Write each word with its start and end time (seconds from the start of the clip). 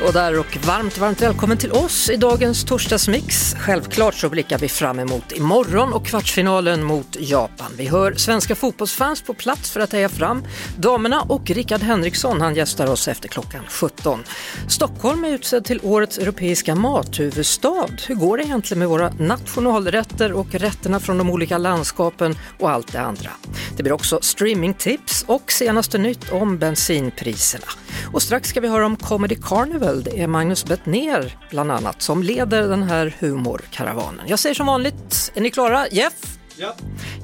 Hallå 0.00 0.12
där 0.12 0.38
och 0.38 0.56
varmt, 0.66 0.98
varmt 0.98 1.22
välkommen 1.22 1.58
till 1.58 1.72
oss 1.72 2.10
i 2.10 2.16
dagens 2.16 2.64
torsdagsmix. 2.64 3.54
Självklart 3.58 4.14
så 4.14 4.28
blickar 4.28 4.58
vi 4.58 4.68
fram 4.68 4.98
emot 4.98 5.32
imorgon 5.32 5.92
och 5.92 6.06
kvartsfinalen 6.06 6.82
mot 6.82 7.16
Japan. 7.18 7.72
Vi 7.76 7.86
hör 7.86 8.14
svenska 8.14 8.54
fotbollsfans 8.54 9.22
på 9.22 9.34
plats 9.34 9.70
för 9.70 9.80
att 9.80 9.92
heja 9.92 10.08
fram 10.08 10.44
damerna 10.78 11.20
och 11.20 11.50
Rickard 11.50 11.80
Henriksson, 11.80 12.40
han 12.40 12.54
gästar 12.54 12.86
oss 12.86 13.08
efter 13.08 13.28
klockan 13.28 13.64
17. 13.68 14.24
Stockholm 14.68 15.24
är 15.24 15.28
utsedd 15.28 15.64
till 15.64 15.80
årets 15.82 16.18
europeiska 16.18 16.74
mathuvudstad. 16.74 17.88
Hur 18.08 18.14
går 18.14 18.36
det 18.36 18.44
egentligen 18.44 18.78
med 18.78 18.88
våra 18.88 19.10
nationalrätter 19.10 20.32
och 20.32 20.54
rätterna 20.54 21.00
från 21.00 21.18
de 21.18 21.30
olika 21.30 21.58
landskapen 21.58 22.38
och 22.58 22.70
allt 22.70 22.92
det 22.92 23.00
andra? 23.00 23.30
Det 23.76 23.82
blir 23.82 23.92
också 23.92 24.18
streamingtips 24.22 25.24
och 25.26 25.52
senaste 25.52 25.98
nytt 25.98 26.32
om 26.32 26.58
bensinpriserna. 26.58 27.66
Och 28.12 28.22
strax 28.22 28.48
ska 28.48 28.60
vi 28.60 28.68
höra 28.68 28.86
om 28.86 28.96
Comedy 28.96 29.36
Carnival. 29.42 30.02
Det 30.02 30.22
är 30.22 30.26
Magnus 30.26 30.64
Bettner 30.64 31.36
bland 31.50 31.72
annat 31.72 32.02
som 32.02 32.22
leder 32.22 32.68
den 32.68 32.82
här 32.82 33.14
humorkaravanen. 33.18 34.26
Jag 34.28 34.38
säger 34.38 34.54
som 34.54 34.66
vanligt, 34.66 35.32
är 35.34 35.40
ni 35.40 35.50
klara? 35.50 35.88
Jeff? 35.88 36.38
Ja. 36.56 36.74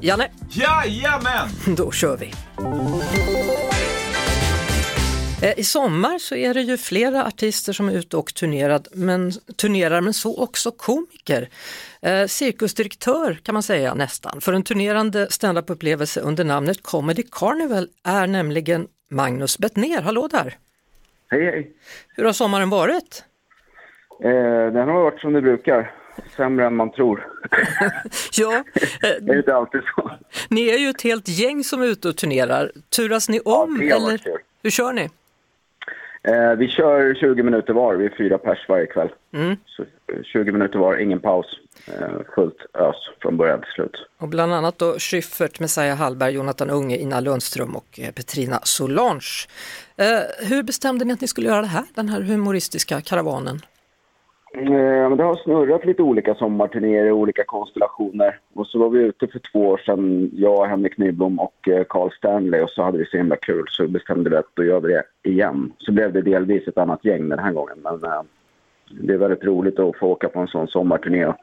Janne? 0.00 0.30
Jajamän! 0.50 1.48
Då 1.76 1.90
kör 1.90 2.16
vi! 2.16 2.32
Eh, 5.42 5.58
I 5.58 5.64
sommar 5.64 6.18
så 6.18 6.34
är 6.34 6.54
det 6.54 6.60
ju 6.62 6.76
flera 6.76 7.26
artister 7.26 7.72
som 7.72 7.88
är 7.88 7.92
ute 7.92 8.16
och 8.16 8.34
turnerad, 8.34 8.88
men, 8.92 9.32
turnerar, 9.56 10.00
men 10.00 10.14
så 10.14 10.42
också 10.42 10.70
komiker. 10.70 11.48
Eh, 12.02 12.26
cirkusdirektör 12.26 13.40
kan 13.42 13.52
man 13.52 13.62
säga 13.62 13.94
nästan, 13.94 14.40
för 14.40 14.52
en 14.52 14.62
turnerande 14.62 15.26
standup-upplevelse 15.30 16.20
under 16.20 16.44
namnet 16.44 16.82
Comedy 16.82 17.22
Carnival 17.32 17.88
är 18.04 18.26
nämligen 18.26 18.86
Magnus 19.10 19.58
Bettner. 19.58 20.02
Hallå 20.02 20.28
där! 20.28 20.56
Hej, 21.30 21.44
hej. 21.44 21.72
Hur 22.16 22.24
har 22.24 22.32
sommaren 22.32 22.70
varit? 22.70 23.24
Eh, 24.24 24.30
den 24.72 24.88
har 24.88 25.02
varit 25.02 25.20
som 25.20 25.32
det 25.32 25.42
brukar. 25.42 25.94
Sämre 26.36 26.66
än 26.66 26.76
man 26.76 26.92
tror. 26.92 27.26
Ja, 28.32 28.64
Det 29.00 29.06
är 29.08 29.32
eh, 29.32 29.38
inte 29.38 29.54
alltid 29.54 29.80
så. 29.96 30.10
ni 30.50 30.68
är 30.68 30.78
ju 30.78 30.88
ett 30.88 31.02
helt 31.02 31.28
gäng 31.28 31.64
som 31.64 31.82
är 31.82 31.86
ute 31.86 32.08
och 32.08 32.16
turnerar. 32.16 32.72
Turas 32.96 33.28
ni 33.28 33.40
om 33.40 33.74
varit 33.78 33.92
eller 33.92 34.20
hur 34.62 34.70
kör 34.70 34.92
ni? 34.92 35.08
Eh, 36.22 36.52
vi 36.58 36.68
kör 36.68 37.14
20 37.14 37.42
minuter 37.42 37.72
var. 37.72 37.94
Vi 37.94 38.04
är 38.06 38.14
fyra 38.18 38.38
pers 38.38 38.66
varje 38.68 38.86
kväll. 38.86 39.08
Mm. 39.34 39.56
Så, 39.66 39.82
eh, 39.82 40.22
20 40.32 40.52
minuter 40.52 40.78
var, 40.78 40.96
ingen 40.96 41.20
paus. 41.20 41.46
Eh, 41.88 42.08
fullt 42.34 42.56
ös 42.74 42.96
från 43.22 43.36
början 43.36 43.60
till 43.60 43.70
slut. 43.74 44.06
Och 44.18 44.28
bland 44.28 44.54
annat 44.54 44.78
då 44.78 44.98
Schyffert, 44.98 45.60
Messiah 45.60 45.96
Hallberg, 45.98 46.34
Jonathan 46.34 46.70
Unge, 46.70 46.96
Ina 46.96 47.20
Lundström 47.20 47.76
och 47.76 48.00
eh, 48.00 48.10
Petrina 48.12 48.60
Solange. 48.62 49.20
Eh, 49.98 50.48
hur 50.48 50.62
bestämde 50.62 51.04
ni 51.04 51.12
att 51.12 51.20
ni 51.20 51.28
skulle 51.28 51.48
göra 51.48 51.60
det 51.60 51.66
här, 51.66 51.84
den 51.94 52.08
här 52.08 52.20
humoristiska 52.20 53.00
karavanen? 53.00 53.60
Eh, 54.54 55.16
det 55.16 55.22
har 55.22 55.42
snurrat 55.44 55.84
lite 55.84 56.02
olika 56.02 56.34
sommarturnéer 56.34 57.04
i 57.04 57.12
olika 57.12 57.44
konstellationer. 57.44 58.38
Och 58.54 58.66
så 58.66 58.78
var 58.78 58.90
vi 58.90 58.98
ute 58.98 59.26
för 59.26 59.40
två 59.52 59.68
år 59.68 59.78
sedan, 59.86 60.30
jag, 60.32 60.66
Henrik 60.66 60.98
Nyblom 60.98 61.38
och 61.40 61.68
eh, 61.68 61.84
Carl 61.88 62.10
Stanley. 62.10 62.60
Och 62.60 62.70
så 62.70 62.82
hade 62.82 62.98
vi 62.98 63.06
så 63.06 63.16
himla 63.16 63.36
kul 63.36 63.64
så 63.70 63.88
bestämde 63.88 64.30
vi 64.30 64.36
att 64.36 64.50
då 64.54 64.64
gör 64.64 64.80
vi 64.80 64.92
det 64.92 65.30
igen. 65.30 65.72
Så 65.78 65.92
blev 65.92 66.12
det 66.12 66.22
delvis 66.22 66.68
ett 66.68 66.78
annat 66.78 67.04
gäng 67.04 67.28
den 67.28 67.38
här 67.38 67.52
gången. 67.52 67.78
Men 67.82 68.00
det 68.90 69.14
är 69.14 69.18
väldigt 69.18 69.44
roligt 69.44 69.78
att 69.78 69.98
få 69.98 70.06
åka 70.06 70.28
på 70.28 70.40
en 70.40 70.48
sån 70.48 70.68
sommarturné. 70.68 71.26
och 71.26 71.36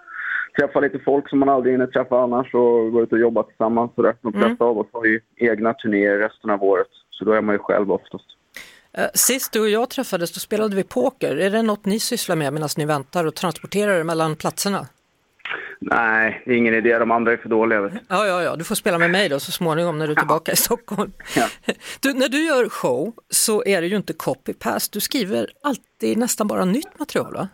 Träffa 0.60 0.80
lite 0.80 1.00
folk 1.00 1.30
som 1.30 1.40
man 1.40 1.50
aldrig 1.50 1.74
hinner 1.74 1.88
träffa 1.88 2.20
annars 2.20 2.54
och 2.54 2.92
gå 2.92 3.04
ut 3.04 3.12
och 3.12 3.20
jobba 3.20 3.44
tillsammans. 3.44 3.92
Så 3.96 4.02
där. 4.02 4.16
De 4.22 4.34
flesta 4.34 4.66
av 4.66 4.78
oss 4.80 4.88
har 4.92 5.06
ju 5.06 5.20
egna 5.36 5.74
turnéer 5.74 6.18
resten 6.18 6.50
av 6.50 6.64
året. 6.64 6.88
Så 7.10 7.26
då 7.26 7.32
är 7.32 7.42
man 7.42 7.56
ju 7.56 7.60
själv 7.60 7.92
oftast. 7.92 8.26
Eh, 8.98 9.06
Sist 9.14 9.52
du 9.52 9.60
och 9.60 9.70
jag 9.70 9.90
träffades 9.90 10.32
då 10.32 10.40
spelade 10.40 10.76
vi 10.76 10.84
poker. 10.84 11.38
Är 11.38 11.50
det 11.50 11.62
något 11.62 11.86
ni 11.86 12.00
sysslar 12.00 12.36
med 12.36 12.54
medan 12.54 12.70
ni 12.78 12.86
väntar 12.86 13.26
och 13.26 13.36
transporterar 13.36 14.00
er 14.00 14.04
mellan 14.04 14.36
platserna? 14.36 14.88
Nej, 15.80 16.44
det 16.46 16.52
är 16.52 16.58
ingen 16.58 16.74
idé. 16.74 16.98
De 17.00 17.12
andra 17.12 17.32
är 17.34 17.38
för 17.38 17.50
dåliga. 17.50 17.82
vet. 17.82 17.94
Ja, 18.08 18.28
ja, 18.28 18.44
ja, 18.44 18.56
du 18.56 18.64
får 18.64 18.76
spela 18.76 18.98
med 18.98 19.12
mig 19.12 19.30
då 19.30 19.40
så 19.40 19.52
småningom 19.52 20.00
när 20.00 20.08
du 20.08 20.14
är 20.14 20.18
tillbaka 20.18 20.52
i 20.52 20.56
Stockholm. 20.56 21.12
Ja. 21.36 21.48
Du, 22.00 22.14
när 22.14 22.30
du 22.30 22.46
gör 22.46 22.70
show 22.70 23.14
så 23.30 23.64
är 23.66 23.82
det 23.82 23.88
ju 23.88 23.96
inte 23.96 24.14
copy-paste, 24.14 24.90
du 24.94 25.00
skriver 25.00 25.48
alltid 25.64 26.18
nästan 26.18 26.48
bara 26.48 26.66
nytt 26.66 27.00
material 27.00 27.34
va? 27.34 27.48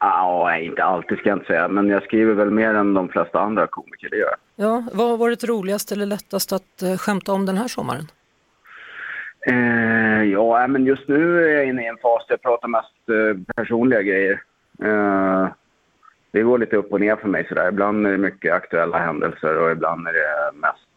Ja, 0.00 0.56
inte 0.58 0.84
alltid 0.84 1.18
ska 1.18 1.28
jag 1.28 1.36
inte 1.38 1.46
säga. 1.46 1.68
Men 1.68 1.88
jag 1.88 2.02
skriver 2.02 2.34
väl 2.34 2.50
mer 2.50 2.74
än 2.74 2.94
de 2.94 3.08
flesta 3.08 3.40
andra 3.40 3.66
komiker, 3.66 4.08
det 4.10 4.16
gör 4.16 4.28
jag. 4.56 4.66
Ja, 4.66 4.84
vad 4.92 5.10
har 5.10 5.16
varit 5.16 5.44
roligast 5.44 5.92
eller 5.92 6.06
lättast 6.06 6.52
att 6.52 6.82
eh, 6.82 6.96
skämta 6.96 7.32
om 7.32 7.46
den 7.46 7.58
här 7.58 7.68
sommaren? 7.68 8.06
Eh, 9.46 10.22
ja, 10.24 10.66
men 10.66 10.84
just 10.86 11.08
nu 11.08 11.44
är 11.44 11.56
jag 11.56 11.66
inne 11.66 11.84
i 11.84 11.86
en 11.86 11.98
fas 11.98 12.26
där 12.28 12.32
jag 12.32 12.42
pratar 12.42 12.68
mest 12.68 13.08
eh, 13.08 13.54
personliga 13.56 14.02
grejer. 14.02 14.42
Eh, 14.84 15.48
det 16.30 16.42
går 16.42 16.58
lite 16.58 16.76
upp 16.76 16.92
och 16.92 17.00
ner 17.00 17.16
för 17.16 17.28
mig 17.28 17.46
sådär. 17.48 17.68
Ibland 17.68 18.06
är 18.06 18.10
det 18.12 18.18
mycket 18.18 18.52
aktuella 18.52 18.98
händelser 18.98 19.58
och 19.58 19.70
ibland 19.70 20.08
är 20.08 20.12
det 20.12 20.56
mest 20.58 20.88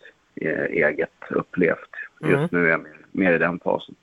eh, 0.41 0.63
eget 0.87 1.09
upplevt. 1.29 1.77
Just 2.21 2.33
Mm. 2.33 2.47
nu 2.51 2.65
är 2.65 2.69
jag 2.71 2.85
mer, 3.11 3.33
i 3.33 3.37
den 3.37 3.59
fasen. 3.59 3.95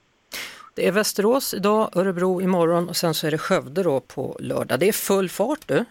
Det 0.75 0.87
är 0.89 0.93
Västerås 0.93 1.55
idag, 1.55 1.91
Örebro 1.97 2.41
imorgon 2.43 2.89
och 2.89 2.97
sen 2.97 3.15
så 3.15 3.27
är 3.27 3.31
det 3.31 3.39
Skövde 3.39 3.83
då 3.83 4.01
på 4.01 4.37
lördag. 4.41 4.81
Det 4.81 4.89
är 4.89 4.93
full 4.93 5.29
fart 5.29 5.69
du. 5.69 5.85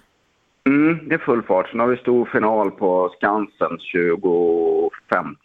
Mm, 0.65 1.09
det 1.09 1.15
är 1.15 1.19
full 1.19 1.43
fart. 1.43 1.69
Sen 1.69 1.79
har 1.79 1.87
vi 1.87 1.97
stor 1.97 2.25
final 2.25 2.71
på 2.71 3.13
Skansen 3.17 3.77
25 3.79 4.19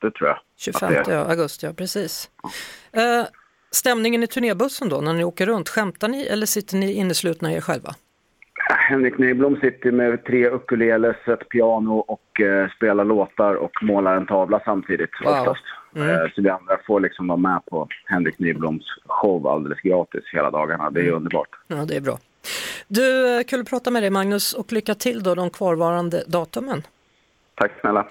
tror 0.01 0.29
jag. 0.29 0.39
25 0.57 0.95
Att 0.99 1.05
det- 1.05 1.21
augusti, 1.27 1.67
ja 1.67 1.73
precis. 1.73 2.31
Eh, 2.93 3.25
stämningen 3.71 4.23
i 4.23 4.27
turnébussen 4.27 4.89
då 4.89 5.01
när 5.01 5.13
ni 5.15 5.25
åker 5.25 5.47
runt, 5.47 5.69
skämtar 5.69 6.09
ni 6.09 6.27
eller 6.27 6.47
sitter 6.47 6.77
ni 6.77 6.93
inneslutna 6.93 7.53
i 7.53 7.57
er 7.57 7.61
själva? 7.61 7.95
Henrik 8.89 9.19
Nyblom 9.19 9.57
sitter 9.57 9.91
med 9.91 10.25
tre 10.25 10.49
ukuleles, 10.51 11.17
ett 11.29 11.49
piano 11.49 11.95
och 11.99 12.41
eh, 12.41 12.69
spelar 12.77 13.05
låtar 13.05 13.55
och 13.55 13.71
målar 13.83 14.17
en 14.17 14.27
tavla 14.27 14.61
samtidigt 14.65 15.11
Wow. 15.25 15.33
oftast. 15.33 15.63
Eh, 15.97 16.31
så 16.35 16.43
vi 16.43 16.49
andra 16.49 16.79
får 16.87 17.01
liksom 17.01 17.27
vara 17.27 17.37
med 17.39 17.61
på 17.71 17.89
Henrik 18.05 18.39
Nybloms 18.39 18.85
show 19.07 19.47
alldeles 19.47 19.81
gratis 19.81 20.25
hela 20.33 20.51
dagarna. 20.51 20.91
Det 20.91 21.01
är 21.01 21.05
Mm. 21.05 21.15
underbart. 21.15 21.49
Ja, 21.67 21.77
det 21.77 21.97
är 21.97 22.01
bra. 22.01 22.19
Du, 22.89 23.37
eh, 23.39 23.43
kul 23.45 23.61
att 23.61 23.71
prata 23.71 23.91
med 23.91 24.03
dig 24.03 24.11
Magnus 24.11 24.53
och 24.53 24.73
lycka 24.73 24.95
till 24.95 25.23
då 25.23 25.35
de 25.35 25.51
kvarvarande 25.51 26.25
datumen. 26.27 26.83
Tack 27.55 27.73
snälla. 27.81 28.07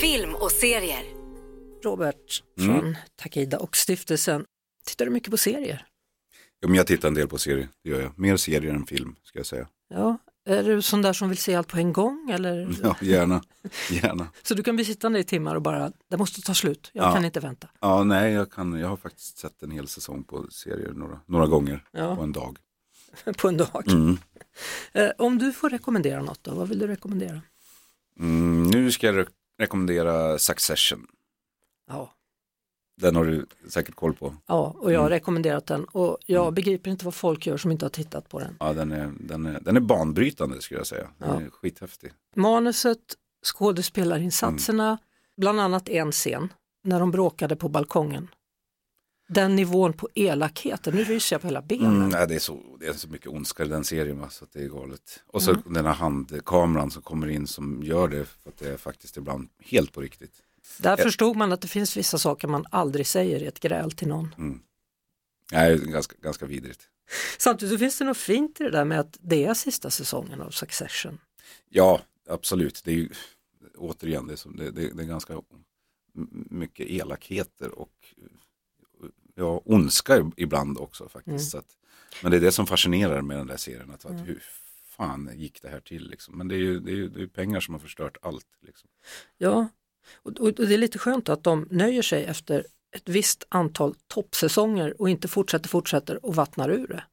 Film 0.00 0.34
och 0.34 0.52
serier. 0.52 1.04
Robert 1.84 2.42
från 2.60 2.96
Takida 3.16 3.58
och 3.58 3.76
stiftelsen. 3.76 4.44
Tittar 4.86 5.04
du 5.04 5.10
mycket 5.10 5.30
på 5.30 5.36
serier? 5.36 5.86
Ja, 6.60 6.68
men 6.68 6.76
jag 6.76 6.86
tittar 6.86 7.08
en 7.08 7.14
del 7.14 7.28
på 7.28 7.38
serier, 7.38 7.68
det 7.84 7.90
gör 7.90 8.00
jag. 8.00 8.18
Mer 8.18 8.36
serier 8.36 8.74
än 8.74 8.86
film, 8.86 9.16
ska 9.22 9.38
jag 9.38 9.46
säga. 9.46 9.68
Ja, 9.88 10.18
är 10.48 10.62
du 10.62 10.82
sån 10.82 11.02
där 11.02 11.12
som 11.12 11.28
vill 11.28 11.38
se 11.38 11.54
allt 11.54 11.68
på 11.68 11.76
en 11.78 11.92
gång 11.92 12.30
eller? 12.30 12.68
Ja, 12.82 12.96
gärna. 13.00 13.42
gärna. 13.90 14.28
Så 14.42 14.54
du 14.54 14.62
kan 14.62 14.76
bli 14.76 14.84
sittande 14.84 15.18
i 15.18 15.24
timmar 15.24 15.54
och 15.54 15.62
bara, 15.62 15.92
det 16.10 16.16
måste 16.16 16.42
ta 16.42 16.54
slut, 16.54 16.90
jag 16.92 17.04
Ja. 17.04 17.12
kan 17.14 17.24
inte 17.24 17.40
vänta. 17.40 17.68
Ja, 17.80 18.04
nej, 18.04 18.32
jag, 18.32 18.52
kan, 18.52 18.72
jag 18.80 18.88
har 18.88 18.96
faktiskt 18.96 19.38
sett 19.38 19.62
en 19.62 19.70
hel 19.70 19.88
säsong 19.88 20.24
på 20.24 20.46
serier 20.50 20.92
några, 20.92 21.20
några 21.26 21.46
gånger 21.46 21.84
Ja. 21.90 22.16
på 22.16 22.22
en 22.22 22.32
dag. 22.32 22.58
på 23.38 23.48
en 23.48 23.56
dag. 23.56 23.84
Mm. 23.88 24.18
Eh, 24.92 25.10
om 25.18 25.38
du 25.38 25.52
får 25.52 25.70
rekommendera 25.70 26.22
något 26.22 26.44
då, 26.44 26.54
vad 26.54 26.68
vill 26.68 26.78
du 26.78 26.86
rekommendera? 26.86 27.40
Mm, 28.20 28.62
nu 28.62 28.92
ska 28.92 29.06
jag 29.06 29.14
re- 29.16 29.28
rekommendera 29.58 30.38
Succession. 30.38 31.06
Ja, 31.90 32.12
Den 33.00 33.16
har 33.16 33.24
du 33.24 33.46
säkert 33.68 33.94
koll 33.94 34.14
på. 34.14 34.34
ja 34.46 34.74
och 34.78 34.92
jag 34.92 34.98
har 35.00 35.06
Mm. 35.06 35.10
rekommenderat 35.18 35.66
den 35.66 35.84
och 35.84 36.18
jag 36.26 36.54
begriper 36.54 36.90
inte 36.90 37.04
vad 37.04 37.14
folk 37.14 37.46
gör 37.46 37.56
som 37.56 37.72
inte 37.72 37.84
har 37.84 37.90
tittat 37.90 38.28
på 38.28 38.38
den. 38.40 38.56
Ja, 38.60 38.72
den, 38.72 38.92
är, 38.92 39.12
den, 39.20 39.46
är, 39.46 39.60
den 39.60 39.76
är 39.76 39.80
banbrytande 39.80 40.62
skulle 40.62 40.80
jag 40.80 40.86
säga. 40.86 41.08
Den 41.18 41.28
Ja. 41.28 41.40
är 41.40 41.50
skithäftig. 41.50 42.12
Manuset, 42.36 42.98
skådespelarinsatserna, 43.46 44.98
bland 45.36 45.60
annat 45.60 45.88
en 45.88 46.12
scen 46.12 46.52
när 46.84 47.00
de 47.00 47.10
bråkade 47.10 47.56
på 47.56 47.68
balkongen. 47.68 48.28
Den 49.26 49.56
nivån 49.56 49.92
på 49.92 50.08
elakheten? 50.14 50.94
Nu 50.94 51.04
ryser 51.04 51.34
jag 51.34 51.40
på 51.40 51.46
hela 51.48 51.62
benen. 51.62 51.96
Mm, 51.96 52.08
nej, 52.08 52.26
det, 52.28 52.34
är 52.34 52.38
så, 52.38 52.60
det 52.80 52.86
är 52.86 52.92
så 52.92 53.08
mycket 53.08 53.26
ondska 53.26 53.64
i 53.64 53.68
den 53.68 53.84
serien 53.84 54.20
va, 54.20 54.30
så 54.30 54.44
att 54.44 54.52
det 54.52 54.62
är 54.62 54.68
galet. 54.68 55.22
Och 55.26 55.42
så 55.42 55.52
den 55.52 55.86
här 55.86 55.92
handkameran 55.92 56.90
som 56.90 57.02
kommer 57.02 57.28
in 57.28 57.46
som 57.46 57.82
gör 57.82 58.08
det 58.08 58.24
för 58.24 58.50
att 58.50 58.58
det 58.58 58.68
är 58.68 58.76
faktiskt 58.76 59.16
ibland 59.16 59.48
helt 59.58 59.92
på 59.92 60.00
riktigt. 60.00 60.42
Där 60.78 60.96
förstod 60.96 61.36
man 61.36 61.52
att 61.52 61.60
det 61.60 61.68
finns 61.68 61.96
vissa 61.96 62.18
saker 62.18 62.48
man 62.48 62.66
aldrig 62.70 63.06
säger 63.06 63.42
i 63.42 63.46
ett 63.46 63.60
gräl 63.60 63.92
till 63.92 64.08
någon. 64.08 64.60
Nej, 65.52 65.78
det 65.78 65.84
är 65.84 65.86
ganska, 65.86 66.16
ganska 66.22 66.46
vidrigt. 66.46 66.88
Samtidigt 67.38 67.74
så 67.74 67.78
finns 67.78 67.98
det 67.98 68.04
något 68.04 68.16
fint 68.16 68.60
i 68.60 68.64
det 68.64 68.70
där 68.70 68.84
med 68.84 69.00
att 69.00 69.16
det 69.20 69.44
är 69.44 69.54
sista 69.54 69.90
säsongen 69.90 70.40
av 70.40 70.50
Succession. 70.50 71.18
Ja, 71.68 72.00
absolut. 72.28 72.80
Det 72.84 72.90
är 72.90 72.94
ju, 72.94 73.08
återigen, 73.76 74.26
det 74.26 74.32
är, 74.32 74.36
som, 74.36 74.56
det, 74.56 74.70
det, 74.70 74.90
det 74.94 75.02
är 75.02 75.06
ganska 75.06 75.42
mycket 76.50 76.90
elakheter 76.90 77.78
och 77.78 78.14
ja, 79.36 79.62
ondska 79.64 80.30
ibland 80.36 80.78
också 80.78 81.08
faktiskt. 81.08 81.50
Så 81.50 81.58
att, 81.58 81.76
men 82.22 82.30
det 82.30 82.36
är 82.36 82.40
det 82.40 82.52
som 82.52 82.66
fascinerar 82.66 83.22
med 83.22 83.36
den 83.36 83.46
där 83.46 83.56
serien, 83.56 83.90
att, 83.90 84.04
att 84.04 84.28
hur 84.28 84.42
fan 84.96 85.30
gick 85.34 85.62
det 85.62 85.68
här 85.68 85.80
till 85.80 86.08
liksom. 86.08 86.38
Men 86.38 86.48
det 86.48 86.54
är 86.54 86.58
ju, 86.58 86.80
det 86.80 86.90
är 86.90 86.96
ju 86.96 87.08
det 87.08 87.22
är 87.22 87.26
pengar 87.26 87.60
som 87.60 87.74
har 87.74 87.78
förstört 87.78 88.16
allt. 88.22 88.46
Liksom. 88.62 88.88
Ja, 89.38 89.68
och, 90.14 90.40
och 90.40 90.54
det 90.54 90.74
är 90.74 90.78
lite 90.78 90.98
skönt 90.98 91.28
att 91.28 91.44
de 91.44 91.68
nöjer 91.70 92.02
sig 92.02 92.24
efter 92.24 92.66
ett 92.96 93.08
visst 93.08 93.46
antal 93.48 93.94
toppsäsonger 94.06 95.00
och 95.00 95.10
inte 95.10 95.28
fortsätter, 95.28 95.68
fortsätter 95.68 96.26
och 96.26 96.34
vattnar 96.34 96.70
ur 96.70 96.86
det. 96.86 97.04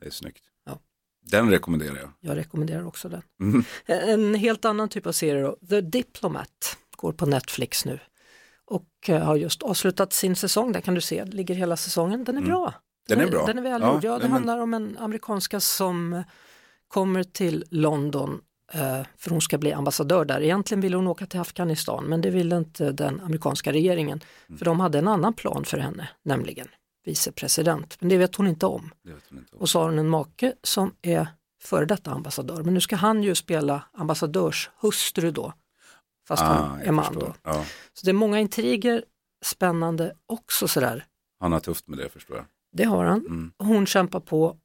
Det 0.00 0.06
är 0.06 0.10
snyggt. 0.10 0.44
Ja. 0.64 0.80
Den 1.20 1.50
rekommenderar 1.50 1.96
jag. 1.96 2.12
Jag 2.20 2.36
rekommenderar 2.36 2.86
också 2.86 3.08
den. 3.08 3.22
Mm. 3.40 3.64
En 3.86 4.34
helt 4.34 4.64
annan 4.64 4.88
typ 4.88 5.06
av 5.06 5.12
serie 5.12 5.42
då, 5.42 5.56
The 5.68 5.80
Diplomat, 5.80 6.78
går 6.96 7.12
på 7.12 7.26
Netflix 7.26 7.84
nu 7.84 8.00
och 8.66 8.86
eh, 9.08 9.22
har 9.22 9.36
just 9.36 9.62
avslutat 9.62 10.12
sin 10.12 10.36
säsong, 10.36 10.72
där 10.72 10.80
kan 10.80 10.94
du 10.94 11.00
se, 11.00 11.24
ligger 11.24 11.54
hela 11.54 11.76
säsongen, 11.76 12.24
den 12.24 12.36
är 12.36 12.42
bra. 12.42 12.62
Mm. 12.62 12.72
Den 13.08 13.20
är 13.20 13.30
bra. 13.30 13.46
Den 13.46 13.58
är 13.58 13.62
väl 13.62 13.82
Ja. 13.82 14.00
Ja, 14.02 14.12
det 14.18 14.22
men- 14.22 14.32
handlar 14.32 14.58
om 14.58 14.74
en 14.74 14.96
amerikanska 14.98 15.60
som 15.60 16.12
eh, 16.12 16.22
kommer 16.88 17.22
till 17.24 17.64
London 17.70 18.40
eh, 18.72 19.02
för 19.16 19.30
hon 19.30 19.40
ska 19.40 19.58
bli 19.58 19.72
ambassadör 19.72 20.24
där. 20.24 20.40
Egentligen 20.42 20.80
ville 20.80 20.96
hon 20.96 21.06
åka 21.06 21.26
till 21.26 21.40
Afghanistan 21.40 22.04
men 22.04 22.20
det 22.20 22.30
ville 22.30 22.56
inte 22.56 22.92
den 22.92 23.20
amerikanska 23.20 23.72
regeringen 23.72 24.20
Mm. 24.48 24.58
för 24.58 24.64
de 24.64 24.80
hade 24.80 24.98
en 24.98 25.08
annan 25.08 25.32
plan 25.34 25.64
för 25.64 25.78
henne, 25.78 26.08
nämligen 26.22 26.68
vicepresident. 27.04 27.96
Men 28.00 28.08
det 28.08 28.18
vet 28.18 28.34
hon 28.36 28.46
inte 28.46 28.66
om. 28.66 28.90
Hon 29.04 29.12
inte 29.38 29.54
om. 29.56 29.60
Och 29.60 29.68
så 29.68 29.78
har 29.78 29.86
hon 29.88 29.98
en 29.98 30.08
make 30.08 30.52
som 30.62 30.94
är 31.02 31.28
före 31.62 31.84
detta 31.84 32.10
ambassadör. 32.10 32.62
Men 32.62 32.74
nu 32.74 32.80
ska 32.80 32.96
han 32.96 33.22
ju 33.22 33.34
spela 33.34 33.82
ambassadörshustru 33.92 35.30
då. 35.30 35.52
Fast 36.28 36.42
Ah, 36.42 36.46
han 36.46 36.80
är 36.80 36.92
man 36.92 37.14
då. 37.14 37.34
Ja, 37.42 37.64
Så 37.92 38.04
det 38.06 38.10
är 38.10 38.14
många 38.14 38.40
intriger, 38.40 39.04
spännande 39.44 40.14
också 40.26 40.68
sådär. 40.68 41.04
han 41.40 41.52
har 41.52 41.60
tufft 41.60 41.88
med 41.88 41.98
det 41.98 42.08
förstår 42.08 42.36
jag. 42.36 42.46
Det 42.72 42.84
har 42.84 43.04
han. 43.04 43.18
Mm. 43.26 43.52
Hon 43.58 43.86
kämpar 43.86 44.20
på 44.20 44.56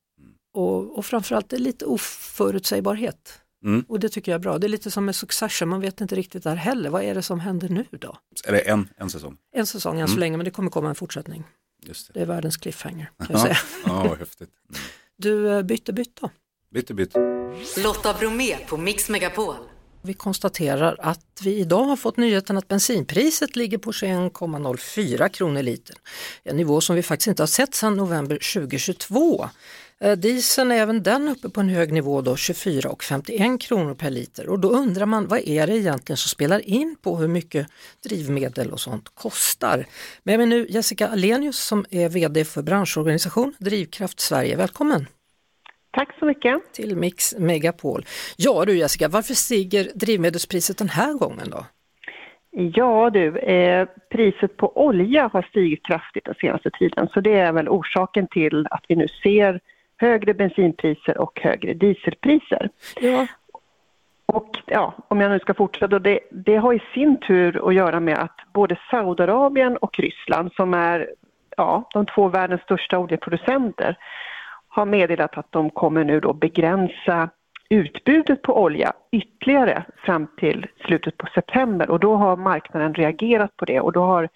och, 0.54 0.98
och 0.98 1.06
framförallt 1.06 1.50
det 1.50 1.56
är 1.56 1.60
lite 1.60 1.86
oförutsägbarhet. 1.86 3.42
Mm. 3.66 3.86
Och 3.88 4.00
det 4.00 4.10
tycker 4.10 4.32
jag 4.32 4.40
är 4.40 4.44
bra. 4.44 4.58
Det 4.58 4.68
är 4.68 4.70
lite 4.70 4.92
som 4.92 5.06
med 5.06 5.16
Succession, 5.16 5.70
man 5.70 5.82
vet 5.82 6.02
inte 6.02 6.16
riktigt 6.16 6.44
där 6.44 6.56
heller. 6.56 6.90
Vad 6.90 7.04
är 7.04 7.16
det 7.16 7.22
som 7.22 7.40
händer 7.40 7.70
nu 7.70 7.86
då? 7.92 8.18
Är 8.48 8.52
det 8.52 8.60
en, 8.60 8.90
en 8.98 9.10
säsong? 9.10 9.38
En 9.56 9.66
säsong 9.66 10.00
än 10.00 10.08
så 10.08 10.18
länge 10.20 10.38
men 10.38 10.46
det 10.46 10.52
kommer 10.52 10.70
komma 10.70 10.90
en 10.90 10.96
fortsättning. 10.96 11.44
Just 11.84 12.08
det. 12.08 12.14
Det 12.14 12.22
är 12.22 12.26
världens 12.26 12.58
cliffhanger 12.58 13.12
kan 13.18 13.28
jag 13.30 13.40
Ja, 13.40 13.44
säga. 13.44 13.58
ja 13.86 14.08
vad 14.10 14.20
häftigt. 14.20 14.50
Mm. 14.70 14.82
Du, 15.18 15.50
eh, 15.52 15.62
bytte 15.64 15.94
bytt 15.94 16.16
då. 16.22 16.30
Bytte 16.72 16.94
bytte. 16.94 17.20
Lotta 17.84 18.14
Bromé 18.14 18.58
på 18.68 18.78
Mix 18.78 19.10
Megapol. 19.10 19.56
Vi 20.04 20.14
konstaterar 20.14 20.96
att 21.00 21.42
vi 21.44 21.56
idag 21.56 21.84
har 21.84 21.96
fått 21.96 22.18
nyheten 22.18 22.58
att 22.58 22.68
bensinpriset 22.68 23.56
ligger 23.56 23.78
på 23.78 23.92
21,04 23.92 25.30
kronor 25.30 25.62
litern. 25.62 25.98
En 26.44 26.58
nivå 26.58 26.82
som 26.82 26.96
vi 26.96 27.04
faktiskt 27.04 27.28
inte 27.28 27.42
har 27.42 27.48
sett 27.48 27.76
sedan 27.76 27.98
november 27.98 28.36
2022. 28.54 29.50
Eh, 30.02 30.18
dieseln 30.18 30.72
är 30.72 30.76
även 30.76 31.04
den 31.04 31.28
uppe 31.28 31.50
på 31.50 31.62
en 31.62 31.70
hög 31.70 31.94
nivå 31.94 32.22
då 32.22 32.36
24,51 32.36 33.58
kronor 33.58 33.94
per 33.94 34.10
liter 34.10 34.50
och 34.50 34.60
då 34.60 34.70
undrar 34.70 35.06
man 35.06 35.28
vad 35.28 35.40
är 35.40 35.68
det 35.68 35.78
egentligen 35.78 36.18
som 36.18 36.30
spelar 36.30 36.70
in 36.70 36.96
på 37.02 37.18
hur 37.18 37.28
mycket 37.28 37.68
drivmedel 38.04 38.72
och 38.72 38.80
sånt 38.80 39.06
kostar. 39.14 39.86
Med 40.24 40.40
mig 40.40 40.48
nu 40.48 40.68
Jessica 40.70 41.08
Alenius 41.08 41.60
som 41.60 41.86
är 41.90 42.10
VD 42.10 42.46
för 42.46 42.62
branschorganisation 42.62 43.54
Drivkraft 43.60 44.20
Sverige. 44.20 44.56
Välkommen! 44.56 45.06
Tack 45.92 46.10
så 46.20 46.26
mycket. 46.26 46.74
till 46.74 46.96
Mix 46.98 47.36
Megapol. 47.38 48.06
Ja 48.38 48.66
du 48.66 48.78
Jessica, 48.78 49.08
varför 49.08 49.34
stiger 49.34 49.88
drivmedelspriset 49.96 50.78
den 50.78 50.90
här 50.90 51.14
gången 51.14 51.50
då? 51.50 51.66
Ja 52.52 53.10
du, 53.10 53.38
eh, 53.38 53.88
priset 54.10 54.58
på 54.58 54.86
olja 54.88 55.30
har 55.34 55.42
stigit 55.42 55.86
kraftigt 55.86 56.26
den 56.26 56.36
senaste 56.36 56.70
tiden 56.70 57.08
så 57.14 57.22
det 57.22 57.34
är 57.34 57.52
väl 57.52 57.70
orsaken 57.70 58.28
till 58.28 58.68
att 58.72 58.86
vi 58.88 58.96
nu 58.96 59.08
ser 59.24 59.60
högre 59.98 60.34
bensinpriser 60.34 61.18
och 61.18 61.40
högre 61.42 61.74
dieselpriser. 61.74 62.70
Ja, 63.02 63.28
Och 64.26 64.58
ja, 64.66 64.94
om 65.08 65.22
jag 65.22 65.32
nu 65.32 65.40
ska 65.40 65.54
fortsätta, 65.54 66.00
det, 66.00 66.20
det 66.32 66.56
har 66.56 66.74
i 66.74 66.82
sin 66.94 67.20
tur 67.20 67.68
att 67.68 67.76
göra 67.76 68.00
med 68.00 68.18
att 68.18 68.38
både 68.54 68.78
Saudiarabien 68.92 69.78
och 69.78 70.00
Ryssland 70.00 70.52
som 70.54 70.74
är 70.74 71.10
ja, 71.58 71.90
de 71.94 72.06
två 72.06 72.28
världens 72.28 72.62
största 72.62 73.00
oljeproducenter 73.00 73.98
har 74.72 74.86
meddelat 74.86 75.38
att 75.38 75.52
de 75.52 75.70
kommer 75.70 76.04
nu 76.04 76.20
då 76.20 76.34
begränsa 76.34 77.30
utbudet 77.70 78.42
på 78.42 78.64
olja 78.64 78.94
ytterligare 79.12 79.86
fram 80.06 80.28
till 80.40 80.68
slutet 80.86 81.18
på 81.18 81.28
september 81.36 81.90
och 81.90 82.00
då 82.00 82.16
har 82.16 82.38
marknaden 82.38 82.94
reagerat 82.94 83.58
på 83.58 83.66
det 83.66 83.80
och 83.80 83.92
då 83.92 84.02
har 84.02 84.30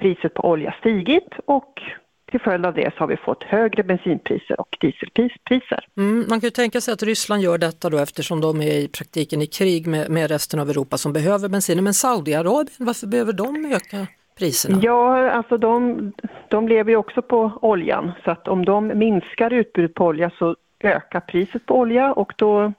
priset 0.00 0.34
på 0.34 0.50
olja 0.50 0.74
stigit 0.80 1.28
och 1.46 1.82
till 2.30 2.40
följd 2.40 2.66
av 2.66 2.74
det 2.74 2.94
så 2.94 2.98
har 2.98 3.06
vi 3.06 3.16
fått 3.16 3.42
högre 3.42 3.82
bensinpriser 3.82 4.60
och 4.60 4.76
dieselpriser. 4.80 5.84
mm, 5.96 6.26
man 6.28 6.40
kan 6.40 6.46
ju 6.46 6.50
tänka 6.50 6.80
sig 6.80 6.94
att 6.94 7.02
Ryssland 7.02 7.42
gör 7.42 7.58
detta 7.58 7.90
då 7.90 7.98
eftersom 7.98 8.40
de 8.40 8.60
är 8.60 8.74
i 8.74 8.88
praktiken 8.88 9.42
i 9.42 9.46
krig 9.46 9.86
med, 9.86 10.10
med 10.10 10.30
resten 10.30 10.60
av 10.60 10.70
Europa 10.70 10.98
som 10.98 11.12
behöver 11.12 11.48
bensinen. 11.48 11.84
Men 11.84 11.94
Saudiarabien, 11.94 12.76
varför 12.78 13.06
behöver 13.06 13.32
de 13.32 13.74
öka 13.74 14.06
priserna? 14.38 14.78
Ja, 14.82 15.30
alltså 15.30 15.58
de, 15.58 16.12
de 16.48 16.68
lever 16.68 16.90
ju 16.90 16.96
också 16.96 17.22
på 17.22 17.58
oljan 17.62 18.12
så 18.24 18.30
att 18.30 18.48
om 18.48 18.64
de 18.64 18.86
minskar 18.86 19.52
utbudet 19.52 19.94
på 19.94 20.06
olja 20.06 20.30
så 20.38 20.56
ökar 20.80 21.20
priset 21.20 21.66
på 21.66 21.78
olja 21.78 22.12
och 22.12 22.32
då 22.36 22.72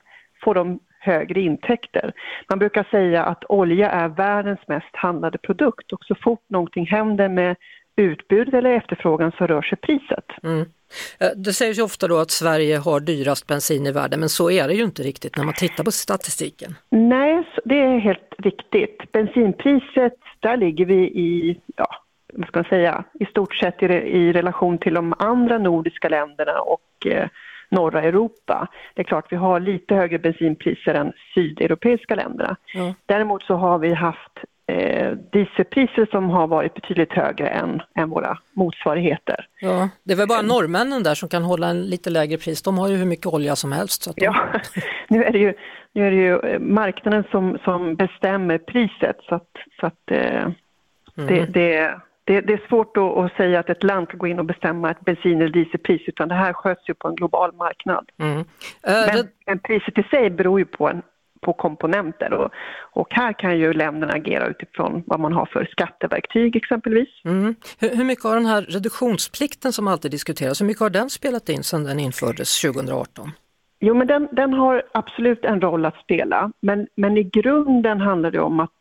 får 0.44 0.56
de 0.56 0.80
högre 1.00 1.42
intäkter. 1.42 2.14
Man 2.50 2.60
brukar 2.60 2.84
säga 2.92 3.24
att 3.24 3.44
olja 3.50 3.90
är 3.90 4.08
världens 4.08 4.60
mest 4.68 4.96
handlade 4.96 5.38
produkt 5.38 5.92
och 5.92 6.04
så 6.04 6.16
fort 6.16 6.44
någonting 6.50 6.86
händer 6.86 7.30
med 7.30 7.56
utbud 7.96 8.54
eller 8.54 8.70
efterfrågan 8.70 9.32
så 9.38 9.48
rör 9.48 9.62
sig 9.62 9.78
priset. 9.78 10.26
Mm. 10.44 10.66
Eh, 11.20 11.28
Det 11.36 11.54
sägs 11.54 11.80
ju 11.80 11.82
ofta 11.84 12.08
då 12.08 12.18
att 12.18 12.32
Sverige 12.32 12.78
har 12.78 13.00
dyrast 13.00 13.48
bensin 13.48 13.86
i 13.86 13.92
världen 13.92 14.20
men 14.20 14.30
så 14.30 14.52
är 14.52 14.68
det 14.68 14.74
ju 14.74 14.84
inte 14.84 15.04
riktigt 15.04 15.38
när 15.38 15.44
man 15.44 15.54
tittar 15.54 15.84
på 15.84 15.92
statistiken. 15.92 16.76
Nej, 16.90 17.48
det 17.66 17.82
är 17.82 18.00
helt 18.00 18.34
riktigt. 18.38 19.12
Bensinpriset, 19.12 20.18
där 20.40 20.58
ligger 20.58 20.86
vi 20.86 20.96
i, 21.04 21.60
ja, 21.76 21.88
vad 22.34 22.48
ska 22.48 22.60
man 22.60 22.70
säga, 22.70 23.04
i 23.20 23.26
stort 23.26 23.56
sett 23.56 23.84
i, 23.84 23.86
i 23.86 24.34
relation 24.34 24.78
till 24.78 24.94
de 24.94 25.14
andra 25.20 25.58
nordiska 25.58 26.10
länderna 26.10 26.60
och 26.60 27.08
eh, 27.08 27.28
norra 27.70 28.02
Europa. 28.02 28.68
Det 28.94 29.02
är 29.02 29.06
klart 29.06 29.26
vi 29.30 29.36
har 29.36 29.60
lite 29.60 29.96
högre 29.96 30.20
bensinpriser 30.20 30.94
än 30.94 31.14
sydeuropeiska 31.34 32.16
länderna. 32.16 32.56
Ja. 32.74 32.94
Däremot 33.06 33.44
så 33.44 33.56
har 33.56 33.78
vi 33.80 33.94
haft 33.94 34.40
eh, 34.68 35.12
dieselpriser 35.12 36.08
som 36.12 36.30
har 36.30 36.48
varit 36.48 36.74
betydligt 36.74 37.14
högre 37.14 37.48
än, 37.48 37.82
än 37.96 38.10
våra 38.10 38.38
motsvarigheter. 38.54 39.48
Ja, 39.60 39.90
det 40.04 40.14
är 40.14 40.18
väl 40.18 40.28
bara 40.28 40.42
norrmännen 40.42 41.04
där 41.04 41.16
som 41.16 41.30
kan 41.30 41.44
hålla 41.44 41.68
en 41.68 41.82
lite 41.82 42.10
lägre 42.10 42.38
pris. 42.38 42.62
De 42.62 42.78
har 42.78 42.88
ju 42.90 42.96
hur 42.96 43.06
mycket 43.06 43.26
olja 43.26 43.56
som 43.56 43.72
helst. 43.72 44.04
Så 44.04 44.12
de... 44.12 44.26
Ja, 44.26 44.36
nu 45.08 45.24
är 45.24 45.32
det 45.32 45.40
ju, 45.40 45.54
nu 45.94 46.08
är 46.08 46.12
det 46.12 46.18
ju 46.18 46.40
eh, 46.40 46.60
marknaden 46.60 47.24
som, 47.32 47.58
som 47.64 47.96
bestämmer 47.96 48.58
priset 48.58 49.18
så 49.30 49.36
att, 49.36 49.52
så 49.80 49.86
att 49.86 50.12
eh, 50.12 50.50
det, 51.16 51.46
det, 51.46 51.96
det, 52.26 52.42
det 52.42 52.54
är 52.54 52.68
svårt 52.68 52.98
att, 52.98 53.38
säga 53.38 53.60
att 53.60 53.70
ett 53.70 53.84
land 53.84 54.10
kan 54.10 54.20
gå 54.20 54.28
in 54.28 54.40
och 54.40 54.46
bestämma 54.46 54.92
ett 54.92 55.06
bensin 55.06 55.42
eller 55.42 55.50
dieselpris 55.50 56.02
utan 56.08 56.28
det 56.28 56.36
här 56.36 56.54
sköts 56.54 56.90
ju 56.90 56.94
på 56.94 57.08
en 57.08 57.16
global 57.16 57.54
marknad. 57.54 58.10
Mm. 58.20 58.40
Eh, 58.40 58.46
Men, 58.84 59.28
men 59.46 59.60
priset 59.60 59.98
i 59.98 60.04
sig 60.04 60.30
beror 60.30 60.60
ju 60.60 60.66
på, 60.66 60.90
en, 60.90 61.02
på 61.44 61.54
komponenter 61.54 62.34
och, 62.34 62.52
och 62.92 63.08
här 63.14 63.34
kan 63.34 63.58
ju 63.60 63.74
länderna 63.74 64.14
agera 64.14 64.48
utifrån 64.48 65.04
vad 65.06 65.20
man 65.20 65.34
har 65.34 65.46
för 65.46 65.66
skatteverktyg 65.72 66.56
exempelvis. 66.56 67.10
Mm. 67.26 67.56
Hur, 67.80 67.96
hur 67.96 68.04
mycket 68.04 68.24
har 68.24 68.36
den 68.36 68.46
här 68.46 68.62
reduktionsplikten 68.62 69.74
som 69.74 69.88
alltid 69.88 70.12
diskuteras, 70.12 70.62
hur 70.62 70.66
mycket 70.66 70.82
har 70.82 70.90
den 70.90 71.10
spelat 71.10 71.50
in 71.50 71.64
sedan 71.64 71.84
den 71.84 72.00
infördes 72.00 72.62
2018? 72.62 73.32
Jo, 73.80 73.94
men 73.94 74.08
den, 74.08 74.28
den 74.32 74.54
har 74.54 74.84
absolut 74.92 75.46
en 75.46 75.62
roll 75.62 75.86
att 75.86 75.98
spela. 76.04 76.52
Men, 76.62 76.88
men 76.96 77.18
i 77.18 77.24
grunden 77.24 78.02
handlar 78.02 78.32
det 78.32 78.40
om 78.40 78.60
att 78.60 78.72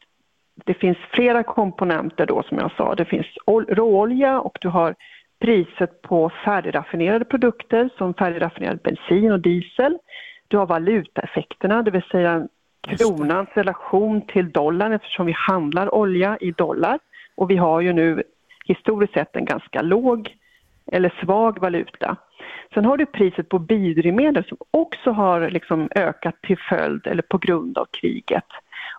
det 0.65 0.75
finns 0.75 0.99
flera 1.13 1.43
komponenter 1.43 2.27
då 2.27 2.43
som 2.43 2.59
jag 2.59 2.73
sa. 2.77 2.95
Det 2.95 3.05
finns 3.05 3.27
ol- 3.47 3.67
råolja 3.69 4.41
och 4.41 4.59
du 4.61 4.69
har 4.69 4.95
priset 5.41 6.03
på 6.03 6.31
färdigraffinerade 6.45 7.25
produkter 7.25 7.91
som 7.99 8.15
färdigraffinerad 8.15 8.79
bensin 8.79 9.33
och 9.33 9.41
diesel. 9.41 9.99
Du 10.53 10.59
har 10.59 10.67
valutaeffekterna, 10.67 11.83
det 11.83 11.91
vill 11.91 12.03
säga 12.03 12.49
kronans 12.81 13.49
relation 13.55 14.27
till 14.27 14.53
dollarn 14.53 14.93
eftersom 14.93 15.27
vi 15.27 15.33
handlar 15.33 15.95
olja 15.95 16.39
i 16.41 16.51
dollar. 16.51 16.99
Och 17.35 17.51
vi 17.51 17.57
har 17.57 17.81
ju 17.81 17.93
nu 17.93 18.23
historiskt 18.65 19.13
sett 19.13 19.37
en 19.37 19.45
ganska 19.45 19.83
låg 19.83 20.37
eller 20.87 21.15
svag 21.25 21.61
valuta. 21.61 22.17
Sen 22.75 22.85
har 22.85 22.97
du 22.97 23.07
priset 23.07 23.49
på 23.49 23.59
biodrivmedel 23.59 24.45
som 24.45 24.57
också 24.71 25.11
har 25.11 25.51
liksom 25.51 25.89
ökat 25.95 26.43
till 26.43 26.59
följd 26.69 27.07
eller 27.07 27.23
på 27.23 27.39
grund 27.39 27.79
av 27.79 27.87
kriget. 28.01 28.49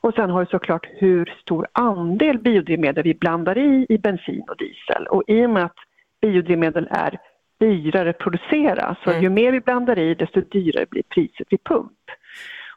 Och 0.01 0.13
sen 0.13 0.29
har 0.29 0.39
du 0.39 0.45
såklart 0.45 0.87
hur 0.97 1.33
stor 1.41 1.67
andel 1.71 2.39
biodrivmedel 2.39 3.03
vi 3.03 3.13
blandar 3.13 3.57
i 3.57 3.85
i 3.89 3.97
bensin 3.97 4.43
och 4.49 4.57
diesel. 4.57 5.07
Och 5.07 5.23
i 5.27 5.45
och 5.45 5.49
med 5.49 5.63
att 5.63 5.77
biodrivmedel 6.21 6.87
är 6.91 7.17
dyrare 7.63 8.13
producera, 8.13 8.95
så 9.03 9.09
Mm. 9.09 9.23
ju 9.23 9.29
mer 9.29 9.51
vi 9.51 9.59
blandar 9.59 9.99
i 9.99 10.15
desto 10.15 10.41
dyrare 10.41 10.85
blir 10.89 11.03
priset 11.03 11.47
vid 11.49 11.63
pump. 11.63 11.91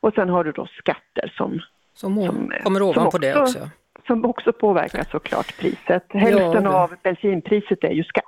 Och 0.01 0.13
sen 0.15 0.29
har 0.29 0.45
du 0.45 0.53
då 0.53 0.67
skatter 0.79 1.33
som, 1.37 1.61
Som, 1.95 2.15
Som, 2.27 2.53
eh, 2.53 2.63
kommer 2.63 2.81
som 2.81 2.89
ovanpå 2.89 3.19
det 3.19 3.37
också- 3.37 3.59
också. 3.59 3.71
som 4.07 4.25
också 4.25 4.53
påverkar 4.53 5.05
såklart 5.11 5.57
priset. 5.59 6.05
Hälften 6.09 6.63
det. 6.65 6.69
av 6.71 6.95
bensinpriset 7.03 7.85
är 7.85 7.91
ju 7.91 8.05
skatt. 8.05 8.25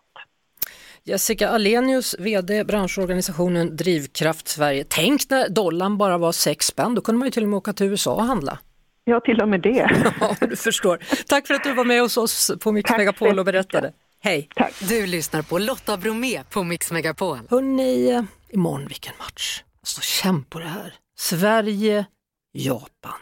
Jessica 1.04 1.48
Alenius, 1.48 2.16
VD 2.18 2.64
branschorganisationen 2.64 3.76
Drivkraft 3.76 4.48
Sverige. 4.48 4.84
Tänk 4.88 5.20
när 5.30 5.48
dollarn 5.48 5.98
bara 5.98 6.18
var 6.18 6.32
6 6.32 6.66
spänn, 6.66 6.94
då 6.94 7.00
kunde 7.00 7.18
man 7.18 7.26
ju 7.26 7.30
till 7.30 7.42
och 7.42 7.48
med 7.48 7.56
åka 7.56 7.72
till 7.72 7.86
USA 7.86 8.14
och 8.14 8.22
handla. 8.24 8.58
Ja, 9.04 9.20
till 9.20 9.40
och 9.40 9.48
med 9.48 9.60
det. 9.60 9.90
Ja, 10.20 10.34
du 10.40 10.56
förstår. 10.56 10.98
Tack 11.28 11.46
för 11.46 11.54
att 11.54 11.64
du 11.64 11.74
var 11.74 11.84
med 11.84 12.00
hos 12.00 12.16
oss 12.16 12.52
på 12.62 12.72
Mix 12.72 12.90
Megapol 12.90 13.38
och 13.38 13.44
berättade. 13.44 13.92
Hej! 14.20 14.48
Du 14.80 15.06
lyssnar 15.06 15.42
på 15.42 15.58
Lotta 15.58 15.96
Bromé 15.96 16.44
på 16.50 16.64
Mix 16.64 16.90
Megapol. 16.90 17.38
Hörrni, 17.50 18.10
eh, 18.10 18.22
imorgon 18.48 18.87
vilken 18.88 19.12
match. 19.18 19.62
Så 19.82 20.00
känn 20.00 20.44
på 20.44 20.58
det 20.58 20.68
här. 20.68 20.94
Sverige, 21.18 22.06
Japan. 22.52 23.20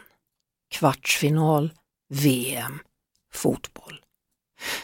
Kvartsfinal, 0.75 1.71
VM, 2.13 2.79
fotboll. 3.33 4.01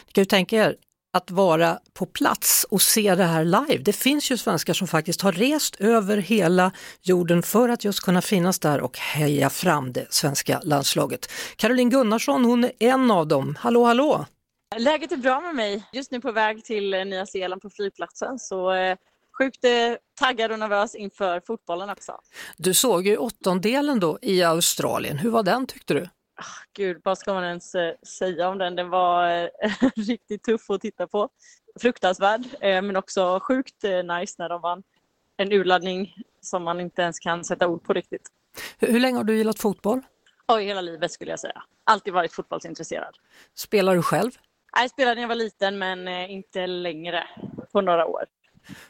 Ni 0.06 0.12
kan 0.12 0.22
ju 0.22 0.26
tänka 0.26 0.56
er 0.56 0.76
att 1.12 1.30
vara 1.30 1.78
på 1.92 2.06
plats 2.06 2.66
och 2.70 2.82
se 2.82 3.14
det 3.14 3.24
här 3.24 3.44
live. 3.44 3.78
Det 3.78 3.92
finns 3.92 4.30
ju 4.30 4.36
svenskar 4.36 4.74
som 4.74 4.88
faktiskt 4.88 5.20
har 5.20 5.32
rest 5.32 5.76
över 5.76 6.16
hela 6.16 6.72
jorden 7.02 7.42
för 7.42 7.68
att 7.68 7.84
just 7.84 8.00
kunna 8.00 8.22
finnas 8.22 8.58
där 8.58 8.80
och 8.80 8.98
heja 8.98 9.50
fram 9.50 9.92
det 9.92 10.06
svenska 10.10 10.60
landslaget. 10.64 11.30
Caroline 11.56 11.90
Gunnarsson, 11.90 12.44
hon 12.44 12.64
är 12.64 12.72
en 12.78 13.10
av 13.10 13.26
dem. 13.26 13.56
Hallå, 13.60 13.84
hallå! 13.84 14.26
Läget 14.76 15.12
är 15.12 15.16
bra 15.16 15.40
med 15.40 15.54
mig. 15.54 15.84
Just 15.92 16.10
nu 16.10 16.20
på 16.20 16.32
väg 16.32 16.64
till 16.64 16.94
eh, 16.94 17.04
Nya 17.04 17.26
Zeeland 17.26 17.62
på 17.62 17.70
flygplatsen. 17.70 18.38
Så 18.38 18.72
eh, 18.72 18.96
sjukt 19.38 19.64
eh, 19.64 19.70
taggad 20.18 20.52
och 20.52 20.58
nervös 20.58 20.94
inför 20.94 21.40
fotbollen 21.46 21.90
också. 21.90 22.20
Du 22.56 22.74
såg 22.74 23.06
ju 23.06 23.16
åttondelen 23.16 24.00
då 24.00 24.18
i 24.22 24.42
Australien. 24.42 25.18
Hur 25.18 25.30
var 25.30 25.42
den 25.42 25.66
tyckte 25.66 25.94
du? 25.94 26.08
Gud, 26.76 27.00
vad 27.04 27.18
ska 27.18 27.34
man 27.34 27.44
ens 27.44 27.72
säga 28.18 28.48
om 28.48 28.58
den? 28.58 28.76
Den 28.76 28.90
var 28.90 29.50
riktigt 30.06 30.42
tuff 30.42 30.70
att 30.70 30.80
titta 30.80 31.06
på. 31.06 31.28
Fruktansvärd, 31.80 32.42
men 32.60 32.96
också 32.96 33.40
sjukt 33.42 33.82
nice 33.82 34.34
när 34.38 34.48
de 34.48 34.60
vann. 34.60 34.82
En 35.36 35.52
urladdning 35.52 36.14
som 36.40 36.62
man 36.62 36.80
inte 36.80 37.02
ens 37.02 37.18
kan 37.18 37.44
sätta 37.44 37.68
ord 37.68 37.82
på 37.84 37.92
riktigt. 37.92 38.28
Hur, 38.78 38.88
hur 38.88 39.00
länge 39.00 39.16
har 39.16 39.24
du 39.24 39.36
gillat 39.36 39.58
fotboll? 39.58 40.00
Oj, 40.48 40.64
hela 40.64 40.80
livet 40.80 41.12
skulle 41.12 41.30
jag 41.30 41.40
säga. 41.40 41.62
Alltid 41.84 42.12
varit 42.12 42.32
fotbollsintresserad. 42.32 43.16
Spelar 43.54 43.96
du 43.96 44.02
själv? 44.02 44.30
Jag 44.74 44.90
spelade 44.90 45.14
när 45.14 45.22
jag 45.22 45.28
var 45.28 45.34
liten, 45.34 45.78
men 45.78 46.08
eh, 46.08 46.32
inte 46.32 46.66
längre 46.66 47.24
på 47.72 47.80
några 47.80 48.06
år. 48.06 48.24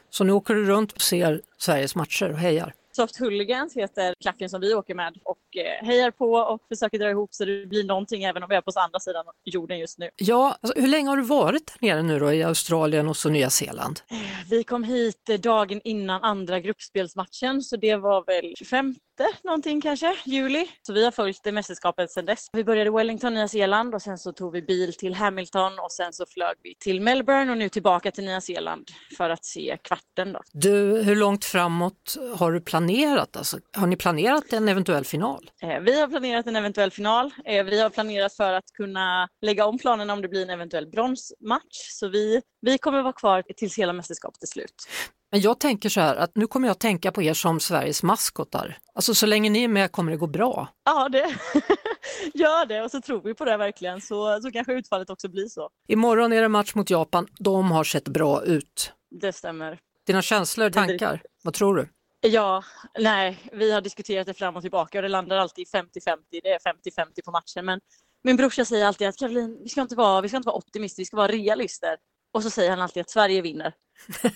Så 0.09 0.23
nu 0.23 0.31
åker 0.31 0.53
du 0.53 0.65
runt 0.65 0.91
och 0.91 1.01
ser 1.01 1.41
Sveriges 1.57 1.95
matcher 1.95 2.31
och 2.31 2.37
hejar? 2.37 2.73
Soft 2.95 3.19
Hooligans 3.19 3.75
heter 3.75 4.13
klacken 4.21 4.49
som 4.49 4.61
vi 4.61 4.73
åker 4.73 4.95
med 4.95 5.17
och 5.23 5.57
eh, 5.57 5.85
hejar 5.85 6.11
på 6.11 6.33
och 6.33 6.61
försöker 6.69 6.99
dra 6.99 7.09
ihop 7.09 7.33
så 7.33 7.45
det 7.45 7.65
blir 7.65 7.83
någonting 7.83 8.23
även 8.23 8.43
om 8.43 8.49
vi 8.49 8.55
är 8.55 8.61
på 8.61 8.71
andra 8.75 8.99
sidan 8.99 9.25
jorden 9.43 9.79
just 9.79 9.97
nu. 9.97 10.09
Ja, 10.15 10.57
alltså, 10.61 10.81
hur 10.81 10.87
länge 10.87 11.09
har 11.09 11.17
du 11.17 11.23
varit 11.23 11.77
där 11.79 11.87
nere 11.87 12.01
nu 12.01 12.19
då 12.19 12.33
i 12.33 12.43
Australien 12.43 13.07
och 13.07 13.17
så 13.17 13.29
Nya 13.29 13.49
Zeeland? 13.49 13.99
Vi 14.49 14.63
kom 14.63 14.83
hit 14.83 15.29
eh, 15.29 15.39
dagen 15.39 15.81
innan 15.83 16.23
andra 16.23 16.59
gruppspelsmatchen 16.59 17.61
så 17.61 17.75
det 17.77 17.95
var 17.95 18.23
väl 18.25 18.53
25 18.57 18.95
någonting 19.43 19.81
kanske, 19.81 20.15
juli. 20.25 20.67
Så 20.81 20.93
vi 20.93 21.03
har 21.03 21.11
följt 21.11 21.47
eh, 21.47 21.53
mästerskapet 21.53 22.11
sedan 22.11 22.25
dess. 22.25 22.47
Vi 22.53 22.63
började 22.63 22.87
i 22.87 22.91
Wellington, 22.93 23.33
Nya 23.33 23.47
Zeeland 23.47 23.95
och 23.95 24.01
sen 24.01 24.17
så 24.17 24.31
tog 24.33 24.53
vi 24.53 24.61
bil 24.61 24.93
till 24.93 25.13
Hamilton 25.15 25.79
och 25.79 25.91
sen 25.91 26.13
så 26.13 26.25
flög 26.25 26.55
vi 26.63 26.75
till 26.79 27.01
Melbourne 27.01 27.51
och 27.51 27.57
nu 27.57 27.69
tillbaka 27.69 28.11
till 28.11 28.23
Nya 28.25 28.41
Zeeland 28.41 28.87
för 29.17 29.29
att 29.29 29.45
se 29.45 29.77
kvarten 29.83 30.33
då. 30.33 30.41
Du, 30.53 31.01
hur 31.03 31.15
långt 31.15 31.45
framåt 31.45 32.17
har 32.35 32.51
du 32.51 32.61
planerat? 32.61 33.37
Alltså, 33.37 33.57
har 33.77 33.87
ni 33.87 33.95
planerat 33.95 34.53
en 34.53 34.69
eventuell 34.69 35.05
final? 35.05 35.49
Eh, 35.61 35.79
Vi 35.79 35.99
har 35.99 36.07
planerat 36.07 36.47
en 36.47 36.55
eventuell 36.55 36.91
final. 36.91 37.31
Eh, 37.45 37.63
Vi 37.63 37.81
har 37.81 37.89
planerat 37.89 38.33
för 38.33 38.53
att 38.53 38.71
kunna 38.77 39.27
lägga 39.41 39.65
om 39.65 39.77
planen 39.77 40.09
om 40.09 40.21
det 40.21 40.27
blir 40.27 40.41
en 40.43 40.49
eventuell 40.49 40.87
bronsmatch. 40.87 41.77
Så 41.91 42.07
vi, 42.07 42.41
vi 42.61 42.77
kommer 42.77 43.01
vara 43.01 43.13
kvar 43.13 43.43
tills 43.57 43.77
hela 43.79 43.93
mästerskapet 43.93 44.43
är 44.43 44.47
slut. 44.47 44.75
Men 45.35 45.41
jag 45.41 45.59
tänker 45.59 45.89
så 45.89 46.01
här 46.01 46.15
att 46.15 46.35
nu 46.35 46.47
kommer 46.47 46.67
jag 46.67 46.79
tänka 46.79 47.11
på 47.11 47.21
er 47.21 47.33
som 47.33 47.59
Sveriges 47.59 48.03
maskotar. 48.03 48.77
Alltså 48.93 49.15
så 49.15 49.25
länge 49.25 49.49
ni 49.49 49.63
är 49.63 49.67
med 49.67 49.91
kommer 49.91 50.11
det 50.11 50.17
gå 50.17 50.27
bra. 50.27 50.67
Ja, 50.85 51.09
det 51.09 51.19
gör 52.33 52.65
det 52.65 52.81
och 52.81 52.91
så 52.91 53.01
tror 53.01 53.21
vi 53.21 53.33
på 53.33 53.45
det 53.45 53.57
verkligen 53.57 54.01
så, 54.01 54.41
så 54.41 54.51
kanske 54.51 54.73
utfallet 54.73 55.09
också 55.09 55.29
blir 55.29 55.47
så. 55.47 55.69
Imorgon 55.87 56.33
är 56.33 56.41
det 56.41 56.47
match 56.47 56.75
mot 56.75 56.89
Japan. 56.89 57.27
De 57.39 57.71
har 57.71 57.83
sett 57.83 58.07
bra 58.07 58.43
ut. 58.43 58.91
Det 59.11 59.33
stämmer. 59.33 59.79
Dina 60.07 60.21
känslor, 60.21 60.69
tankar, 60.69 61.21
vad 61.43 61.53
tror 61.53 61.75
du? 61.75 61.89
Ja, 62.21 62.63
nej, 62.99 63.37
vi 63.51 63.71
har 63.71 63.81
diskuterat 63.81 64.27
det 64.27 64.33
fram 64.33 64.55
och 64.55 64.61
tillbaka 64.61 64.97
och 64.97 65.01
det 65.01 65.09
landar 65.09 65.37
alltid 65.37 65.67
50-50. 65.67 65.83
Det 66.29 66.49
är 66.49 66.59
50-50 66.59 67.25
på 67.25 67.31
matchen. 67.31 67.65
Men 67.65 67.79
min 68.23 68.35
brorsa 68.35 68.65
säger 68.65 68.85
alltid 68.85 69.07
att 69.07 69.17
Caroline, 69.17 69.57
vi 69.63 69.69
ska 69.69 69.81
inte 69.81 69.95
vara, 69.95 70.21
vi 70.21 70.27
ska 70.27 70.37
inte 70.37 70.47
vara 70.47 70.57
optimister, 70.57 71.01
vi 71.01 71.05
ska 71.05 71.17
vara 71.17 71.27
realister. 71.27 71.97
Och 72.35 72.43
så 72.43 72.49
säger 72.49 72.69
han 72.69 72.81
alltid 72.81 73.01
att 73.01 73.09
Sverige 73.09 73.41
vinner. 73.41 73.73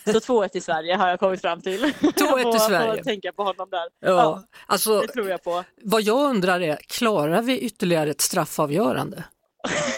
Så 0.06 0.12
2-1 0.44 0.48
till 0.48 0.64
Sverige 0.64 0.96
har 0.96 1.08
jag 1.10 1.20
kommit 1.20 1.42
fram 1.42 1.62
till. 1.62 1.84
2-1 1.84 2.52
till 2.52 2.60
Sverige. 2.68 2.96
får 2.98 3.04
tänka 3.04 3.32
på 3.32 3.44
honom 3.44 3.70
där. 3.70 3.88
Ja, 4.10 4.44
alltså 4.66 5.02
det 5.02 5.08
tror 5.08 5.30
jag 5.30 5.44
på. 5.44 5.64
vad 5.84 6.02
jag 6.02 6.30
undrar 6.30 6.62
är, 6.62 6.76
klarar 6.88 7.42
vi 7.42 7.60
ytterligare 7.60 8.10
ett 8.10 8.22
straffavgörande? 8.22 9.24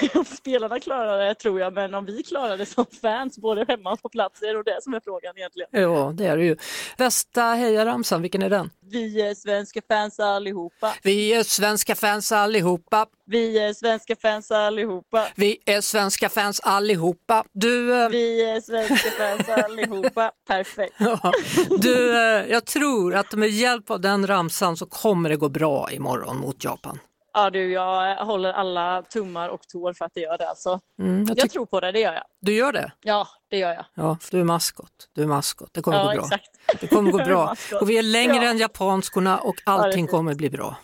Spelarna 0.38 0.80
klarar 0.80 1.20
det 1.20 1.36
tror 1.36 1.60
jag, 1.60 1.74
men 1.74 1.94
om 1.94 2.06
vi 2.06 2.24
klarar 2.24 2.58
det 2.58 2.66
som 2.66 2.86
fans, 3.02 3.38
både 3.38 3.66
hemma 3.68 3.92
och 3.92 4.02
på 4.02 4.10
plats, 4.10 4.40
det 4.40 4.48
är 4.48 4.54
nog 4.54 4.66
det 4.66 4.84
som 4.84 4.94
är 4.94 5.00
frågan 5.00 5.38
egentligen. 5.38 5.70
Ja, 5.72 6.12
det 6.16 6.26
är 6.26 6.38
det 6.38 6.44
ju. 6.44 6.58
Bästa 6.98 7.44
hejaramsan, 7.54 8.22
vilken 8.22 8.42
är 8.42 8.50
den? 8.50 8.70
Vi 8.92 9.22
är 9.22 9.34
svenska 9.34 9.82
fans 9.88 10.20
allihopa. 10.20 10.94
Vi 11.04 11.34
är 11.34 11.44
svenska 11.44 11.96
fans 11.96 12.32
allihopa. 12.32 13.08
Vi 13.26 13.60
är 13.60 13.74
svenska 13.74 14.16
fans 14.16 14.52
allihopa. 14.52 15.28
Vi 15.36 15.60
är 15.66 15.82
svenska 15.82 16.30
fans 16.30 16.60
allihopa. 16.60 17.44
Du, 17.52 18.04
eh, 18.04 18.10
Vi 18.10 18.50
är 18.50 18.62
svenska 18.62 19.10
fans 19.12 19.50
allihopa. 19.50 20.32
Perfekt. 20.48 20.94
ja, 21.00 21.32
du 21.80 22.18
eh, 22.18 22.52
jag 22.52 22.66
tror 22.66 23.16
att 23.16 23.34
med 23.34 23.50
hjälp 23.50 23.92
av 23.92 24.02
den 24.02 24.28
ramsan 24.28 24.78
så 24.78 24.86
kommer 24.86 25.30
det 25.30 25.36
gå 25.36 25.50
bra 25.50 25.92
imorgon 25.92 26.38
mot 26.38 26.64
Japan. 26.64 27.00
Ja 27.34 27.50
du, 27.50 27.72
jag 27.72 28.16
håller 28.26 28.54
alla 28.54 29.02
tummar 29.02 29.50
och 29.50 29.68
tår 29.68 29.94
för 29.94 30.06
att 30.06 30.12
det 30.14 30.22
gör 30.22 30.38
det 30.38 30.50
alltså. 30.50 30.80
Mm, 31.00 31.26
jag 31.28 31.38
Jag 31.40 31.50
tror 31.50 31.66
på 31.66 31.80
det, 31.80 31.92
det 31.92 32.00
gör 32.00 32.14
jag. 32.14 32.24
du 32.42 32.54
gör 32.54 32.72
det? 32.74 32.92
Ja, 33.02 33.28
det 33.50 33.58
gör 33.58 33.74
jag. 33.74 33.86
Ja, 33.96 34.18
du 34.32 34.40
är 34.40 34.44
maskot. 34.44 34.92
Du 35.14 35.24
är 35.24 35.28
maskot. 35.28 35.70
Det 35.74 35.82
kommer 35.82 35.98
Ja, 35.98 36.04
gå 36.04 36.10
bra. 36.12 36.22
exakt. 36.24 36.50
Det 36.82 36.88
kommer 36.88 37.12
gå 37.12 37.18
bra. 37.26 37.56
Och 37.82 37.90
vi 37.90 37.98
är 37.98 38.04
längre 38.04 38.36
Ja. 38.46 38.50
än 38.50 38.58
japanskorna 38.58 39.38
och 39.38 39.56
allting 39.66 39.94
fint. 39.94 40.12
kommer 40.12 40.34
bli 40.36 40.50
bra. 40.50 40.76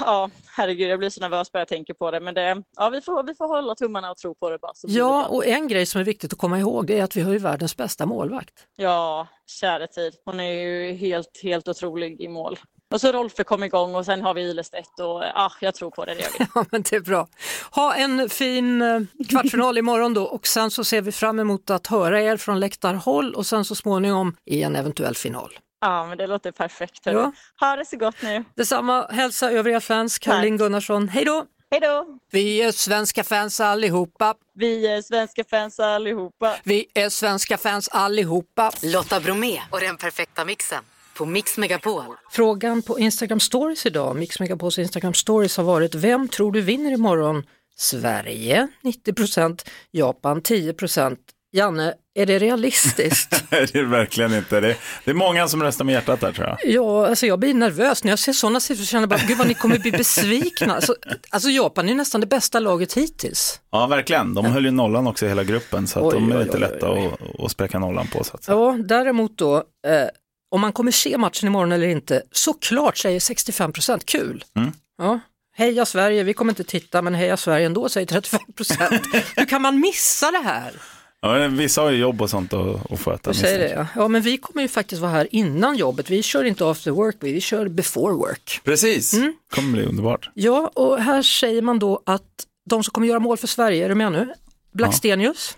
Ja, 0.00 0.30
herregud, 0.56 0.90
jag 0.90 0.98
blir 0.98 1.10
så 1.10 1.20
nervös 1.20 1.52
bara 1.52 1.58
jag 1.58 1.68
tänker 1.68 1.94
på 1.94 2.10
det. 2.10 2.20
Men 2.20 2.34
det, 2.34 2.62
ja, 2.76 2.88
vi, 2.88 3.00
får, 3.00 3.22
vi 3.22 3.34
får 3.34 3.48
hålla 3.48 3.74
tummarna 3.74 4.10
och 4.10 4.16
tro 4.16 4.34
på 4.34 4.50
det 4.50 4.58
bara. 4.58 4.72
Ja, 4.82 5.26
och 5.26 5.46
en 5.46 5.68
grej 5.68 5.86
som 5.86 6.00
är 6.00 6.04
viktigt 6.04 6.32
att 6.32 6.38
komma 6.38 6.58
ihåg 6.58 6.90
är 6.90 7.04
att 7.04 7.16
vi 7.16 7.20
har 7.20 7.32
ju 7.32 7.38
världens 7.38 7.76
bästa 7.76 8.06
målvakt. 8.06 8.54
Ja, 8.76 9.26
kära 9.46 9.86
tid. 9.86 10.14
Hon 10.24 10.40
är 10.40 10.52
ju 10.52 10.92
helt, 10.92 11.40
helt 11.42 11.68
otrolig 11.68 12.20
i 12.20 12.28
mål. 12.28 12.58
Och 12.90 13.00
så 13.00 13.12
Rolfe 13.12 13.44
kom 13.44 13.62
igång 13.64 13.94
och 13.94 14.04
sen 14.04 14.22
har 14.22 14.34
vi 14.34 14.42
Ilestedt 14.42 15.00
och 15.00 15.22
ja, 15.34 15.52
jag 15.60 15.74
tror 15.74 15.90
på 15.90 16.04
det, 16.04 16.14
det 16.14 16.20
gör 16.20 16.30
vi. 16.38 16.46
Ja, 16.54 16.64
men 16.70 16.82
det 16.82 16.96
är 16.96 17.00
bra. 17.00 17.28
Ha 17.70 17.94
en 17.94 18.28
fin 18.28 18.82
eh, 18.82 19.00
kvartsfinal 19.28 19.78
imorgon 19.78 20.14
då 20.14 20.24
och 20.24 20.46
sen 20.46 20.70
så 20.70 20.84
ser 20.84 21.02
vi 21.02 21.12
fram 21.12 21.38
emot 21.38 21.70
att 21.70 21.86
höra 21.86 22.22
er 22.22 22.36
från 22.36 22.60
läktarhåll 22.60 23.34
och 23.34 23.46
sen 23.46 23.64
så 23.64 23.74
småningom 23.74 24.36
i 24.44 24.62
en 24.62 24.76
eventuell 24.76 25.14
final. 25.14 25.58
Ja, 25.80 26.06
men 26.06 26.18
det 26.18 26.26
låter 26.26 26.52
perfekt. 26.52 27.06
hörru. 27.06 27.18
Ja. 27.18 27.32
Ha 27.60 27.76
det 27.76 27.84
så 27.84 27.96
gott 27.96 28.22
nu. 28.22 28.44
Detsamma, 28.54 29.06
hälsa 29.10 29.50
övriga 29.50 29.80
fans, 29.80 30.18
Caroline 30.18 30.56
Gunnarsson. 30.56 31.08
Hej 31.08 31.24
då! 31.24 31.44
Hej 31.70 31.80
då! 31.80 32.18
Vi 32.30 32.62
är 32.62 32.72
svenska 32.72 33.24
fans 33.24 33.60
allihopa. 33.60 34.34
Vi 34.54 34.86
är 34.86 35.02
svenska 35.02 35.44
fans 35.44 35.80
allihopa. 35.80 36.54
Vi 36.64 36.86
är 36.94 37.08
svenska 37.08 37.58
fans 37.58 37.88
allihopa. 37.88 38.70
Lotta 38.82 39.20
Bromé 39.20 39.60
och 39.70 39.80
den 39.80 39.96
perfekta 39.96 40.44
mixen 40.44 40.84
på 41.18 41.26
Mix 41.26 41.58
Megapol. 41.58 42.04
Frågan 42.30 42.82
på 42.82 42.98
Instagram 42.98 43.40
stories 43.40 43.86
idag, 43.86 44.16
Mix 44.16 44.40
Megapols 44.40 44.78
Instagram 44.78 45.14
stories 45.14 45.56
har 45.56 45.64
varit 45.64 45.94
Vem 45.94 46.28
tror 46.28 46.52
du 46.52 46.60
vinner 46.60 46.92
imorgon? 46.92 47.42
Sverige 47.76 48.68
90% 48.82 49.66
Japan 49.90 50.42
10% 50.42 51.16
Janne, 51.52 51.94
är 52.14 52.26
det 52.26 52.38
realistiskt? 52.38 53.44
Nej, 53.50 53.66
det 53.72 53.78
är 53.78 53.84
verkligen 53.84 54.34
inte. 54.34 54.60
Det 54.60 54.68
är, 54.68 54.76
det 55.04 55.10
är 55.10 55.14
många 55.14 55.48
som 55.48 55.62
röstar 55.62 55.84
med 55.84 55.92
hjärtat 55.92 56.20
där 56.20 56.32
tror 56.32 56.46
jag. 56.46 56.58
Ja, 56.64 57.06
alltså 57.06 57.26
jag 57.26 57.38
blir 57.38 57.54
nervös 57.54 58.04
när 58.04 58.12
jag 58.12 58.18
ser 58.18 58.32
sådana 58.32 58.60
siffror. 58.60 58.84
Så 58.84 58.90
känner 58.90 59.02
jag 59.02 59.08
bara, 59.08 59.20
gud 59.28 59.38
vad 59.38 59.48
ni 59.48 59.54
kommer 59.54 59.78
bli 59.78 59.92
besvikna. 59.92 60.74
Alltså, 60.74 60.94
alltså 61.30 61.48
Japan 61.48 61.88
är 61.88 61.94
nästan 61.94 62.20
det 62.20 62.26
bästa 62.26 62.60
laget 62.60 62.94
hittills. 62.94 63.60
Ja, 63.70 63.86
verkligen. 63.86 64.34
De 64.34 64.44
höll 64.44 64.64
ju 64.64 64.70
nollan 64.70 65.06
också 65.06 65.26
i 65.26 65.28
hela 65.28 65.44
gruppen 65.44 65.86
så 65.86 65.98
att 65.98 66.14
Oj, 66.14 66.20
de 66.20 66.32
är 66.32 66.36
oj, 66.36 66.42
inte 66.42 66.54
oj, 66.54 66.60
lätta 66.60 66.92
oj. 66.92 67.06
att, 67.06 67.44
att 67.44 67.50
spräcka 67.50 67.78
nollan 67.78 68.06
på. 68.06 68.24
Så 68.24 68.36
att 68.36 68.44
säga. 68.44 68.56
Ja, 68.56 68.76
däremot 68.84 69.38
då, 69.38 69.56
eh, 69.56 70.08
om 70.50 70.60
man 70.60 70.72
kommer 70.72 70.90
se 70.92 71.18
matchen 71.18 71.46
imorgon 71.46 71.72
eller 71.72 71.88
inte, 71.88 72.22
såklart 72.32 72.96
säger 72.98 73.20
65 73.20 73.72
procent 73.72 74.06
kul. 74.06 74.44
Mm. 74.56 74.72
Ja. 74.98 75.20
Heja 75.56 75.86
Sverige, 75.86 76.22
vi 76.22 76.34
kommer 76.34 76.52
inte 76.52 76.64
titta 76.64 77.02
men 77.02 77.14
heja 77.14 77.36
Sverige 77.36 77.66
ändå 77.66 77.88
säger 77.88 78.06
35 78.06 78.40
procent. 78.56 79.02
Hur 79.36 79.44
kan 79.44 79.62
man 79.62 79.80
missa 79.80 80.30
det 80.30 80.38
här? 80.44 80.72
Ja, 81.20 81.48
vissa 81.48 81.80
har 81.82 81.90
ju 81.90 81.98
jobb 81.98 82.22
och 82.22 82.30
sånt 82.30 82.52
att, 82.52 83.00
sköta. 83.00 83.34
Säger 83.34 83.58
det 83.58 83.70
ja. 83.74 83.86
ja, 83.94 84.08
men 84.08 84.22
vi 84.22 84.38
kommer 84.38 84.62
ju 84.62 84.68
faktiskt 84.68 85.02
vara 85.02 85.10
här 85.12 85.28
innan 85.30 85.76
jobbet. 85.76 86.10
Vi 86.10 86.22
kör 86.22 86.44
inte 86.44 86.70
after 86.70 86.90
work, 86.90 87.16
vi 87.20 87.40
kör 87.40 87.68
before 87.68 88.14
work. 88.14 88.60
Precis, 88.64 89.14
Mm. 89.14 89.34
kommer 89.50 89.72
bli 89.72 89.84
underbart. 89.84 90.30
Ja, 90.34 90.70
och 90.74 91.02
här 91.02 91.22
säger 91.22 91.62
man 91.62 91.78
då 91.78 92.02
att 92.06 92.46
de 92.70 92.84
som 92.84 92.92
kommer 92.92 93.06
göra 93.06 93.18
mål 93.20 93.36
för 93.36 93.46
Sverige, 93.46 93.84
är 93.84 93.88
du 93.88 93.94
med 93.94 94.12
nu? 94.12 94.34
Blackstenius, 94.74 95.56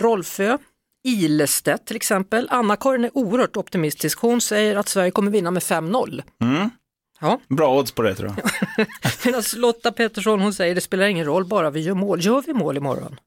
Rolfö, 0.00 0.58
Ilestedt 1.06 1.86
till 1.86 1.96
exempel. 1.96 2.48
Anna-Karin 2.50 3.04
är 3.04 3.10
oerhört 3.14 3.56
optimistisk. 3.56 4.18
Hon 4.20 4.40
säger 4.40 4.76
att 4.76 4.88
Sverige 4.88 5.10
kommer 5.10 5.30
vinna 5.30 5.50
med 5.50 5.62
5-0. 5.62 6.22
Mm. 6.42 6.70
Ja. 7.20 7.40
Bra 7.48 7.78
odds 7.78 7.92
på 7.92 8.02
det 8.02 8.14
tror 8.14 8.34
jag. 8.36 8.86
Medan 9.24 9.42
Lotta 9.56 9.92
Pettersson 9.92 10.40
hon 10.40 10.54
säger 10.54 10.74
det 10.74 10.80
spelar 10.80 11.06
ingen 11.06 11.26
roll 11.26 11.44
bara 11.44 11.70
vi 11.70 11.80
gör 11.80 11.94
mål. 11.94 12.24
Gör 12.24 12.42
vi 12.46 12.52
mål 12.52 12.76
imorgon? 12.76 13.20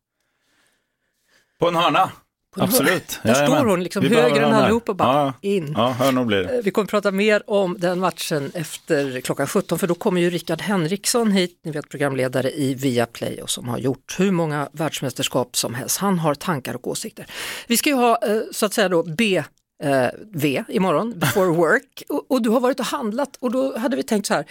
På 1.59 1.67
en 1.67 1.75
hörna, 1.75 2.11
absolut. 2.55 3.19
Där 3.23 3.29
Jajamän. 3.33 3.57
står 3.59 3.65
hon 3.69 3.83
liksom 3.83 4.03
Vi 4.03 4.15
högre 4.15 4.45
än 4.45 4.53
allihopa 4.53 4.93
bara 4.93 5.13
ja. 5.13 5.33
in. 5.49 5.73
Ja, 5.77 5.89
hörnor 5.89 6.25
blir 6.25 6.37
det. 6.37 6.57
Eh, 6.57 6.63
Vi 6.63 6.71
kommer 6.71 6.87
prata 6.87 7.11
mer 7.11 7.43
om 7.47 7.75
den 7.79 7.99
matchen 7.99 8.51
efter 8.53 9.21
klockan 9.21 9.47
17 9.47 9.79
för 9.79 9.87
då 9.87 9.95
kommer 9.95 10.21
ju 10.21 10.29
Rickard 10.29 10.61
Henriksson 10.61 11.31
hit, 11.31 11.59
ni 11.65 11.71
vet 11.71 11.89
programledare 11.89 12.51
i 12.51 12.73
Viaplay 12.73 13.41
och 13.41 13.49
som 13.49 13.67
har 13.69 13.77
gjort 13.77 14.15
hur 14.19 14.31
många 14.31 14.69
världsmästerskap 14.71 15.57
som 15.57 15.73
helst. 15.73 15.97
Han 15.97 16.19
har 16.19 16.35
tankar 16.35 16.73
och 16.75 16.87
åsikter. 16.87 17.25
Vi 17.67 17.77
ska 17.77 17.89
ju 17.89 17.95
ha 17.95 18.19
eh, 18.27 18.41
så 18.51 18.65
att 18.65 18.73
säga 18.73 18.89
då 18.89 19.03
B 19.03 19.43
eh, 19.83 20.07
V 20.33 20.63
imorgon, 20.67 21.19
before 21.19 21.47
work 21.57 22.03
och, 22.09 22.31
och 22.31 22.41
du 22.41 22.49
har 22.49 22.59
varit 22.59 22.79
och 22.79 22.85
handlat 22.85 23.35
och 23.39 23.51
då 23.51 23.77
hade 23.77 23.95
vi 23.95 24.03
tänkt 24.03 24.25
så 24.25 24.33
här, 24.33 24.45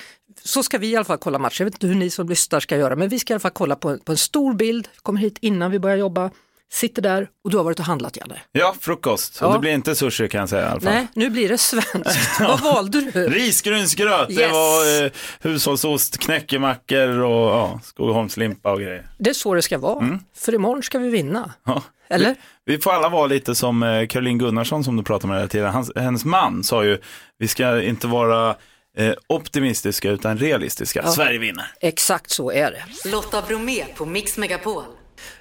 så 0.44 0.62
ska 0.62 0.78
vi 0.78 0.90
i 0.90 0.96
alla 0.96 1.04
fall 1.04 1.18
kolla 1.18 1.38
matchen. 1.38 1.56
Jag 1.58 1.64
vet 1.64 1.74
inte 1.74 1.86
hur 1.86 1.94
ni 1.94 2.10
som 2.10 2.28
lyssnar 2.28 2.60
ska 2.60 2.76
göra 2.76 2.96
men 2.96 3.08
vi 3.08 3.18
ska 3.18 3.32
i 3.32 3.34
alla 3.34 3.40
fall 3.40 3.50
kolla 3.50 3.76
på 3.76 3.98
på 3.98 4.12
en 4.12 4.18
stor 4.18 4.54
bild, 4.54 4.88
kommer 5.02 5.20
hit 5.20 5.38
innan 5.40 5.70
vi 5.70 5.78
börjar 5.78 5.96
jobba, 5.96 6.30
sitter 6.72 7.02
där 7.02 7.28
och 7.44 7.50
du 7.50 7.56
har 7.56 7.64
varit 7.64 7.78
och 7.78 7.84
handlat 7.84 8.16
Janne. 8.16 8.40
Ja, 8.52 8.74
frukost. 8.80 9.38
Ja. 9.40 9.46
Och 9.46 9.52
det 9.52 9.58
blir 9.58 9.70
inte 9.72 9.94
sushi 9.94 10.28
kan 10.28 10.40
jag 10.40 10.48
säga 10.48 10.62
i 10.62 10.66
alla 10.70 10.80
fall. 10.80 10.92
Nej, 10.94 11.06
nu 11.14 11.30
blir 11.30 11.48
det 11.48 11.58
svenskt. 11.58 12.40
Vad 12.40 12.60
valde 12.60 13.00
du? 13.00 13.28
Risgrynsgröt, 13.28 14.28
det 14.28 14.34
Yes. 14.34 14.52
var 14.52 15.04
eh, 15.04 15.10
hushållsost, 15.40 16.18
knäckemackor 16.18 17.08
och 17.18 17.48
ja, 17.50 17.80
Skogaholmslimpa 17.84 18.72
och 18.72 18.80
grejer. 18.80 19.06
Det 19.18 19.30
är 19.30 19.34
så 19.34 19.54
det 19.54 19.62
ska 19.62 19.78
vara, 19.78 19.98
Mm. 20.00 20.18
för 20.36 20.54
imorgon 20.54 20.82
ska 20.82 20.98
vi 20.98 21.08
vinna. 21.10 21.52
Ja. 21.66 21.82
Eller? 22.10 22.34
Vi 22.64 22.78
får 22.78 22.92
alla 22.92 23.08
vara 23.08 23.26
lite 23.26 23.54
som 23.54 23.82
eh, 23.82 24.06
Caroline 24.06 24.38
Gunnarsson 24.38 24.84
som 24.84 24.96
du 24.96 25.02
pratade 25.02 25.28
med 25.28 25.36
hela 25.36 25.48
tiden. 25.48 25.70
Hans, 25.72 25.90
hennes 25.96 26.24
man 26.24 26.64
sa 26.64 26.84
ju, 26.84 26.98
vi 27.38 27.48
ska 27.48 27.82
inte 27.82 28.06
vara 28.06 28.56
eh, 28.98 29.12
optimistiska 29.26 30.10
utan 30.10 30.38
realistiska. 30.38 31.00
Ja. 31.04 31.10
Sverige 31.10 31.38
vinner. 31.38 31.66
Exakt 31.80 32.30
så 32.30 32.52
är 32.52 32.70
det. 32.70 33.08
Lotta 33.10 33.42
Bromé 33.42 33.84
på 33.96 34.06
Mix 34.06 34.36
Megapol. 34.38 34.82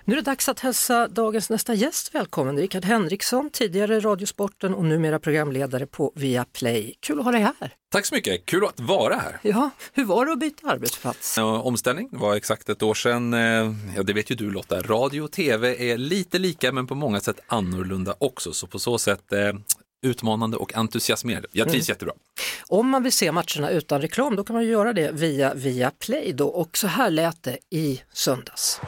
Nu 0.05 0.13
är 0.13 0.15
det 0.15 0.21
dags 0.21 0.49
att 0.49 0.59
hälsa 0.59 1.07
dagens 1.07 1.49
nästa 1.49 1.73
gäst 1.73 2.15
välkommen, 2.15 2.57
Rickard 2.57 2.85
Henriksson, 2.85 3.49
tidigare 3.53 3.99
Radiosporten 3.99 4.73
och 4.73 4.85
numera 4.85 5.19
programledare 5.19 5.85
på 5.85 6.11
Viaplay. 6.15 6.95
Kul 6.99 7.19
att 7.19 7.25
ha 7.25 7.31
dig 7.31 7.41
här. 7.41 7.71
Tack 7.91 8.05
så 8.05 8.15
mycket, 8.15 8.45
kul 8.45 8.65
att 8.65 8.79
vara 8.79 9.15
här. 9.15 9.39
Ja, 9.41 9.69
hur 9.93 10.05
var 10.05 10.25
det 10.25 10.31
att 10.33 10.39
byta 10.39 10.67
arbetsplats? 10.69 11.37
Omställning 11.37 12.09
var 12.11 12.35
exakt 12.35 12.69
ett 12.69 12.83
år 12.83 12.93
sedan. 12.93 13.33
Eh, 13.33 13.73
Ja, 13.95 14.03
det 14.03 14.13
vet 14.13 14.31
ju 14.31 14.35
du 14.35 14.51
Lotta. 14.51 14.81
Radio 14.81 15.21
och 15.21 15.31
tv 15.31 15.91
är 15.91 15.97
lite 15.97 16.39
lika 16.39 16.71
men 16.71 16.87
på 16.87 16.95
många 16.95 17.19
sätt 17.19 17.39
annorlunda 17.47 18.15
också. 18.17 18.53
Så 18.53 18.67
på 18.67 18.79
så 18.79 18.97
sätt 18.97 19.33
eh, 19.33 19.39
utmanande 20.05 20.57
och 20.57 20.75
entusiasmerande. 20.75 21.47
Jag 21.51 21.69
trivs 21.69 21.89
Mm. 21.89 21.93
jättebra. 21.95 22.13
Om 22.67 22.89
man 22.89 23.03
vill 23.03 23.11
se 23.11 23.31
matcherna 23.31 23.69
utan 23.69 24.01
reklam 24.01 24.35
då 24.35 24.43
kan 24.43 24.53
man 24.53 24.63
ju 24.63 24.69
göra 24.71 24.93
det 24.93 25.11
via 25.13 25.53
Viaplay 25.53 26.33
då 26.33 26.47
och 26.47 26.77
så 26.77 26.87
här 26.87 27.09
lät 27.09 27.43
det 27.43 27.57
i 27.69 28.01
söndags. 28.13 28.81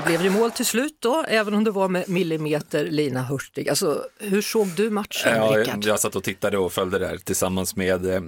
Det 0.00 0.06
blev 0.06 0.22
ju 0.22 0.30
mål 0.30 0.50
till 0.50 0.66
slut 0.66 0.96
då, 0.98 1.24
även 1.28 1.54
om 1.54 1.64
det 1.64 1.70
var 1.70 1.88
med 1.88 2.08
millimeter 2.08 2.84
Lina 2.84 3.22
Hurtig. 3.22 3.68
Alltså, 3.68 4.04
hur 4.18 4.42
såg 4.42 4.68
du 4.68 4.90
matchen, 4.90 5.36
Ja, 5.36 5.52
Rickard? 5.56 5.84
jag 5.84 6.00
satt 6.00 6.16
och 6.16 6.24
tittade 6.24 6.58
och 6.58 6.72
följde 6.72 6.98
det 6.98 7.06
här 7.06 7.16
tillsammans 7.16 7.76
med, 7.76 8.06
eh, 8.06 8.20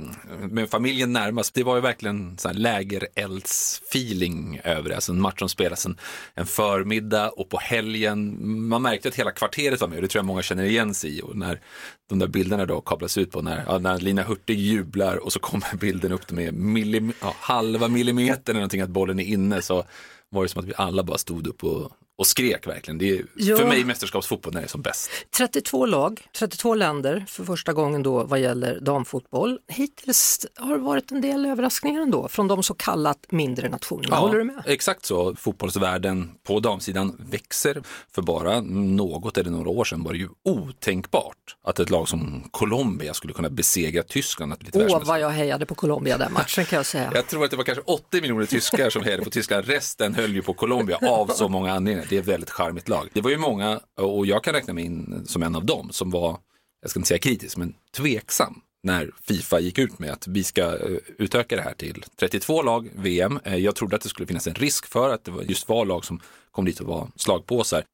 med 0.50 0.70
familjen 0.70 1.12
närmast. 1.12 1.54
Det 1.54 1.62
var 1.62 1.74
ju 1.74 1.80
verkligen 1.80 2.36
lägereldsfeeling 2.52 4.60
över 4.64 4.88
det. 4.88 4.94
Alltså 4.94 5.12
en 5.12 5.20
match 5.20 5.38
som 5.38 5.48
spelas 5.48 5.86
en, 5.86 5.96
en 6.34 6.46
förmiddag 6.46 7.28
och 7.28 7.48
på 7.48 7.58
helgen. 7.58 8.36
Man 8.68 8.82
märkte 8.82 9.08
att 9.08 9.14
hela 9.14 9.30
kvarteret 9.30 9.80
var 9.80 9.88
med 9.88 9.96
och 9.96 10.02
det 10.02 10.08
tror 10.08 10.18
jag 10.18 10.26
många 10.26 10.42
känner 10.42 10.64
igen 10.64 10.94
sig 10.94 11.18
i. 11.18 11.22
Och 11.22 11.36
när 11.36 11.60
de 12.08 12.18
där 12.18 12.26
bilderna 12.26 12.66
då 12.66 12.80
kablas 12.80 13.18
ut 13.18 13.30
på 13.30 13.42
när, 13.42 13.78
när 13.78 13.98
Lina 13.98 14.22
Hurtig 14.22 14.58
jublar 14.58 15.16
och 15.16 15.32
så 15.32 15.38
kommer 15.38 15.76
bilden 15.80 16.12
upp 16.12 16.30
med 16.30 16.54
millim, 16.54 17.12
ja, 17.20 17.34
halva 17.40 17.88
millimeter 17.88 18.52
eller 18.52 18.60
någonting 18.60 18.80
att 18.80 18.90
bollen 18.90 19.20
är 19.20 19.24
inne 19.24 19.62
så 19.62 19.84
var 20.32 20.42
det 20.42 20.48
som 20.48 20.60
att 20.60 20.68
vi 20.68 20.72
alla 20.76 21.02
bara 21.02 21.18
stod 21.18 21.46
upp 21.46 21.64
och, 21.64 21.92
och 22.22 22.26
skrek 22.26 22.66
verkligen. 22.66 22.98
Det 22.98 23.10
är 23.10 23.24
Ja. 23.34 23.56
för 23.56 23.66
mig 23.66 23.84
mästerskapsfotboll 23.84 24.52
när 24.54 24.60
det 24.60 24.66
är 24.66 24.68
som 24.68 24.82
bäst. 24.82 25.10
32 25.36 25.86
lag, 25.86 26.20
32 26.38 26.74
länder 26.74 27.24
för 27.28 27.44
första 27.44 27.72
gången 27.72 28.02
då 28.02 28.24
vad 28.24 28.40
gäller 28.40 28.80
damfotboll. 28.80 29.58
Hittills 29.68 30.46
har 30.56 30.72
det 30.76 30.82
varit 30.82 31.10
en 31.10 31.20
del 31.20 31.46
överraskningar 31.46 32.02
ändå 32.02 32.28
från 32.28 32.48
de 32.48 32.62
så 32.62 32.74
kallat 32.74 33.18
mindre 33.30 33.68
nationerna. 33.68 34.16
Håller 34.16 34.38
du 34.38 34.44
med? 34.44 34.62
Exakt 34.66 35.06
så. 35.06 35.34
Fotbollsvärlden 35.36 36.30
på 36.46 36.60
damsidan 36.60 37.16
växer. 37.30 37.82
För 38.14 38.22
bara 38.22 38.60
något 38.60 39.38
eller 39.38 39.50
några 39.50 39.68
år 39.70 39.84
sedan 39.84 40.02
var 40.02 40.12
det 40.12 40.18
ju 40.18 40.28
otänkbart 40.44 41.36
att 41.64 41.78
ett 41.80 41.90
lag 41.90 42.08
som 42.08 42.48
Colombia 42.50 43.14
skulle 43.14 43.32
kunna 43.32 43.50
besegra 43.50 44.02
Tyskland. 44.02 44.52
Åh 44.52 44.58
världsmästerskap. 44.62 45.06
vad 45.06 45.20
jag 45.20 45.30
hejade 45.30 45.66
på 45.66 45.74
Colombia 45.74 46.18
den 46.18 46.32
matchen 46.32 46.64
kan 46.64 46.76
jag 46.76 46.86
säga. 46.86 47.10
Jag 47.14 47.26
tror 47.26 47.44
att 47.44 47.50
det 47.50 47.56
var 47.56 47.64
kanske 47.64 47.82
80 47.86 48.20
miljoner 48.20 48.46
tyskar 48.46 48.90
som 48.90 49.02
hejade 49.02 49.24
på 49.24 49.30
Tyskland. 49.30 49.66
Resten 49.66 50.14
höll 50.14 50.34
ju 50.34 50.42
på 50.42 50.54
Colombia 50.54 50.98
av 51.02 51.26
så 51.26 51.48
många 51.48 51.72
anledningar. 51.72 52.06
Det 52.12 52.16
är 52.16 52.20
ett 52.20 52.28
väldigt 52.28 52.50
charmigt 52.50 52.88
lag. 52.88 53.08
Det 53.12 53.20
var 53.20 53.30
ju 53.30 53.38
många, 53.38 53.80
och 53.96 54.26
jag 54.26 54.44
kan 54.44 54.54
räkna 54.54 54.72
mig 54.72 54.84
in 54.84 55.22
som 55.26 55.42
en 55.42 55.56
av 55.56 55.66
dem, 55.66 55.88
som 55.92 56.10
var, 56.10 56.38
jag 56.80 56.90
ska 56.90 57.00
inte 57.00 57.08
säga 57.08 57.18
kritisk, 57.18 57.56
men 57.56 57.74
tveksam 57.96 58.60
när 58.82 59.10
Fifa 59.22 59.60
gick 59.60 59.78
ut 59.78 59.98
med 59.98 60.12
att 60.12 60.26
vi 60.26 60.44
ska 60.44 60.62
eh, 60.62 60.96
utöka 61.18 61.56
det 61.56 61.62
här 61.62 61.74
till 61.74 62.04
32 62.20 62.62
lag 62.62 62.90
VM. 62.94 63.40
Eh, 63.44 63.56
jag 63.56 63.74
trodde 63.74 63.96
att 63.96 64.02
det 64.02 64.08
skulle 64.08 64.26
finnas 64.26 64.46
en 64.46 64.54
risk 64.54 64.86
för 64.86 65.14
att 65.14 65.24
det 65.24 65.32
just 65.42 65.68
var 65.68 65.84
lag 65.84 66.04
som 66.04 66.20
kom 66.50 66.64
dit 66.64 66.80
och 66.80 66.86
var 66.86 67.08
slagpåsar. 67.16 67.84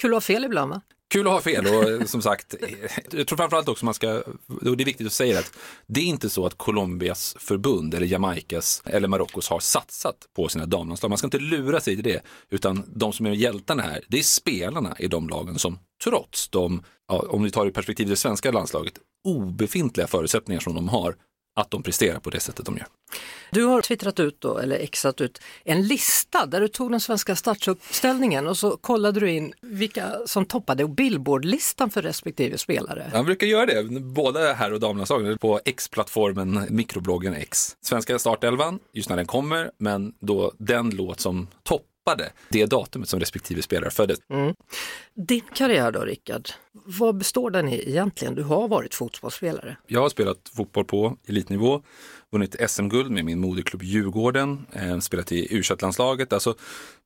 Kul 0.00 0.10
att 0.10 0.16
ha 0.16 0.20
fel 0.20 0.44
ibland 0.44 0.70
va? 0.70 0.80
Kul 1.12 1.26
att 1.26 1.32
ha 1.32 1.40
fel 1.40 1.66
och 1.66 1.90
eh, 1.90 2.04
som 2.04 2.22
sagt, 2.22 2.54
eh, 2.60 2.68
jag 3.10 3.26
tror 3.26 3.36
framförallt 3.36 3.68
också 3.68 3.84
man 3.84 3.94
ska, 3.94 4.22
och 4.46 4.76
det 4.76 4.82
är 4.82 4.84
viktigt 4.84 5.06
att 5.06 5.12
säga 5.12 5.38
att 5.38 5.52
det 5.86 6.00
är 6.00 6.04
inte 6.04 6.30
så 6.30 6.46
att 6.46 6.58
Colombias 6.58 7.36
förbund 7.38 7.94
eller 7.94 8.06
Jamaicas 8.06 8.82
eller 8.86 9.08
Marockos 9.08 9.48
har 9.48 9.60
satsat 9.60 10.16
på 10.36 10.48
sina 10.48 10.66
damlandslag. 10.66 11.08
Man 11.08 11.18
ska 11.18 11.26
inte 11.26 11.38
lura 11.38 11.80
sig 11.80 11.94
till 11.94 12.04
det, 12.04 12.22
utan 12.50 12.84
de 12.86 13.12
som 13.12 13.26
är 13.26 13.30
hjältarna 13.30 13.82
här, 13.82 14.04
det 14.08 14.18
är 14.18 14.22
spelarna 14.22 14.96
i 14.98 15.08
de 15.08 15.28
lagen 15.28 15.58
som 15.58 15.78
trots 16.04 16.48
de, 16.48 16.82
ja, 17.08 17.24
om 17.28 17.42
vi 17.42 17.50
tar 17.50 17.66
i 17.66 17.70
perspektiv 17.70 18.08
det 18.08 18.16
svenska 18.16 18.50
landslaget, 18.50 18.94
obefintliga 19.24 20.06
förutsättningar 20.06 20.60
som 20.60 20.74
de 20.74 20.88
har, 20.88 21.16
att 21.54 21.70
de 21.70 21.82
presterar 21.82 22.18
på 22.18 22.30
det 22.30 22.40
sättet 22.40 22.66
de 22.66 22.76
gör. 22.76 22.86
Du 23.50 23.64
har 23.64 23.82
twittrat 23.82 24.20
ut 24.20 24.40
då, 24.40 24.58
eller 24.58 24.76
exat 24.76 25.20
ut, 25.20 25.40
en 25.64 25.86
lista 25.86 26.46
där 26.46 26.60
du 26.60 26.68
tog 26.68 26.90
den 26.90 27.00
svenska 27.00 27.36
startuppställningen 27.36 28.46
och 28.46 28.56
så 28.56 28.76
kollade 28.76 29.20
du 29.20 29.30
in 29.30 29.52
vilka 29.60 30.12
som 30.26 30.44
toppade 30.46 30.88
Billboardlistan 30.88 31.90
för 31.90 32.02
respektive 32.02 32.58
spelare. 32.58 33.10
Han 33.12 33.24
brukar 33.24 33.46
göra 33.46 33.66
det, 33.66 34.00
både 34.00 34.54
herr 34.54 34.72
och 34.72 34.80
damlandslagen, 34.80 35.38
på 35.38 35.60
X-plattformen, 35.64 36.66
mikrobloggen 36.68 37.34
X. 37.34 37.76
Svenska 37.80 38.18
startelvan, 38.18 38.78
just 38.92 39.08
när 39.08 39.16
den 39.16 39.26
kommer, 39.26 39.70
men 39.78 40.14
då 40.20 40.52
den 40.58 40.90
låt 40.90 41.20
som 41.20 41.48
toppar 41.62 41.91
toppade 42.04 42.32
det 42.48 42.66
datumet 42.66 43.08
som 43.08 43.20
respektive 43.20 43.62
spelare 43.62 43.90
föddes. 43.90 44.18
Mm. 44.30 44.54
Din 45.14 45.42
karriär 45.54 45.92
då 45.92 46.00
Rickard, 46.00 46.48
vad 46.72 47.16
består 47.16 47.50
den 47.50 47.68
i 47.68 47.88
egentligen? 47.88 48.34
Du 48.34 48.42
har 48.42 48.68
varit 48.68 48.94
fotbollsspelare. 48.94 49.76
Jag 49.86 50.00
har 50.00 50.08
spelat 50.08 50.50
fotboll 50.56 50.84
på 50.84 51.16
elitnivå, 51.26 51.82
vunnit 52.30 52.70
SM-guld 52.70 53.10
med 53.10 53.24
min 53.24 53.40
moderklubb 53.40 53.82
Djurgården, 53.82 54.66
eh, 54.72 54.98
spelat 54.98 55.32
i 55.32 55.54
u 55.54 55.62
landslaget 55.80 56.32
alltså 56.32 56.54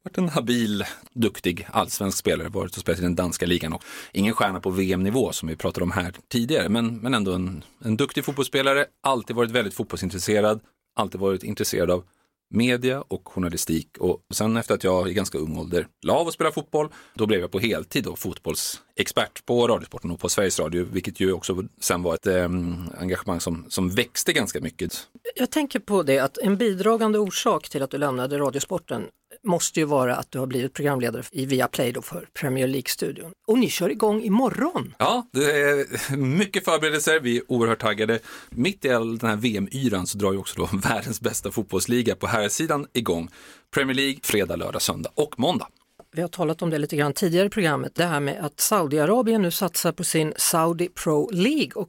varit 0.03 0.19
en 0.19 0.29
habil, 0.29 0.85
duktig 1.13 1.67
allsvensk 1.71 2.19
spelare, 2.19 2.49
varit 2.49 2.75
och 2.75 2.81
spelat 2.81 3.01
i 3.01 3.03
den 3.03 3.15
danska 3.15 3.47
ligan 3.47 3.73
och 3.73 3.83
ingen 4.13 4.35
stjärna 4.35 4.61
på 4.61 4.71
VM-nivå 4.71 5.33
som 5.33 5.49
vi 5.49 5.57
pratade 5.57 5.85
om 5.85 5.91
här 5.91 6.15
tidigare, 6.29 6.69
men, 6.69 6.97
men 6.97 7.15
ändå 7.15 7.33
en, 7.33 7.65
en 7.85 7.97
duktig 7.97 8.25
fotbollsspelare, 8.25 8.87
alltid 9.03 9.37
varit 9.37 9.51
väldigt 9.51 9.75
fotbollsintresserad, 9.75 10.61
alltid 10.97 11.21
varit 11.21 11.43
intresserad 11.43 11.91
av 11.91 12.05
media 12.51 13.05
och 13.09 13.29
journalistik 13.29 13.99
och 13.99 14.21
sen 14.35 14.57
efter 14.57 14.75
att 14.75 14.85
jag 14.85 15.11
i 15.11 15.15
ganska 15.15 15.39
ung 15.39 15.59
ålder 15.59 15.87
la 16.03 16.15
av 16.15 16.29
att 16.29 16.35
spela 16.35 16.53
fotboll, 16.53 16.89
då 17.15 17.27
blev 17.27 17.41
jag 17.41 17.51
på 17.51 17.59
heltid 17.59 18.05
då 18.05 18.17
fotbollsexpert 18.17 19.47
på 19.47 19.69
Radiosporten 19.69 20.11
och 20.11 20.21
på 20.21 20.29
Sveriges 20.29 20.61
Radio, 20.61 20.87
vilket 20.93 21.21
ju 21.21 21.33
också 21.33 21.65
sen 21.81 22.03
var 22.03 22.15
ett 22.15 22.27
eh, 22.27 22.45
engagemang 22.99 23.41
som, 23.41 23.65
som 23.69 23.91
växte 23.91 24.33
ganska 24.33 24.61
mycket. 24.61 25.09
Jag 25.37 25.51
tänker 25.51 25.79
på 25.79 26.03
det 26.03 26.19
att 26.19 26.39
en 26.39 26.57
bidragande 26.57 27.19
orsak 27.19 27.69
till 27.69 27.83
att 27.83 27.91
du 27.91 27.99
lämnade 27.99 28.39
Radiosporten 28.39 29.03
måste 29.47 29.81
ju 29.81 29.87
vara 29.87 30.17
att 30.17 30.31
du 30.31 30.39
har 30.39 30.47
blivit 30.47 30.73
programledare 30.73 31.23
i 31.33 31.47
Viaplay 31.47 31.93
då 31.93 32.03
för 32.03 32.29
Premier 32.41 32.67
League-studion. 32.67 33.33
Och 33.47 33.59
ni 33.59 33.71
kör 33.71 33.91
igång 33.91 34.23
imorgon! 34.23 34.95
Ja, 34.99 35.29
det 35.33 35.61
är 35.61 36.17
mycket 36.17 36.65
förberedelser, 36.65 37.21
vi 37.21 37.37
är 37.37 37.43
oerhört 37.49 37.81
taggade. 37.81 38.19
Mitt 38.51 38.85
i 38.85 38.91
all 38.91 39.19
den 39.19 39.31
här 39.31 39.37
VM-yran 39.37 40.07
så 40.07 40.19
drar 40.19 40.33
ju 40.33 40.39
också 40.39 40.61
då 40.61 40.69
världens 40.89 41.21
bästa 41.21 41.51
fotbollsliga 41.51 42.17
på 42.17 42.27
här 42.27 42.49
sidan 42.49 42.87
igång. 42.93 43.29
Premier 43.75 43.95
League 43.95 44.21
fredag, 44.23 44.57
lördag, 44.57 44.83
söndag 44.83 45.11
och 45.15 45.39
måndag. 45.39 45.69
Vi 46.13 46.23
har 46.23 46.29
talat 46.29 46.63
om 46.63 46.71
det 46.71 46.79
lite 46.79 46.97
grann 46.97 47.13
tidigare 47.13 47.47
i 47.47 47.51
programmet, 47.51 47.95
det 47.95 48.05
här 48.05 48.21
med 48.21 48.45
att 48.45 48.61
Saudiarabien 48.61 49.43
nu 49.43 49.51
satsar 49.51 49.93
på 49.93 50.05
sin 50.05 50.33
Saudi 50.37 50.89
Pro 50.89 51.31
League 51.33 51.73
och 51.75 51.89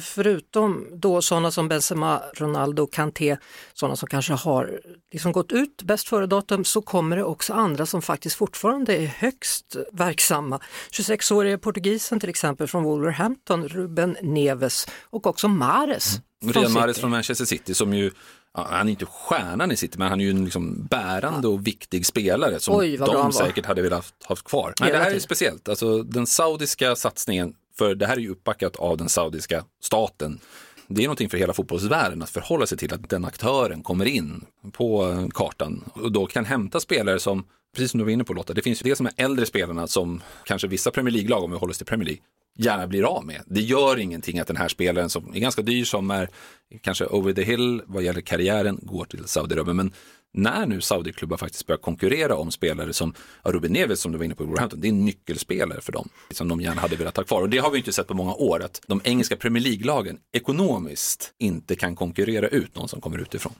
förutom 0.00 0.86
då 0.92 1.22
sådana 1.22 1.50
som 1.50 1.68
Benzema, 1.68 2.22
Ronaldo, 2.34 2.86
Kanté, 2.86 3.36
sådana 3.74 3.96
som 3.96 4.08
kanske 4.08 4.32
har 4.32 4.80
liksom 5.12 5.32
gått 5.32 5.52
ut 5.52 5.82
bäst 5.82 6.08
före-datum, 6.08 6.64
så 6.64 6.82
kommer 6.82 7.16
det 7.16 7.24
också 7.24 7.52
andra 7.52 7.86
som 7.86 8.02
faktiskt 8.02 8.36
fortfarande 8.36 8.96
är 8.96 9.06
högst 9.06 9.76
verksamma. 9.92 10.60
26-årige 10.90 11.58
portugisen 11.58 12.20
till 12.20 12.28
exempel 12.28 12.66
från 12.66 12.84
Wolverhampton, 12.84 13.68
Ruben 13.68 14.16
Neves 14.22 14.86
och 15.10 15.26
också 15.26 15.48
Mares. 15.48 16.20
Mm. 16.42 16.52
Riyad 16.54 16.72
Mahrez 16.72 16.98
från 16.98 17.10
Manchester 17.10 17.44
City 17.44 17.74
som 17.74 17.94
ju 17.94 18.10
Ja, 18.56 18.66
han 18.70 18.88
är 18.88 18.90
inte 18.90 19.06
stjärnan 19.06 19.72
i 19.72 19.76
City, 19.76 19.98
men 19.98 20.08
han 20.08 20.20
är 20.20 20.24
ju 20.24 20.30
en 20.30 20.44
liksom 20.44 20.86
bärande 20.90 21.48
och 21.48 21.66
viktig 21.66 22.06
spelare 22.06 22.60
som 22.60 22.76
Oj, 22.76 22.96
de 22.96 23.32
säkert 23.32 23.66
hade 23.66 23.82
velat 23.82 24.14
ha 24.24 24.36
kvar. 24.36 24.74
Nej, 24.80 24.92
det 24.92 24.98
här 24.98 25.10
är 25.10 25.18
speciellt. 25.18 25.68
Alltså, 25.68 26.02
den 26.02 26.26
saudiska 26.26 26.96
satsningen 26.96 27.54
för 27.78 27.94
det 27.94 28.06
här 28.06 28.16
är 28.16 28.20
ju 28.20 28.30
uppbackat 28.30 28.76
av 28.76 28.96
den 28.96 29.08
saudiska 29.08 29.64
staten. 29.82 30.40
Det 30.88 31.02
är 31.02 31.06
någonting 31.06 31.28
för 31.28 31.38
hela 31.38 31.52
fotbollsvärlden 31.52 32.22
att 32.22 32.30
förhålla 32.30 32.66
sig 32.66 32.78
till 32.78 32.94
att 32.94 33.10
den 33.10 33.24
aktören 33.24 33.82
kommer 33.82 34.04
in 34.04 34.44
på 34.72 35.10
eh, 35.10 35.28
kartan 35.28 35.84
och 35.94 36.12
då 36.12 36.26
kan 36.26 36.44
hämta 36.44 36.80
spelare 36.80 37.18
som, 37.18 37.44
precis 37.74 37.90
som 37.90 37.98
du 37.98 38.04
var 38.04 38.12
inne 38.12 38.24
på 38.24 38.32
Lotta, 38.32 38.52
det 38.52 38.62
finns 38.62 38.82
ju 38.82 38.90
det 38.90 38.96
som 38.96 39.06
är 39.06 39.12
äldre 39.16 39.46
spelarna 39.46 39.86
som 39.86 40.22
kanske 40.44 40.68
vissa 40.68 40.90
Premier 40.90 41.12
League-lag, 41.12 41.44
om 41.44 41.50
vi 41.50 41.56
håller 41.56 41.70
oss 41.70 41.78
till 41.78 41.86
Premier 41.86 42.06
League, 42.06 42.22
gärna 42.58 42.86
blir 42.86 43.02
av 43.02 43.26
med. 43.26 43.42
Det 43.46 43.60
gör 43.60 43.98
ingenting 43.98 44.38
att 44.38 44.46
den 44.46 44.56
här 44.56 44.68
spelaren 44.68 45.10
som 45.10 45.34
är 45.34 45.40
ganska 45.40 45.62
dyr, 45.62 45.84
som 45.84 46.10
är 46.10 46.28
kanske 46.80 47.06
over 47.06 47.32
the 47.32 47.42
hill 47.42 47.82
vad 47.86 48.02
gäller 48.02 48.20
karriären, 48.20 48.78
går 48.82 49.04
till 49.04 49.24
Saudiarabien. 49.24 49.76
Men 49.76 49.92
när 50.34 50.66
nu 50.66 50.80
Saudiklubbar 50.80 51.36
faktiskt 51.36 51.66
börjar 51.66 51.78
konkurrera 51.78 52.36
om 52.36 52.50
spelare 52.50 52.92
som 52.92 53.14
Ruben 53.42 53.72
Neves 53.72 54.00
som 54.00 54.12
du 54.12 54.18
var 54.18 54.24
inne 54.24 54.34
på 54.34 54.42
i 54.42 54.46
Wolverhampton, 54.46 54.80
det 54.80 54.88
är 54.88 54.92
en 54.92 55.04
nyckelspelare 55.04 55.80
för 55.80 55.92
dem 55.92 56.08
som 56.30 56.48
de 56.48 56.60
gärna 56.60 56.80
hade 56.80 56.96
velat 56.96 57.16
ha 57.16 57.24
kvar. 57.24 57.42
Och 57.42 57.48
det 57.50 57.58
har 57.58 57.70
vi 57.70 57.78
inte 57.78 57.92
sett 57.92 58.06
på 58.06 58.14
många 58.14 58.34
år, 58.34 58.62
att 58.62 58.80
de 58.86 59.00
engelska 59.04 59.36
Premier 59.36 59.62
League-lagen 59.64 60.18
ekonomiskt 60.32 61.34
inte 61.38 61.76
kan 61.76 61.96
konkurrera 61.96 62.48
ut 62.48 62.76
någon 62.76 62.88
som 62.88 63.00
kommer 63.00 63.18
utifrån. 63.18 63.52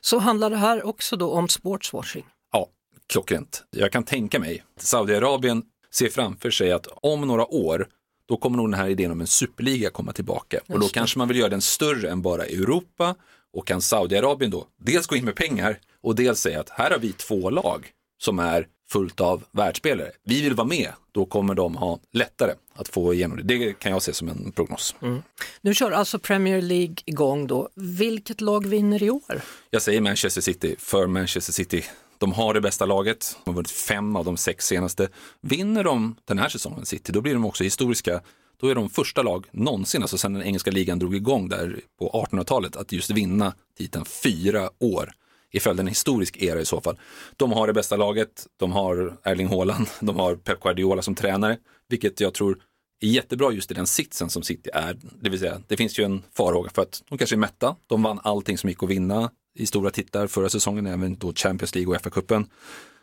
Så 0.00 0.18
handlar 0.18 0.50
det 0.50 0.56
här 0.56 0.86
också 0.86 1.16
då 1.16 1.30
om 1.30 1.48
sportswashing? 1.48 2.26
Ja, 2.52 2.66
klockrent. 3.08 3.64
Jag 3.70 3.92
kan 3.92 4.04
tänka 4.04 4.40
mig, 4.40 4.64
Saudiarabien 4.80 5.62
ser 5.90 6.08
framför 6.08 6.50
sig 6.50 6.72
att 6.72 6.86
om 7.02 7.20
några 7.20 7.46
år 7.46 7.88
då 8.28 8.36
kommer 8.36 8.56
nog 8.56 8.70
den 8.70 8.80
här 8.80 8.88
idén 8.88 9.10
om 9.10 9.20
en 9.20 9.26
superliga 9.26 9.90
komma 9.90 10.12
tillbaka. 10.12 10.60
och 10.68 10.80
då 10.80 10.88
kanske 10.88 11.18
man 11.18 11.28
vill 11.28 11.36
göra 11.36 11.48
den 11.48 11.60
större 11.60 12.10
än 12.10 12.22
bara 12.22 12.44
Europa 12.44 13.14
och 13.52 13.66
kan 13.66 13.82
Saudiarabien 13.82 14.50
då 14.50 14.66
dels 14.76 15.06
gå 15.06 15.16
in 15.16 15.24
med 15.24 15.34
pengar 15.34 15.80
och 16.06 16.14
dels 16.14 16.40
säga 16.40 16.60
att 16.60 16.70
här 16.70 16.90
har 16.90 16.98
vi 16.98 17.12
två 17.12 17.50
lag 17.50 17.90
som 18.18 18.38
är 18.38 18.66
fullt 18.90 19.20
av 19.20 19.44
världsspelare. 19.52 20.10
Vi 20.24 20.42
vill 20.42 20.54
vara 20.54 20.66
med, 20.66 20.92
då 21.12 21.26
kommer 21.26 21.54
de 21.54 21.76
ha 21.76 21.98
lättare 22.12 22.52
att 22.74 22.88
få 22.88 23.14
igenom 23.14 23.36
det. 23.36 23.42
Det 23.42 23.72
kan 23.72 23.92
jag 23.92 24.02
se 24.02 24.12
som 24.12 24.28
en 24.28 24.52
prognos. 24.52 24.94
Mm. 25.02 25.22
Nu 25.60 25.74
kör 25.74 25.90
alltså 25.90 26.18
Premier 26.18 26.62
League 26.62 26.96
igång 27.04 27.46
då. 27.46 27.68
Vilket 27.74 28.40
lag 28.40 28.66
vinner 28.66 29.02
i 29.02 29.10
år? 29.10 29.40
Jag 29.70 29.82
säger 29.82 30.00
Manchester 30.00 30.40
City 30.40 30.76
för 30.78 31.06
Manchester 31.06 31.52
City. 31.52 31.84
De 32.18 32.32
har 32.32 32.54
det 32.54 32.60
bästa 32.60 32.86
laget, 32.86 33.36
de 33.44 33.50
har 33.50 33.54
vunnit 33.54 33.70
fem 33.70 34.16
av 34.16 34.24
de 34.24 34.36
sex 34.36 34.66
senaste. 34.66 35.08
Vinner 35.40 35.84
de 35.84 36.16
den 36.24 36.38
här 36.38 36.48
säsongen 36.48 36.86
City, 36.86 37.12
då 37.12 37.20
blir 37.20 37.32
de 37.32 37.44
också 37.44 37.64
historiska 37.64 38.20
då 38.60 38.68
är 38.68 38.74
de 38.74 38.90
första 38.90 39.22
lag 39.22 39.46
någonsin, 39.52 40.02
alltså 40.02 40.18
sedan 40.18 40.32
den 40.32 40.42
engelska 40.42 40.70
ligan 40.70 40.98
drog 40.98 41.14
igång 41.14 41.48
där 41.48 41.80
på 41.98 42.26
1800-talet, 42.30 42.76
att 42.76 42.92
just 42.92 43.10
vinna 43.10 43.54
titeln 43.78 44.04
fyra 44.04 44.70
år 44.78 45.12
i 45.56 45.60
följd 45.60 45.80
en 45.80 45.86
historisk 45.86 46.42
era 46.42 46.60
i 46.60 46.64
så 46.64 46.80
fall. 46.80 46.98
De 47.36 47.52
har 47.52 47.66
det 47.66 47.72
bästa 47.72 47.96
laget, 47.96 48.46
de 48.56 48.72
har 48.72 49.16
Erling 49.22 49.48
Haaland, 49.48 49.86
de 50.00 50.16
har 50.16 50.36
Pep 50.36 50.60
Guardiola 50.60 51.02
som 51.02 51.14
tränare, 51.14 51.58
vilket 51.88 52.20
jag 52.20 52.34
tror 52.34 52.58
är 53.00 53.08
jättebra 53.08 53.52
just 53.52 53.70
i 53.70 53.74
den 53.74 53.86
sitsen 53.86 54.30
som 54.30 54.42
City 54.42 54.70
är. 54.74 54.96
Det 55.20 55.30
vill 55.30 55.40
säga, 55.40 55.62
det 55.66 55.76
finns 55.76 55.98
ju 55.98 56.04
en 56.04 56.22
farhåga 56.34 56.70
för 56.70 56.82
att 56.82 57.02
de 57.08 57.18
kanske 57.18 57.36
är 57.36 57.38
mätta. 57.38 57.76
De 57.86 58.02
vann 58.02 58.20
allting 58.22 58.58
som 58.58 58.70
gick 58.70 58.82
att 58.82 58.88
vinna 58.88 59.30
i 59.58 59.66
stora 59.66 59.90
tittar 59.90 60.26
förra 60.26 60.48
säsongen, 60.48 60.86
även 60.86 61.18
då 61.18 61.32
Champions 61.34 61.74
League 61.74 61.96
och 61.96 62.02
FA-cupen. 62.02 62.46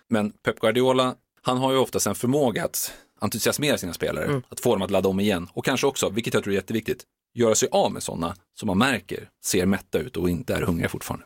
Men 0.10 0.32
Pep 0.32 0.60
Guardiola, 0.60 1.16
han 1.42 1.58
har 1.58 1.72
ju 1.72 1.78
oftast 1.78 2.08
en 2.08 2.16
förmåga 2.16 2.66
att 2.66 2.94
entusiasmera 3.22 3.78
sina 3.78 3.94
spelare, 3.94 4.26
mm. 4.26 4.44
att 4.50 4.60
få 4.60 4.76
dem 4.76 4.82
att 4.82 4.92
ladda 4.92 5.10
om 5.10 5.20
igen 5.20 5.48
och 5.54 5.66
kanske 5.66 5.88
också, 5.88 6.10
vilket 6.10 6.34
jag 6.34 6.44
tror 6.44 6.54
är 6.54 6.56
jätteviktigt, 6.56 7.04
göra 7.34 7.56
sig 7.56 7.70
av 7.72 7.92
med 7.92 8.04
sådana 8.04 8.36
som 8.60 8.68
man 8.68 8.78
märker 8.78 9.30
ser 9.46 9.66
mätta 9.66 10.00
ut 10.00 10.18
och 10.18 10.30
inte 10.30 10.56
är 10.56 10.62
hungriga 10.62 10.90
fortfarande. 10.90 11.26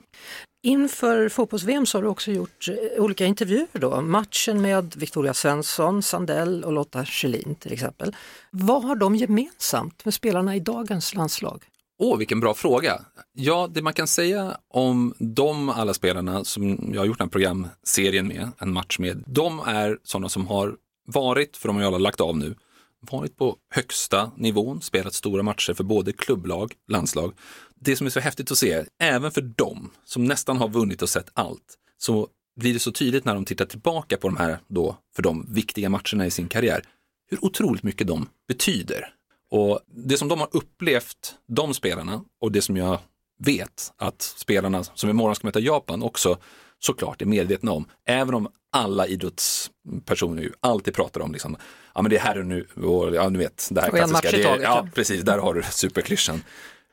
Inför 0.64 1.30
fotbolls-VM 1.30 1.86
så 1.86 1.98
har 1.98 2.04
du 2.04 2.08
också 2.08 2.32
gjort 2.32 2.68
eh, 2.68 3.04
olika 3.04 3.26
intervjuer 3.26 3.68
då, 3.74 4.02
matchen 4.02 4.62
med 4.62 4.96
Victoria 4.98 5.34
Svensson, 5.34 6.04
Sandell 6.04 6.64
och 6.64 6.74
Lotta 6.74 7.06
Schelin 7.06 7.56
till 7.56 7.74
exempel. 7.74 8.16
Vad 8.52 8.84
har 8.84 8.96
de 8.96 9.16
gemensamt 9.16 10.06
med 10.06 10.14
spelarna 10.14 10.56
i 10.56 10.60
dagens 10.60 11.16
landslag? 11.16 11.64
Åh, 12.00 12.14
oh, 12.14 12.18
vilken 12.18 12.40
bra 12.40 12.54
fråga. 12.54 13.02
Ja, 13.34 13.68
det 13.72 13.82
man 13.82 13.94
kan 13.94 14.08
säga 14.08 14.58
om 14.74 15.14
de 15.20 15.70
alla 15.70 15.94
spelarna 15.94 16.44
som 16.44 16.92
jag 16.94 17.02
har 17.02 17.06
gjort 17.06 17.18
den 17.18 17.26
här 17.26 17.32
programserien 17.32 18.28
med, 18.28 18.50
en 18.58 18.74
match 18.74 19.00
med, 19.00 19.24
de 19.28 19.60
är 19.60 19.98
sådana 20.04 20.30
som 20.30 20.48
har 20.48 20.76
varit, 21.06 21.58
för 21.58 21.70
de 21.70 21.76
har 21.76 21.84
ju 21.84 21.88
alla 21.88 21.98
lagt 21.98 22.22
av 22.22 22.38
nu, 22.38 22.56
varit 23.00 23.38
på 23.38 23.58
högsta 23.70 24.32
nivån, 24.38 24.82
spelat 24.82 25.14
stora 25.14 25.44
matcher 25.44 25.74
för 25.74 25.84
både 25.84 26.14
klubblag, 26.14 26.74
landslag. 26.88 27.34
Det 27.76 27.96
som 27.96 28.08
är 28.08 28.12
så 28.12 28.20
häftigt 28.20 28.52
att 28.52 28.58
se, 28.58 28.86
även 29.00 29.32
för 29.32 29.42
dem 29.42 29.92
som 30.06 30.26
nästan 30.26 30.58
har 30.58 30.68
vunnit 30.70 31.02
och 31.02 31.10
sett 31.10 31.30
allt, 31.34 31.78
så 31.98 32.28
blir 32.60 32.74
det 32.74 32.80
så 32.80 32.92
tydligt 32.92 33.26
när 33.26 33.34
de 33.34 33.46
tittar 33.46 33.66
tillbaka 33.66 34.18
på 34.18 34.28
de 34.28 34.38
här 34.38 34.60
då, 34.68 34.98
för 35.16 35.24
de 35.24 35.46
viktiga 35.54 35.90
matcherna 35.90 36.26
i 36.26 36.32
sin 36.32 36.48
karriär, 36.48 36.82
hur 37.30 37.46
otroligt 37.46 37.84
mycket 37.84 38.08
de 38.08 38.30
betyder. 38.48 39.14
Och 39.52 39.80
det 39.88 40.18
som 40.18 40.28
de 40.28 40.40
har 40.40 40.50
upplevt, 40.52 41.36
de 41.48 41.74
spelarna, 41.74 42.24
och 42.42 42.52
det 42.52 42.62
som 42.62 42.78
jag 42.78 43.00
vet 43.40 43.94
att 43.98 44.22
spelarna 44.22 44.84
som 44.84 45.10
imorgon 45.10 45.36
ska 45.36 45.48
möta 45.48 45.60
Japan 45.60 46.04
också 46.04 46.38
såklart 46.80 47.22
är 47.22 47.26
medvetna 47.26 47.72
om, 47.72 47.86
även 48.06 48.36
om 48.36 48.48
alla 48.72 49.08
idrottspersoner 49.08 50.42
ju 50.42 50.52
alltid 50.60 50.94
pratar 50.94 51.22
om 51.22 51.32
liksom, 51.32 51.58
ja 51.96 52.02
men 52.02 52.10
det 52.10 52.18
är 52.18 52.22
här 52.22 52.40
och 52.40 52.46
nu, 52.46 52.68
och 52.76 53.16
ja 53.16 53.30
du 53.30 53.40
vet, 53.40 53.68
det 53.72 53.82
här 53.82 53.90
klassiska, 53.90 54.32
det 54.32 54.44
är, 54.44 54.62
ja 54.62 54.88
precis, 54.96 55.22
där 55.22 55.38
har 55.38 55.54
du 55.54 55.64
superklyschan. 55.64 56.42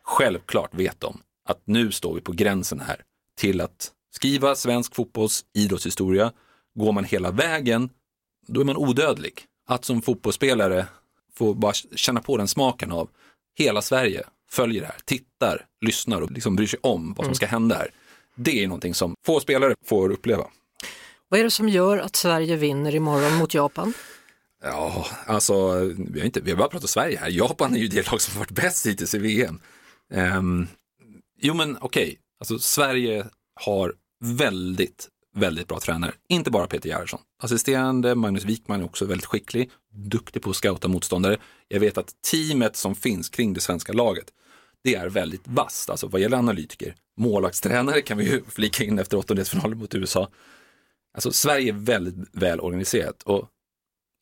Självklart 0.03 0.75
vet 0.75 1.01
de 1.01 1.21
att 1.49 1.61
nu 1.65 1.93
står 1.93 2.15
vi 2.15 2.21
på 2.21 2.33
gränsen 2.33 2.81
här 2.81 3.03
till 3.39 3.61
att 3.61 3.91
skriva 4.15 4.55
svensk 4.55 4.95
fotbolls 4.95 5.45
idrottshistoria. 5.55 6.33
Går 6.75 6.93
man 6.93 7.05
hela 7.05 7.31
vägen, 7.31 7.91
då 8.47 8.61
är 8.61 8.65
man 8.65 8.77
odödlig. 8.77 9.45
Att 9.67 9.85
som 9.85 10.03
fotbollsspelare 10.03 10.87
få 11.35 11.55
bara 11.55 11.73
känna 11.73 12.21
på 12.21 12.37
den 12.37 12.49
smaken 12.49 12.93
av 12.93 13.09
hela 13.59 13.83
Sverige 13.83 14.25
följer 14.51 14.81
det 14.81 14.87
här, 14.87 14.99
tittar, 15.05 15.67
lyssnar 15.81 16.21
och 16.21 16.31
liksom 16.31 16.57
bryr 16.57 16.67
sig 16.67 16.79
om 16.83 17.09
vad 17.09 17.17
som 17.17 17.25
mm. 17.25 17.35
ska 17.35 17.47
hända 17.47 17.75
här. 17.75 17.91
Det 18.35 18.63
är 18.63 18.67
någonting 18.67 18.95
som 18.95 19.15
få 19.27 19.41
spelare 19.41 19.75
får 19.87 20.11
uppleva. 20.11 20.47
Vad 21.29 21.41
är 21.41 21.45
det 21.45 21.51
som 21.51 21.69
gör 21.69 21.99
att 21.99 22.17
Sverige 22.17 22.57
vinner 22.57 22.95
imorgon 22.95 23.35
mot 23.35 23.55
Japan? 23.55 23.93
Ja, 24.63 25.07
alltså, 25.27 25.75
vi 25.97 26.21
har, 26.21 26.27
inte, 26.27 26.41
vi 26.41 26.51
har 26.51 26.59
bara 26.59 26.69
pratat 26.69 26.91
Sverige 26.91 27.19
här. 27.19 27.31
Japan 27.31 27.75
är 27.75 27.79
ju 27.79 27.89
det 27.89 28.11
lag 28.11 28.21
som 28.21 28.35
har 28.35 28.39
varit 28.39 28.51
bäst 28.51 28.87
hittills 28.87 29.15
i 29.15 29.19
VM. 29.19 29.61
Um, 30.13 30.21
ehm, 30.21 30.67
jo, 31.41 31.55
men 31.55 31.77
okej, 31.81 32.03
okay. 32.03 32.17
alltså 32.41 32.59
Sverige 32.59 33.27
har 33.61 33.95
väldigt, 34.21 35.09
väldigt 35.37 35.69
bra 35.69 35.81
tränare. 35.81 36.13
Inte 36.29 36.51
bara 36.51 36.67
Peter 36.67 36.89
Gerhardsson. 36.89 37.21
Assisterande 37.43 38.15
Magnus 38.15 38.45
Wikman 38.45 38.81
är 38.81 38.85
också 38.85 39.05
väldigt 39.05 39.27
skicklig, 39.27 39.71
duktig 39.93 40.43
på 40.43 40.51
att 40.51 40.57
scouta 40.57 40.89
motståndare. 40.89 41.37
Jag 41.69 41.81
vet 41.81 41.99
att 41.99 42.15
teamet 42.31 42.77
som 42.77 42.95
finns 42.95 43.29
kring 43.29 43.55
det 43.55 43.61
svenska 43.61 43.93
laget, 43.93 44.27
det 44.85 44.95
är 44.95 45.09
väldigt 45.09 45.49
vasst, 45.49 45.91
alltså 45.91 46.07
vad 46.07 46.21
gäller 46.21 46.37
analytiker. 46.37 46.95
Målvaktstränare 47.17 48.03
kan 48.03 48.19
vi 48.19 48.25
ju 48.25 48.43
flika 48.49 48.85
in 48.85 48.99
efter 48.99 49.17
åttondelsfinalen 49.17 49.79
mot 49.79 49.95
USA. 49.95 50.29
Alltså 51.15 51.33
Sverige 51.33 51.69
är 51.69 51.77
väldigt 51.77 52.15
väl 52.33 52.61
organiserat 52.61 53.23
och 53.23 53.49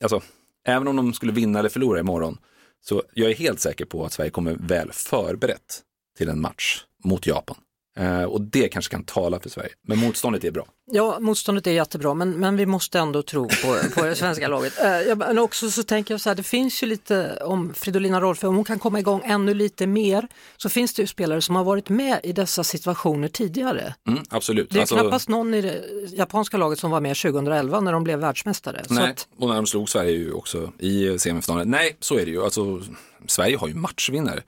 alltså, 0.03 0.23
även 0.67 0.89
om 0.89 0.97
de 0.97 1.13
skulle 1.13 1.33
vinna 1.33 1.59
eller 1.59 1.69
förlora 1.69 2.01
imorgon, 2.01 2.39
så 2.81 3.03
jag 3.15 3.31
är 3.31 3.35
helt 3.35 3.61
säker 3.61 3.85
på 3.85 4.05
att 4.05 4.13
Sverige 4.13 4.31
kommer 4.31 4.55
väl 4.55 4.93
förberett 4.93 5.83
till 6.19 6.29
en 6.29 6.41
match 6.41 6.85
mot 7.05 7.27
Japan. 7.27 7.57
Eh, 7.97 8.23
och 8.23 8.41
det 8.41 8.69
kanske 8.69 8.91
kan 8.91 9.05
tala 9.05 9.41
för 9.41 9.49
Sverige, 9.51 9.71
men 9.89 9.99
motståndet 9.99 10.45
är 10.45 10.51
bra. 10.51 10.67
Ja, 10.93 11.19
motståndet 11.21 11.67
är 11.67 11.71
jättebra, 11.71 12.15
men, 12.15 12.31
men 12.31 12.57
vi 12.57 12.67
måste 12.67 12.99
ändå 12.99 13.23
tro 13.23 13.49
på, 13.49 13.77
på 13.95 14.03
det 14.05 14.15
svenska 14.15 14.49
laget. 14.55 14.73
Eh, 14.81 15.17
men 15.17 15.39
också 15.39 15.71
så 15.71 15.83
tänker 15.83 16.15
jag 16.15 16.21
så 16.21 16.29
här, 16.31 16.37
det 16.37 16.43
finns 16.43 16.83
ju 16.83 16.87
lite 16.87 17.39
om 17.45 17.75
Fridolina 17.75 18.21
Rolfö, 18.21 18.47
om 18.47 18.55
hon 18.57 18.65
kan 18.65 18.79
komma 18.79 18.99
igång 18.99 19.21
ännu 19.25 19.55
lite 19.55 19.87
mer, 19.87 20.29
så 20.57 20.69
finns 20.69 20.95
det 20.95 21.03
ju 21.03 21.07
spelare 21.07 21.43
som 21.43 21.57
har 21.57 21.65
varit 21.65 21.89
med 21.89 22.21
i 22.23 22.33
dessa 22.33 22.65
situationer 22.65 23.29
tidigare. 23.29 23.95
Mm, 24.09 24.23
absolut. 24.31 24.71
Det 24.71 24.77
är 24.77 24.81
Alltså- 24.81 24.97
knappast 24.99 25.29
någon 25.29 25.55
i 25.55 25.61
det 25.61 25.83
japanska 26.13 26.57
laget 26.57 26.79
som 26.79 26.91
var 26.91 27.01
med 27.01 27.17
2011 27.17 27.81
när 27.81 27.93
de 27.93 28.05
blev 28.05 28.19
världsmästare. 28.19 28.83
Nej, 28.91 29.11
att, 29.11 29.29
och 29.39 29.49
när 29.49 29.55
de 29.57 29.67
slog 29.67 29.89
Sverige 29.89 30.11
ju 30.13 30.33
också 30.33 30.73
i 30.79 31.19
semifinalen. 31.19 31.71
Nej, 31.71 31.97
så 32.01 32.19
är 32.19 32.25
det 32.25 32.31
ju. 32.31 32.43
Alltså, 32.45 32.81
Sverige 33.27 33.57
har 33.57 33.69
ju 33.69 33.75
matchvinnare. 33.75 34.43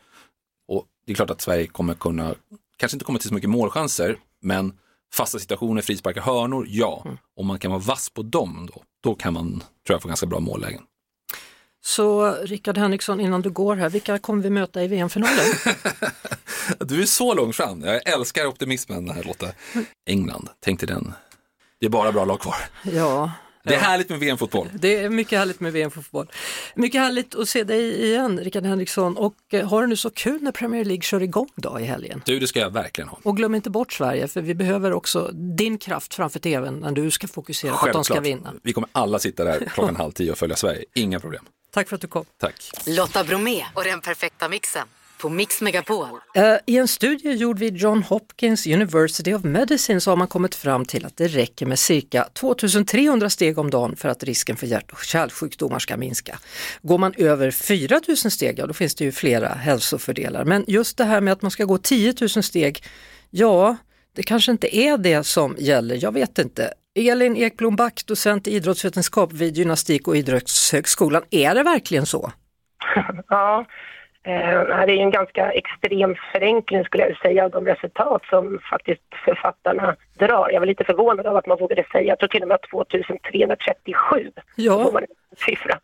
Och 0.68 0.84
det 1.06 1.12
är 1.12 1.16
klart 1.16 1.30
att 1.30 1.40
Sverige 1.40 1.66
kommer 1.66 1.94
kunna, 1.94 2.34
kanske 2.76 2.96
inte 2.96 3.04
komma 3.04 3.18
till 3.18 3.28
så 3.28 3.34
mycket 3.34 3.50
målchanser, 3.50 4.16
men 4.42 4.72
fasta 5.14 5.38
situationer, 5.38 5.82
frisparkar, 5.82 6.20
hörnor, 6.20 6.66
ja. 6.68 7.02
Mm. 7.04 7.18
Om 7.36 7.46
man 7.46 7.58
kan 7.58 7.70
vara 7.70 7.80
vass 7.80 8.10
på 8.10 8.22
dem 8.22 8.68
då, 8.74 8.82
då 9.02 9.14
kan 9.14 9.32
man, 9.32 9.50
tror 9.86 9.94
jag, 9.94 10.02
få 10.02 10.08
ganska 10.08 10.26
bra 10.26 10.40
mållägen. 10.40 10.82
så 11.84 12.32
Rickard 12.34 12.78
Henriksson, 12.78 13.20
innan 13.20 13.42
du 13.42 13.50
går 13.50 13.76
här, 13.76 13.90
vilka 13.90 14.18
kommer 14.18 14.42
vi 14.42 14.50
möta 14.50 14.82
i 14.84 14.88
VM-finalen? 14.88 15.44
Du 16.80 17.02
är 17.02 17.06
så 17.06 17.34
långt 17.34 17.56
fram. 17.56 17.80
Jag 17.80 18.08
älskar 18.08 18.46
optimismen 18.46 19.10
här 19.10 19.22
Lotta. 19.22 19.46
England, 20.06 20.48
tänk 20.60 20.80
dig 20.80 20.86
den. 20.86 21.12
Det 21.80 21.86
är 21.86 21.90
bara 21.90 22.12
bra 22.12 22.24
lag 22.24 22.40
kvar. 22.40 22.56
ja, 22.82 23.32
Det 23.64 23.74
är 23.74 23.78
härligt 23.78 24.08
med 24.08 24.18
VM-fotboll. 24.18 24.68
det 24.74 24.96
är 24.96 25.10
mycket 25.10 25.38
härligt 25.38 25.60
med 25.60 25.72
VM-fotboll. 25.72 26.26
Mycket 26.74 27.00
härligt 27.00 27.34
att 27.34 27.48
se 27.48 27.64
dig 27.64 28.04
igen, 28.04 28.40
Rickard 28.40 28.64
Henriksson. 28.64 29.16
Och 29.16 29.34
eh, 29.52 29.68
har 29.68 29.82
du 29.82 29.86
nu 29.88 29.96
så 29.96 30.10
kul 30.10 30.42
när 30.42 30.52
Premier 30.52 30.84
League 30.84 31.02
kör 31.02 31.22
igång 31.22 31.48
då 31.56 31.80
i 31.80 31.84
helgen? 31.84 32.22
Du, 32.24 32.38
det 32.38 32.46
ska 32.46 32.60
jag 32.60 32.70
verkligen 32.70 33.08
ha. 33.08 33.18
Och 33.22 33.36
glöm 33.36 33.54
inte 33.54 33.70
bort 33.70 33.92
Sverige, 33.92 34.28
för 34.28 34.40
vi 34.40 34.54
behöver 34.54 34.92
också 34.92 35.30
din 35.32 35.78
kraft 35.78 36.14
framför 36.14 36.38
tvn 36.38 36.74
när 36.74 36.92
du 36.92 37.10
ska 37.10 37.28
fokusera 37.28 37.76
på 37.76 37.86
att 37.86 37.92
de 37.92 38.04
ska 38.04 38.20
vinna. 38.20 38.54
Vi 38.62 38.72
kommer 38.72 38.88
alla 38.92 39.18
sitta 39.18 39.44
där 39.44 39.68
klockan 39.74 39.96
halv 39.96 40.12
tio 40.12 40.32
och 40.32 40.38
följa 40.38 40.56
Sverige. 40.56 40.84
Inga 40.94 41.20
problem. 41.20 41.44
Tack 41.70 41.88
för 41.88 41.94
att 41.94 42.00
du 42.00 42.08
kom. 42.08 42.24
Tack. 42.40 42.70
Lotta 42.86 43.24
Bromé 43.24 43.64
och 43.74 43.84
den 43.84 44.00
perfekta 44.00 44.48
mixen 44.48 44.86
på 45.24 45.30
Mix 45.30 45.60
Megapol. 45.60 46.06
Eh, 46.34 46.56
I 46.66 46.78
en 46.78 46.88
studie 46.88 47.32
gjord 47.32 47.58
vid 47.58 47.76
John 47.76 48.02
Hopkins 48.02 48.66
University 48.66 49.34
of 49.34 49.44
Medicine 49.44 50.00
så 50.00 50.10
har 50.10 50.16
man 50.16 50.28
kommit 50.28 50.54
fram 50.54 50.84
till 50.84 51.06
att 51.06 51.16
det 51.16 51.28
räcker 51.28 51.66
med 51.66 51.78
cirka 51.78 52.28
2300 52.32 53.30
steg 53.30 53.58
om 53.58 53.70
dagen 53.70 53.96
för 53.96 54.08
att 54.08 54.22
risken 54.22 54.56
för 54.56 54.66
hjärt 54.66 54.92
och 54.92 55.04
kärlsjukdomar 55.04 55.78
ska 55.78 55.96
minska. 55.96 56.38
Går 56.82 56.98
man 56.98 57.14
över 57.16 57.50
4000 57.50 58.30
steg, 58.30 58.58
ja 58.58 58.66
då 58.66 58.74
finns 58.74 58.94
det 58.94 59.04
ju 59.04 59.12
flera 59.12 59.48
hälsofördelar. 59.48 60.44
Men 60.44 60.64
just 60.66 60.98
det 60.98 61.04
här 61.04 61.20
med 61.20 61.32
att 61.32 61.42
man 61.42 61.50
ska 61.50 61.64
gå 61.64 61.78
10 61.78 62.14
000 62.20 62.28
steg, 62.28 62.84
ja 63.30 63.76
det 64.16 64.22
kanske 64.22 64.52
inte 64.52 64.76
är 64.76 64.98
det 64.98 65.24
som 65.24 65.56
gäller, 65.58 65.98
jag 66.02 66.12
vet 66.12 66.38
inte. 66.38 66.72
Elin 66.94 67.36
Ekblom 67.36 67.76
Back, 67.76 68.02
docent 68.06 68.48
i 68.48 68.50
idrottsvetenskap 68.50 69.32
vid 69.32 69.56
Gymnastik 69.56 70.08
och 70.08 70.16
idrottshögskolan, 70.16 71.22
är 71.30 71.54
det 71.54 71.62
verkligen 71.62 72.06
så? 72.06 72.32
Ja, 73.28 73.66
eh, 74.24 74.60
det 74.86 74.92
är 74.92 74.96
ju 74.96 74.98
en 75.00 75.10
ganska 75.10 75.50
extrem 75.52 76.14
förenkling 76.32 76.84
skulle 76.84 77.06
jag 77.08 77.16
säga 77.18 77.44
av 77.44 77.50
de 77.50 77.66
resultat 77.66 78.22
som 78.30 78.58
faktiskt 78.70 79.02
författarna 79.24 79.96
drar. 80.18 80.50
Jag 80.52 80.60
var 80.60 80.66
lite 80.66 80.84
förvånad 80.84 81.26
av 81.26 81.36
att 81.36 81.46
man 81.46 81.58
vågade 81.58 81.84
säga, 81.92 82.04
jag 82.08 82.18
tror 82.18 82.28
till 82.28 82.42
och 82.42 82.48
med 82.48 82.54
att 82.54 82.70
2337 82.70 84.30
Ja. 84.56 84.90
man 84.92 85.02
en 85.02 85.36
siffra. 85.36 85.78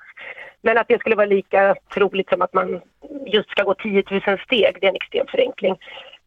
Men 0.62 0.78
att 0.78 0.88
det 0.88 0.98
skulle 1.00 1.16
vara 1.16 1.26
lika 1.26 1.74
troligt 1.94 2.28
som 2.28 2.42
att 2.42 2.52
man 2.52 2.80
just 3.26 3.50
ska 3.50 3.62
gå 3.62 3.74
10 3.74 4.02
000 4.10 4.38
steg, 4.38 4.76
det 4.80 4.86
är 4.86 4.90
en 4.90 4.96
extrem 4.96 5.26
förenkling. 5.26 5.76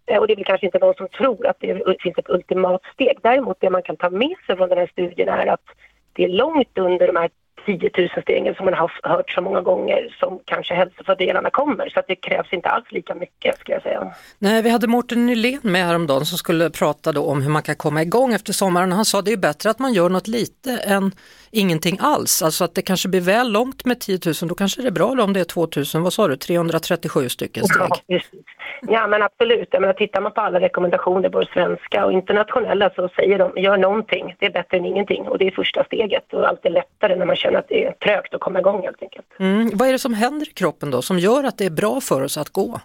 Eh, 0.05 0.17
Och 0.17 0.27
det 0.27 0.33
är 0.33 0.35
väl 0.35 0.45
kanske 0.45 0.65
inte 0.65 0.79
någon 0.79 0.93
som 0.93 1.07
tror 1.07 1.47
att 1.47 1.57
det 1.59 2.01
finns 2.01 2.17
ett 2.17 2.29
ultimat 2.29 2.81
steg. 2.93 3.17
Däremot 3.23 3.57
det 3.59 3.69
man 3.69 3.83
kan 3.83 3.97
ta 3.97 4.09
med 4.09 4.35
sig 4.47 4.57
från 4.57 4.69
den 4.69 4.77
här 4.77 4.87
studien 4.87 5.29
är 5.29 5.47
att 5.47 5.65
det 6.13 6.23
är 6.23 6.29
långt 6.29 6.77
under 6.77 7.07
de 7.07 7.15
här 7.15 7.29
10 7.65 7.89
000 7.97 8.09
stegen 8.21 8.55
som 8.55 8.65
man 8.65 8.73
har 8.73 8.91
hört 9.03 9.31
så 9.31 9.41
många 9.41 9.61
gånger 9.61 10.15
som 10.19 10.39
kanske 10.45 10.73
hälsofördelarna 10.73 11.49
kommer. 11.49 11.89
Så 11.89 11.99
att 11.99 12.07
det 12.07 12.15
krävs 12.15 12.53
inte 12.53 12.69
alls 12.69 12.91
lika 12.91 13.15
mycket 13.15 13.59
skulle 13.59 13.75
jag 13.75 13.83
säga. 13.83 14.13
Nej, 14.39 14.61
vi 14.61 14.69
hade 14.69 14.87
Mårten 14.87 15.25
Nylén 15.25 15.59
med 15.63 15.85
häromdagen 15.85 16.25
som 16.25 16.37
skulle 16.37 16.69
prata 16.69 17.11
då 17.11 17.25
om 17.25 17.41
hur 17.41 17.49
man 17.49 17.61
kan 17.61 17.75
komma 17.75 18.01
igång 18.01 18.33
efter 18.33 18.53
sommaren. 18.53 18.91
Han 18.91 19.05
sa 19.05 19.21
det 19.21 19.31
är 19.31 19.37
bättre 19.37 19.69
att 19.69 19.79
man 19.79 19.93
gör 19.93 20.09
något 20.09 20.27
lite 20.27 20.77
än 20.77 21.11
ingenting 21.51 21.97
alls. 22.01 22.41
Alltså 22.41 22.63
att 22.63 22.75
det 22.75 22.81
kanske 22.81 23.09
blir 23.09 23.21
väl 23.21 23.51
långt 23.51 23.85
med 23.85 23.99
10 23.99 24.19
000, 24.25 24.33
då 24.49 24.55
kanske 24.55 24.81
det 24.81 24.87
är 24.87 24.91
bra 24.91 25.23
om 25.23 25.33
det 25.33 25.39
är 25.39 25.43
2 25.43 25.67
000, 25.95 26.03
vad 26.03 26.13
sa 26.13 26.27
du, 26.27 26.35
337 26.35 27.29
stycken 27.29 27.63
steg. 27.63 27.81
Ja, 27.81 27.97
precis. 28.07 28.39
ja 28.81 29.07
men 29.07 29.23
absolut. 29.23 29.67
Jag 29.71 29.81
menar, 29.81 29.93
tittar 29.93 30.21
man 30.21 30.31
på 30.31 30.41
alla 30.41 30.59
rekommendationer, 30.59 31.29
både 31.29 31.45
svenska 31.45 32.05
och 32.05 32.11
internationella, 32.11 32.89
så 32.95 33.09
säger 33.15 33.39
de 33.39 33.61
gör 33.61 33.77
någonting. 33.77 34.35
Det 34.39 34.45
är 34.45 34.51
bättre 34.51 34.77
än 34.77 34.85
ingenting 34.85 35.27
och 35.27 35.37
det 35.37 35.47
är 35.47 35.51
första 35.51 35.83
steget 35.83 36.33
och 36.33 36.47
allt 36.47 36.65
är 36.65 36.69
lättare 36.69 37.15
när 37.15 37.25
man 37.25 37.35
känner 37.35 37.52
att 37.57 37.67
det 37.67 37.85
är 37.85 37.91
trögt 37.91 38.33
att 38.33 38.41
komma 38.41 38.59
igång 38.59 38.83
helt 38.83 39.01
enkelt. 39.01 39.25
Mm. 39.39 39.69
Vad 39.73 39.87
är 39.87 39.91
det 39.91 39.99
som 39.99 40.13
händer 40.13 40.49
i 40.49 40.53
kroppen 40.53 40.91
då 40.91 41.01
som 41.01 41.19
gör 41.19 41.43
att 41.43 41.57
det 41.57 41.65
är 41.65 41.69
bra 41.69 42.01
för 42.01 42.23
oss 42.23 42.37
att 42.37 42.49
gå? 42.49 42.79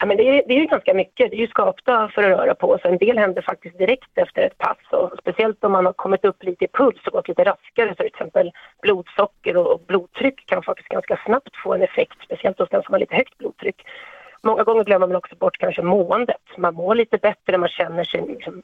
Ja, 0.00 0.06
men 0.06 0.16
det, 0.16 0.22
är, 0.28 0.42
det 0.48 0.54
är 0.54 0.60
ju 0.60 0.66
ganska 0.66 0.94
mycket. 0.94 1.30
Det 1.30 1.36
är 1.36 1.40
ju 1.40 1.46
skapta 1.46 2.08
för 2.14 2.22
att 2.22 2.38
röra 2.38 2.54
på 2.54 2.78
sig. 2.78 2.90
En 2.90 2.98
del 2.98 3.18
händer 3.18 3.42
faktiskt 3.42 3.78
direkt 3.78 4.18
efter 4.18 4.42
ett 4.42 4.58
pass. 4.58 4.78
Och 4.92 5.10
speciellt 5.20 5.64
om 5.64 5.72
man 5.72 5.86
har 5.86 5.92
kommit 5.92 6.24
upp 6.24 6.42
lite 6.42 6.64
i 6.64 6.68
puls 6.68 7.06
och 7.06 7.12
gått 7.12 7.28
lite 7.28 7.44
raskare. 7.44 7.88
Så 7.88 7.94
till 7.94 8.06
exempel 8.06 8.50
blodsocker 8.82 9.56
och 9.56 9.80
blodtryck 9.86 10.46
kan 10.46 10.62
faktiskt 10.62 10.88
ganska 10.88 11.20
snabbt 11.26 11.56
få 11.64 11.74
en 11.74 11.82
effekt. 11.82 12.18
Speciellt 12.24 12.58
hos 12.58 12.68
den 12.68 12.82
som 12.82 12.92
har 12.92 13.00
lite 13.00 13.14
högt 13.14 13.38
blodtryck. 13.38 13.82
Många 14.42 14.62
gånger 14.64 14.84
glömmer 14.84 15.06
man 15.06 15.16
också 15.16 15.36
bort 15.36 15.58
kanske 15.58 15.82
måendet. 15.82 16.36
Man 16.56 16.74
mår 16.74 16.94
lite 16.94 17.18
bättre, 17.18 17.58
man 17.58 17.68
känner 17.68 18.04
sig 18.04 18.26
liksom 18.28 18.62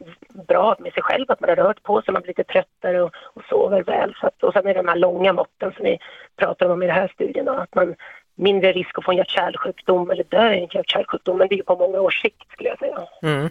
bra 0.48 0.76
med 0.78 0.92
sig 0.92 1.02
själv, 1.02 1.24
att 1.28 1.40
man 1.40 1.50
har 1.50 1.56
rört 1.56 1.82
på 1.82 2.02
sig, 2.02 2.12
man 2.12 2.22
blir 2.22 2.30
lite 2.30 2.52
tröttare 2.52 3.02
och, 3.02 3.10
och 3.16 3.42
sover 3.48 3.82
väl. 3.82 4.14
Så 4.20 4.26
att, 4.26 4.42
och 4.42 4.52
sen 4.52 4.66
är 4.66 4.74
det 4.74 4.82
de 4.82 4.88
här 4.88 4.96
långa 4.96 5.32
måtten 5.32 5.72
som 5.72 5.84
vi 5.84 5.98
pratar 6.36 6.68
om 6.70 6.82
i 6.82 6.86
den 6.86 6.94
här 6.94 7.08
studien, 7.08 7.44
då, 7.44 7.52
att 7.52 7.74
man 7.74 7.94
mindre 8.36 8.72
risk 8.72 8.98
att 8.98 9.04
få 9.04 9.10
en 9.10 9.16
hjärt-kärlsjukdom 9.16 10.10
eller 10.10 10.24
dö 10.24 10.54
i 10.54 10.58
en 10.58 10.68
hjärt-kärlsjukdom, 10.70 11.38
men 11.38 11.48
det 11.48 11.54
är 11.54 11.56
ju 11.56 11.62
på 11.62 11.76
många 11.76 12.00
års 12.00 12.22
sikt 12.22 12.52
skulle 12.52 12.68
jag 12.68 12.78
säga. 12.78 12.98
Mm. 13.22 13.48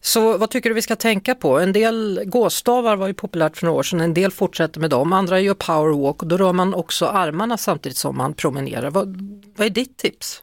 Så 0.00 0.38
vad 0.38 0.50
tycker 0.50 0.70
du 0.70 0.74
vi 0.74 0.82
ska 0.82 0.96
tänka 0.96 1.34
på? 1.34 1.58
En 1.58 1.72
del 1.72 2.20
gåstavar 2.24 2.96
var 2.96 3.06
ju 3.06 3.14
populärt 3.14 3.56
för 3.56 3.66
några 3.66 3.78
år 3.78 3.82
sedan, 3.82 4.00
en 4.00 4.14
del 4.14 4.30
fortsätter 4.30 4.80
med 4.80 4.90
dem, 4.90 5.12
andra 5.12 5.40
gör 5.40 5.54
powerwalk 5.54 6.22
och 6.22 6.28
då 6.28 6.36
rör 6.36 6.52
man 6.52 6.74
också 6.74 7.06
armarna 7.06 7.56
samtidigt 7.56 7.98
som 7.98 8.16
man 8.16 8.34
promenerar. 8.34 8.90
Vad, 8.90 9.16
vad 9.56 9.66
är 9.66 9.70
ditt 9.70 9.98
tips? 9.98 10.42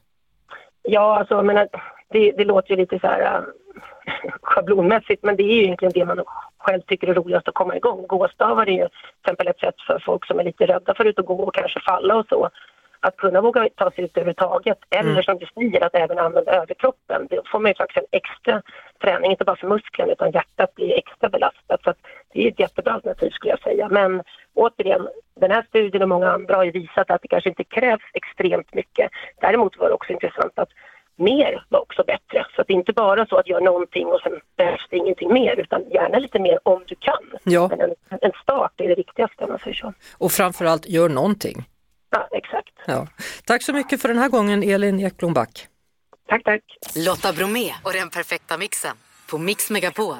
Ja, 0.90 1.18
alltså, 1.18 1.34
jag 1.34 1.46
menar, 1.46 1.68
det, 2.10 2.32
det 2.32 2.44
låter 2.44 2.70
ju 2.70 2.76
lite 2.76 2.98
så 2.98 3.06
här 3.06 3.20
äh, 3.20 3.42
schablonmässigt, 4.42 5.22
men 5.22 5.36
det 5.36 5.42
är 5.42 5.54
ju 5.54 5.62
egentligen 5.62 5.92
det 5.94 6.04
man 6.04 6.24
själv 6.58 6.80
tycker 6.80 7.08
är 7.08 7.14
roligast 7.14 7.48
att 7.48 7.54
komma 7.54 7.76
igång. 7.76 8.06
Gåstavar 8.06 8.68
är 8.68 8.72
ju 8.72 8.88
till 8.88 9.20
exempel 9.20 9.48
ett 9.48 9.60
sätt 9.60 9.74
för 9.86 10.02
folk 10.06 10.26
som 10.26 10.38
är 10.38 10.44
lite 10.44 10.66
rädda 10.66 10.94
för 10.94 11.08
att 11.08 11.26
gå 11.26 11.34
och 11.34 11.54
kanske 11.54 11.80
falla 11.80 12.16
och 12.16 12.26
så. 12.28 12.48
Att 13.08 13.16
kunna 13.16 13.40
våga 13.40 13.68
ta 13.76 13.90
sig 13.90 14.04
ut 14.04 14.16
överhuvudtaget, 14.16 14.78
eller 14.90 15.10
Mm. 15.10 15.22
som 15.22 15.38
du 15.38 15.46
säger, 15.54 15.84
att 15.84 15.94
även 15.94 16.18
använda 16.18 16.52
överkroppen. 16.52 17.26
Då 17.30 17.42
får 17.52 17.58
man 17.60 17.70
ju 17.70 17.74
faktiskt 17.74 17.98
en 17.98 18.18
extra 18.20 18.62
träning, 19.02 19.30
inte 19.30 19.44
bara 19.44 19.56
för 19.56 19.68
musklerna 19.68 20.12
utan 20.12 20.30
hjärtat 20.30 20.74
blir 20.74 20.98
extra 20.98 21.28
belastat. 21.28 21.80
Så 21.84 21.90
att 21.90 21.98
det 22.32 22.44
är 22.44 22.48
ett 22.48 22.60
jättebra 22.60 22.92
alternativ 22.92 23.30
skulle 23.30 23.50
jag 23.52 23.60
säga. 23.62 23.88
Men 23.88 24.22
återigen, 24.54 25.08
den 25.40 25.50
här 25.50 25.62
studien 25.68 26.02
och 26.02 26.08
många 26.08 26.30
andra 26.32 26.56
har 26.56 26.64
ju 26.64 26.70
visat 26.70 27.10
att 27.10 27.22
det 27.22 27.28
kanske 27.28 27.48
inte 27.48 27.64
krävs 27.64 28.02
extremt 28.14 28.74
mycket. 28.74 29.10
Däremot 29.40 29.78
var 29.78 29.88
det 29.88 29.94
också 29.94 30.12
intressant 30.12 30.58
att 30.58 30.68
mer 31.16 31.64
var 31.68 31.80
också 31.80 32.04
bättre. 32.04 32.46
Så 32.54 32.60
att 32.60 32.66
det 32.66 32.72
är 32.72 32.76
inte 32.84 32.92
bara 32.92 33.26
så 33.26 33.36
att 33.36 33.48
göra 33.48 33.60
någonting 33.64 34.06
och 34.06 34.20
sen 34.20 34.40
behövs 34.56 34.86
det 34.90 34.96
ingenting 34.96 35.32
mer, 35.32 35.56
utan 35.60 35.90
gärna 35.90 36.18
lite 36.18 36.38
mer 36.38 36.58
om 36.62 36.84
du 36.86 36.94
kan. 36.94 37.24
Ja. 37.44 37.68
Men 37.68 37.80
en, 37.80 37.94
en 38.20 38.32
start 38.42 38.72
är 38.76 38.88
det 38.88 38.94
viktigaste 38.94 39.44
om 39.44 39.50
man 39.50 39.58
säger 39.58 39.76
så. 39.76 39.92
Och 40.18 40.32
framförallt 40.32 40.88
gör 40.88 41.08
någonting. 41.08 41.56
Ja, 42.10 42.28
exakt. 42.32 42.74
Ja. 42.86 43.06
Tack 43.44 43.62
så 43.62 43.72
mycket 43.72 44.02
för 44.02 44.08
den 44.08 44.18
här 44.18 44.28
gången 44.28 44.62
Elin 44.62 45.00
Ekblom 45.00 45.32
Back. 45.34 45.68
Tack, 46.28 46.44
tack. 46.44 46.62
Lotta 46.96 47.32
Bromé 47.32 47.72
och 47.82 47.92
den 47.92 48.10
perfekta 48.10 48.58
mixen 48.58 48.96
på 49.30 49.38
Mix 49.38 49.70
Megapol. 49.70 50.16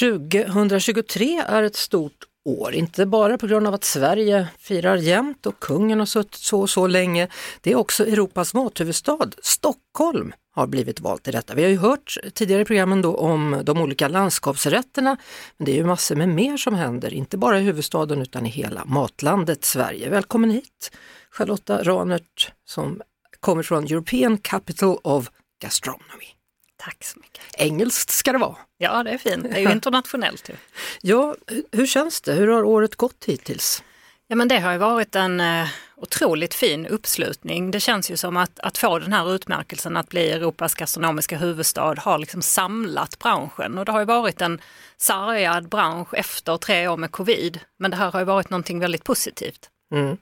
2023 0.00 1.42
är 1.48 1.62
ett 1.62 1.76
stort 1.76 2.24
år. 2.44 2.74
Inte 2.74 3.06
bara 3.06 3.38
på 3.38 3.46
grund 3.46 3.66
av 3.66 3.74
att 3.74 3.84
Sverige 3.84 4.48
firar 4.58 4.96
jämt 4.96 5.46
och 5.46 5.58
kungen 5.58 5.98
har 5.98 6.06
suttit 6.06 6.34
så 6.34 6.60
och 6.60 6.70
så 6.70 6.86
länge. 6.86 7.28
Det 7.60 7.72
är 7.72 7.76
också 7.76 8.06
Europas 8.06 8.54
mathuvudstad, 8.54 9.30
Stockholm 9.42 10.32
har 10.54 10.66
blivit 10.66 11.00
valt 11.00 11.22
till 11.22 11.32
detta. 11.32 11.54
Vi 11.54 11.62
har 11.62 11.70
ju 11.70 11.76
hört 11.76 12.18
tidigare 12.34 12.62
i 12.62 12.64
programmen 12.64 13.02
då 13.02 13.16
om 13.16 13.62
de 13.64 13.78
olika 13.78 14.08
landskapsrätterna, 14.08 15.16
men 15.56 15.64
det 15.64 15.72
är 15.72 15.76
ju 15.76 15.84
massor 15.84 16.16
med 16.16 16.28
mer 16.28 16.56
som 16.56 16.74
händer, 16.74 17.14
inte 17.14 17.38
bara 17.38 17.60
i 17.60 17.62
huvudstaden 17.62 18.22
utan 18.22 18.46
i 18.46 18.48
hela 18.48 18.84
matlandet 18.84 19.64
Sverige. 19.64 20.08
Välkommen 20.08 20.50
hit 20.50 20.90
Charlotta 21.30 21.82
Ranert 21.82 22.52
som 22.64 23.00
kommer 23.40 23.62
från 23.62 23.84
European 23.84 24.38
Capital 24.38 24.98
of 25.02 25.30
Gastronomy. 25.62 26.41
Tack 26.84 27.04
så 27.04 27.18
mycket. 27.20 27.42
Engelskt 27.58 28.10
ska 28.10 28.32
det 28.32 28.38
vara. 28.38 28.56
Ja, 28.78 29.02
det 29.02 29.10
är 29.10 29.18
fint. 29.18 29.42
Det 29.42 29.56
är 29.56 29.60
ju 29.60 29.72
internationellt. 29.72 30.48
Ju. 30.48 30.54
Ja, 31.00 31.34
hur 31.72 31.86
känns 31.86 32.20
det? 32.20 32.32
Hur 32.32 32.48
har 32.48 32.62
året 32.62 32.96
gått 32.96 33.24
hittills? 33.26 33.82
Ja, 34.26 34.36
men 34.36 34.48
det 34.48 34.58
har 34.58 34.72
ju 34.72 34.78
varit 34.78 35.16
en 35.16 35.40
eh, 35.40 35.68
otroligt 35.96 36.54
fin 36.54 36.86
uppslutning. 36.86 37.70
Det 37.70 37.80
känns 37.80 38.10
ju 38.10 38.16
som 38.16 38.36
att, 38.36 38.60
att 38.60 38.78
få 38.78 38.98
den 38.98 39.12
här 39.12 39.34
utmärkelsen 39.34 39.96
att 39.96 40.08
bli 40.08 40.30
Europas 40.30 40.74
gastronomiska 40.74 41.36
huvudstad 41.36 41.94
har 41.98 42.18
liksom 42.18 42.42
samlat 42.42 43.18
branschen 43.18 43.78
och 43.78 43.84
det 43.84 43.92
har 43.92 43.98
ju 43.98 44.06
varit 44.06 44.40
en 44.40 44.60
sargad 44.96 45.68
bransch 45.68 46.14
efter 46.14 46.56
tre 46.56 46.88
år 46.88 46.96
med 46.96 47.10
covid. 47.10 47.60
Men 47.78 47.90
det 47.90 47.96
här 47.96 48.10
har 48.10 48.20
ju 48.20 48.26
varit 48.26 48.50
någonting 48.50 48.80
väldigt 48.80 49.04
positivt. 49.04 49.70
Mm. 49.92 50.16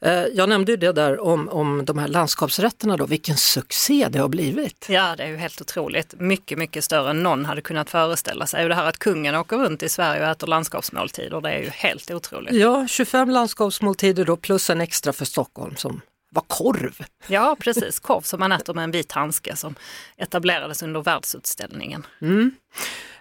Eh, 0.00 0.12
jag 0.12 0.48
nämnde 0.48 0.72
ju 0.72 0.76
det 0.76 0.92
där 0.92 1.20
om, 1.20 1.48
om 1.48 1.84
de 1.84 1.98
här 1.98 2.08
landskapsrätterna 2.08 2.96
då, 2.96 3.06
vilken 3.06 3.36
succé 3.36 4.08
det 4.10 4.18
har 4.18 4.28
blivit. 4.28 4.86
Ja, 4.88 5.16
det 5.16 5.22
är 5.22 5.28
ju 5.28 5.36
helt 5.36 5.60
otroligt. 5.60 6.14
Mycket, 6.20 6.58
mycket 6.58 6.84
större 6.84 7.10
än 7.10 7.22
någon 7.22 7.44
hade 7.44 7.60
kunnat 7.60 7.90
föreställa 7.90 8.46
sig. 8.46 8.62
Och 8.62 8.68
det 8.68 8.74
här 8.74 8.88
att 8.88 8.98
kungen 8.98 9.34
åker 9.34 9.56
runt 9.56 9.82
i 9.82 9.88
Sverige 9.88 10.22
och 10.22 10.30
äter 10.30 10.46
landskapsmåltider, 10.46 11.40
det 11.40 11.50
är 11.50 11.58
ju 11.58 11.70
helt 11.70 12.10
otroligt. 12.10 12.54
Ja, 12.54 12.86
25 12.88 13.30
landskapsmåltider 13.30 14.24
då 14.24 14.36
plus 14.36 14.70
en 14.70 14.80
extra 14.80 15.12
för 15.12 15.24
Stockholm 15.24 15.76
som 15.76 16.00
var 16.30 16.44
korv. 16.46 17.04
Ja, 17.26 17.56
precis. 17.60 17.98
Korv 17.98 18.20
som 18.20 18.40
man 18.40 18.52
äter 18.52 18.74
med 18.74 18.84
en 18.84 18.90
vit 18.90 19.12
handske 19.12 19.56
som 19.56 19.74
etablerades 20.16 20.82
under 20.82 21.02
världsutställningen. 21.02 22.06
Mm. 22.20 22.50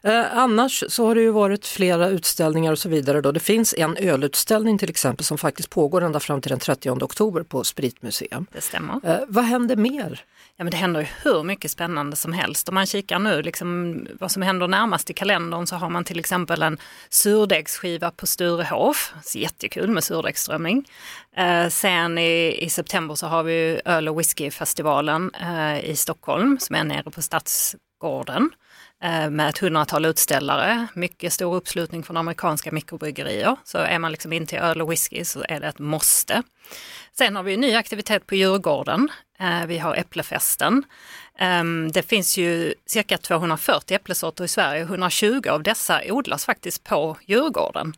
Eh, 0.05 0.37
annars 0.37 0.83
så 0.87 1.05
har 1.05 1.15
det 1.15 1.21
ju 1.21 1.31
varit 1.31 1.65
flera 1.67 2.07
utställningar 2.07 2.71
och 2.71 2.79
så 2.79 2.89
vidare. 2.89 3.21
Då. 3.21 3.31
Det 3.31 3.39
finns 3.39 3.73
en 3.77 3.97
ölutställning 3.97 4.77
till 4.77 4.89
exempel 4.89 5.25
som 5.25 5.37
faktiskt 5.37 5.69
pågår 5.69 6.01
ända 6.01 6.19
fram 6.19 6.41
till 6.41 6.49
den 6.49 6.59
30 6.59 6.89
oktober 6.89 7.43
på 7.43 7.63
Spritmuseum. 7.63 8.45
Det 8.51 8.61
stämmer. 8.61 8.99
Eh, 9.03 9.17
vad 9.27 9.43
händer 9.43 9.75
mer? 9.75 10.23
Ja, 10.57 10.63
men 10.63 10.71
det 10.71 10.77
händer 10.77 10.99
ju 10.99 11.07
hur 11.23 11.43
mycket 11.43 11.71
spännande 11.71 12.15
som 12.15 12.33
helst. 12.33 12.69
Om 12.69 12.75
man 12.75 12.85
kikar 12.85 13.19
nu 13.19 13.41
liksom, 13.41 13.99
vad 14.19 14.31
som 14.31 14.41
händer 14.41 14.67
närmast 14.67 15.09
i 15.09 15.13
kalendern 15.13 15.67
så 15.67 15.75
har 15.75 15.89
man 15.89 16.03
till 16.03 16.19
exempel 16.19 16.61
en 16.61 16.77
surdegsskiva 17.09 18.11
på 18.11 18.27
Sturehof. 18.27 19.13
Jättekul 19.35 19.89
med 19.89 20.03
surdegsströmming. 20.03 20.85
Eh, 21.37 21.67
sen 21.69 22.17
i, 22.17 22.57
i, 22.61 22.69
september 22.69 23.15
så 23.15 23.27
har 23.27 23.43
vi 23.43 23.81
öl 23.85 24.09
och 24.09 24.19
whiskyfestivalen 24.19 25.31
eh, 25.35 25.89
i 25.89 25.95
Stockholm 25.95 26.57
som 26.59 26.75
är 26.75 26.83
nere 26.83 27.11
på 27.11 27.21
Stadsgården. 27.21 28.51
Eh, 29.05 29.29
med 29.29 29.49
ett 29.49 29.57
hundratal 29.57 30.05
utställare, 30.05 30.87
mycket 30.93 31.33
stor 31.33 31.55
uppslutning 31.55 32.03
från 32.03 32.17
amerikanska 32.17 32.71
mikrobryggerier. 32.71 33.55
Så 33.63 33.77
är 33.77 33.99
man 33.99 34.11
liksom 34.11 34.33
inte 34.33 34.55
i 34.55 34.59
öl 34.59 34.81
och 34.81 34.91
whisky 34.91 35.25
så 35.25 35.45
är 35.49 35.59
det 35.59 35.67
ett 35.67 35.79
måste. 35.79 36.43
Sen 37.17 37.35
har 37.35 37.43
vi 37.43 37.53
en 37.53 37.61
ny 37.61 37.75
aktivitet 37.75 38.27
på 38.27 38.35
Djurgården. 38.35 39.09
Eh, 39.39 39.65
vi 39.65 39.77
har 39.77 39.95
Äpplefesten. 39.95 40.83
Ehm, 41.39 41.91
det 41.91 42.03
finns 42.03 42.37
ju 42.37 42.73
cirka 42.85 43.17
240 43.17 43.95
äpplesorter 43.95 44.43
i 44.43 44.47
Sverige. 44.47 44.81
120 44.81 45.49
av 45.49 45.63
dessa 45.63 46.01
odlas 46.09 46.45
faktiskt 46.45 46.83
på 46.83 47.17
Djurgården. 47.25 47.93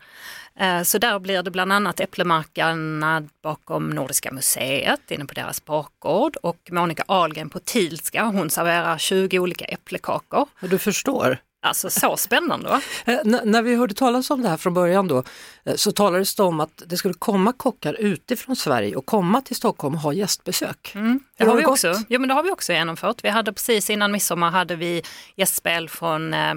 Eh, 0.59 0.83
så 0.83 0.97
där 0.97 1.19
blir 1.19 1.43
det 1.43 1.51
bland 1.51 1.73
annat 1.73 1.99
Äpplemarkarna 1.99 3.23
bakom 3.43 3.89
Nordiska 3.89 4.31
museet 4.31 5.11
inne 5.11 5.25
på 5.25 5.33
deras 5.33 5.65
bakgård 5.65 6.35
och 6.35 6.69
Monica 6.71 7.03
Ahlgren 7.07 7.49
på 7.49 7.59
Tilska, 7.59 8.23
hon 8.23 8.49
serverar 8.49 8.97
20 8.97 9.39
olika 9.39 9.65
äpplekakor. 9.65 10.45
Du 10.61 10.77
förstår. 10.77 11.37
Alltså 11.67 11.89
så 11.89 12.17
spännande 12.17 12.69
va? 12.69 12.81
Eh, 13.05 13.19
när 13.23 13.61
vi 13.61 13.75
hörde 13.75 13.93
talas 13.93 14.29
om 14.29 14.41
det 14.41 14.49
här 14.49 14.57
från 14.57 14.73
början 14.73 15.07
då 15.07 15.23
eh, 15.63 15.75
så 15.75 15.91
talades 15.91 16.35
det 16.35 16.43
om 16.43 16.59
att 16.59 16.83
det 16.85 16.97
skulle 16.97 17.13
komma 17.13 17.53
kockar 17.53 17.93
utifrån 17.93 18.55
Sverige 18.55 18.95
och 18.95 19.05
komma 19.05 19.41
till 19.41 19.55
Stockholm 19.55 19.95
och 19.95 20.01
ha 20.01 20.13
gästbesök. 20.13 20.91
Mm, 20.95 21.19
det, 21.37 21.45
har 21.45 21.55
vi 21.55 21.65
också. 21.65 21.95
Ja, 22.07 22.19
men 22.19 22.27
det 22.27 22.33
har 22.33 22.43
vi 22.43 22.51
också 22.51 22.73
genomfört. 22.73 23.23
Vi 23.23 23.29
hade 23.29 23.53
precis 23.53 23.89
innan 23.89 24.11
midsommar 24.11 24.51
hade 24.51 24.75
vi 24.75 25.03
gästspel 25.35 25.89
från 25.89 26.33
eh, 26.33 26.53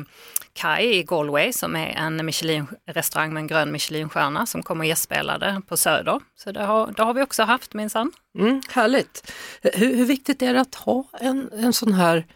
Kai 0.53 0.99
i 0.99 1.03
Galway 1.03 1.53
som 1.53 1.77
är 1.77 1.89
en 1.89 2.27
Michelin-restaurang 2.27 3.33
med 3.33 3.41
en 3.41 3.47
grön 3.47 3.73
Michelinstjärna 3.73 4.47
som 4.47 4.63
kom 4.63 4.81
och 4.81 4.87
gästspelade 4.87 5.63
på 5.69 5.77
Söder. 5.77 6.21
Så 6.37 6.53
det 6.53 6.63
har, 6.63 6.93
det 6.97 7.03
har 7.03 7.15
vi 7.15 7.23
också 7.23 7.43
haft 7.43 7.75
minsann. 7.75 8.13
Mm, 8.39 8.63
härligt! 8.71 9.33
Hur, 9.63 9.97
hur 9.97 10.05
viktigt 10.05 10.43
är 10.43 10.55
det 10.55 10.61
att 10.61 10.75
ha 10.75 11.05
en, 11.21 11.51
en 11.53 11.73
sån 11.73 11.93
här 11.93 12.27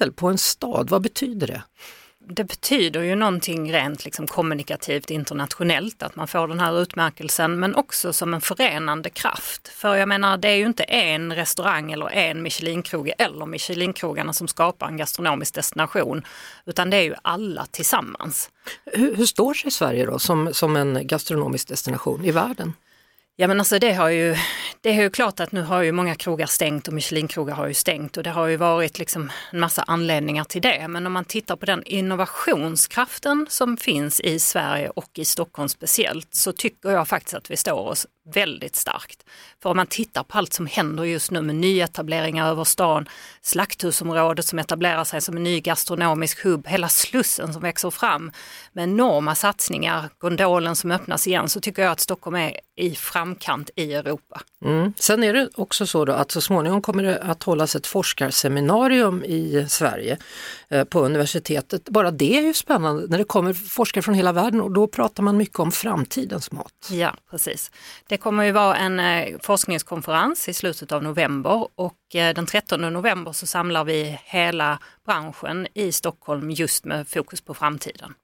titel 0.00 0.12
på 0.12 0.28
en 0.28 0.38
stad? 0.38 0.90
Vad 0.90 1.02
betyder 1.02 1.46
det? 1.46 1.62
det 2.32 2.44
betyder 2.44 3.02
ju 3.02 3.14
någonting 3.14 3.72
rent 3.72 4.04
liksom 4.04 4.26
kommunikativt 4.26 5.10
internationellt 5.10 6.02
att 6.02 6.16
man 6.16 6.28
får 6.28 6.48
den 6.48 6.60
här 6.60 6.82
utmärkelsen 6.82 7.60
men 7.60 7.74
också 7.74 8.12
som 8.12 8.34
en 8.34 8.40
förenande 8.40 9.10
kraft. 9.10 9.68
För 9.68 9.94
jag 9.94 10.08
menar 10.08 10.36
det 10.36 10.48
är 10.48 10.56
ju 10.56 10.66
inte 10.66 10.82
en 10.82 11.34
restaurang 11.34 11.92
eller 11.92 12.10
en 12.10 12.42
Michelinkrog 12.42 13.12
eller 13.18 13.46
Micelinkrogarna 13.46 14.32
som 14.32 14.48
skapar 14.48 14.88
en 14.88 14.96
gastronomisk 14.96 15.54
destination 15.54 16.22
utan 16.66 16.90
det 16.90 16.96
är 16.96 17.02
ju 17.02 17.14
alla 17.22 17.66
tillsammans. 17.70 18.50
Hur, 18.84 19.16
hur 19.16 19.26
står 19.26 19.54
sig 19.54 19.70
Sverige 19.70 20.06
då 20.06 20.18
som, 20.18 20.54
som 20.54 20.76
en 20.76 21.06
gastronomisk 21.06 21.68
destination 21.68 22.24
i 22.24 22.30
världen? 22.30 22.72
Ja 23.40 23.46
men 23.46 23.58
alltså 23.58 23.78
det 23.78 23.92
har 23.92 24.08
ju, 24.08 24.36
det 24.80 24.90
är 24.90 25.02
ju 25.02 25.10
klart 25.10 25.40
att 25.40 25.52
nu 25.52 25.62
har 25.62 25.82
ju 25.82 25.92
många 25.92 26.14
krogar 26.14 26.46
stängt 26.46 26.88
och 26.88 26.94
Michelinkrogar 26.94 27.54
har 27.54 27.66
ju 27.66 27.74
stängt 27.74 28.16
och 28.16 28.22
det 28.22 28.30
har 28.30 28.46
ju 28.46 28.56
varit 28.56 28.98
liksom 28.98 29.32
en 29.52 29.60
massa 29.60 29.82
anledningar 29.82 30.44
till 30.44 30.62
det. 30.62 30.88
Men 30.88 31.06
om 31.06 31.12
man 31.12 31.24
tittar 31.24 31.56
på 31.56 31.66
den 31.66 31.82
innovationskraften 31.86 33.46
som 33.48 33.76
finns 33.76 34.20
i 34.20 34.38
Sverige 34.38 34.88
och 34.88 35.18
i 35.18 35.24
Stockholm 35.24 35.68
speciellt 35.68 36.34
så 36.34 36.52
tycker 36.52 36.90
jag 36.90 37.08
faktiskt 37.08 37.34
att 37.34 37.50
vi 37.50 37.56
står 37.56 37.78
oss 37.78 38.06
väldigt 38.34 38.76
starkt. 38.76 39.24
För 39.62 39.70
om 39.70 39.76
man 39.76 39.86
tittar 39.86 40.22
på 40.22 40.38
allt 40.38 40.52
som 40.52 40.66
händer 40.66 41.04
just 41.04 41.30
nu 41.30 41.42
med 41.42 41.56
nyetableringar 41.56 42.48
över 42.48 42.64
stan, 42.64 43.08
slakthusområdet 43.42 44.46
som 44.46 44.58
etablerar 44.58 45.04
sig 45.04 45.20
som 45.20 45.36
en 45.36 45.42
ny 45.42 45.60
gastronomisk 45.60 46.44
hubb, 46.44 46.66
hela 46.66 46.88
Slussen 46.88 47.52
som 47.52 47.62
växer 47.62 47.90
fram 47.90 48.32
med 48.72 48.84
enorma 48.84 49.34
satsningar, 49.34 50.08
gondolen 50.18 50.76
som 50.76 50.90
öppnas 50.90 51.26
igen, 51.26 51.48
så 51.48 51.60
tycker 51.60 51.82
jag 51.82 51.92
att 51.92 52.00
Stockholm 52.00 52.36
är 52.36 52.60
i 52.76 52.94
framkant 52.94 53.70
i 53.76 53.94
Europa. 53.94 54.40
Mm. 54.64 54.92
Sen 54.98 55.24
är 55.24 55.32
det 55.32 55.48
också 55.54 55.86
så 55.86 56.10
att 56.12 56.30
så 56.30 56.40
småningom 56.40 56.82
kommer 56.82 57.02
det 57.02 57.18
att 57.18 57.42
hållas 57.42 57.76
ett 57.76 57.86
forskarseminarium 57.86 59.24
i 59.24 59.66
Sverige 59.68 60.18
eh, 60.68 60.84
på 60.84 61.00
universitetet. 61.00 61.88
Bara 61.88 62.10
det 62.10 62.38
är 62.38 62.42
ju 62.42 62.54
spännande 62.54 63.06
när 63.06 63.18
det 63.18 63.24
kommer 63.24 63.52
forskare 63.52 64.02
från 64.02 64.14
hela 64.14 64.32
världen 64.32 64.60
och 64.60 64.70
då 64.70 64.86
pratar 64.86 65.22
man 65.22 65.36
mycket 65.36 65.58
om 65.58 65.72
framtidens 65.72 66.52
mat. 66.52 66.88
Ja, 66.90 67.14
precis. 67.30 67.70
Det 68.06 68.16
kommer 68.20 68.44
ju 68.44 68.52
vara 68.52 68.76
en 68.76 69.00
eh, 69.00 69.38
forskningskonferens 69.42 70.48
i 70.48 70.54
slutet 70.54 70.92
av 70.92 71.02
november 71.02 71.68
och 71.74 72.14
eh, 72.14 72.34
den 72.34 72.46
13 72.46 72.80
november 72.80 73.32
så 73.32 73.46
samlar 73.46 73.84
vi 73.84 74.18
hela 74.24 74.78
branschen 75.06 75.66
i 75.74 75.92
Stockholm 75.92 76.50
just 76.50 76.84
med 76.84 77.08
fokus 77.08 77.40
på 77.40 77.54
framtiden. 77.54 78.14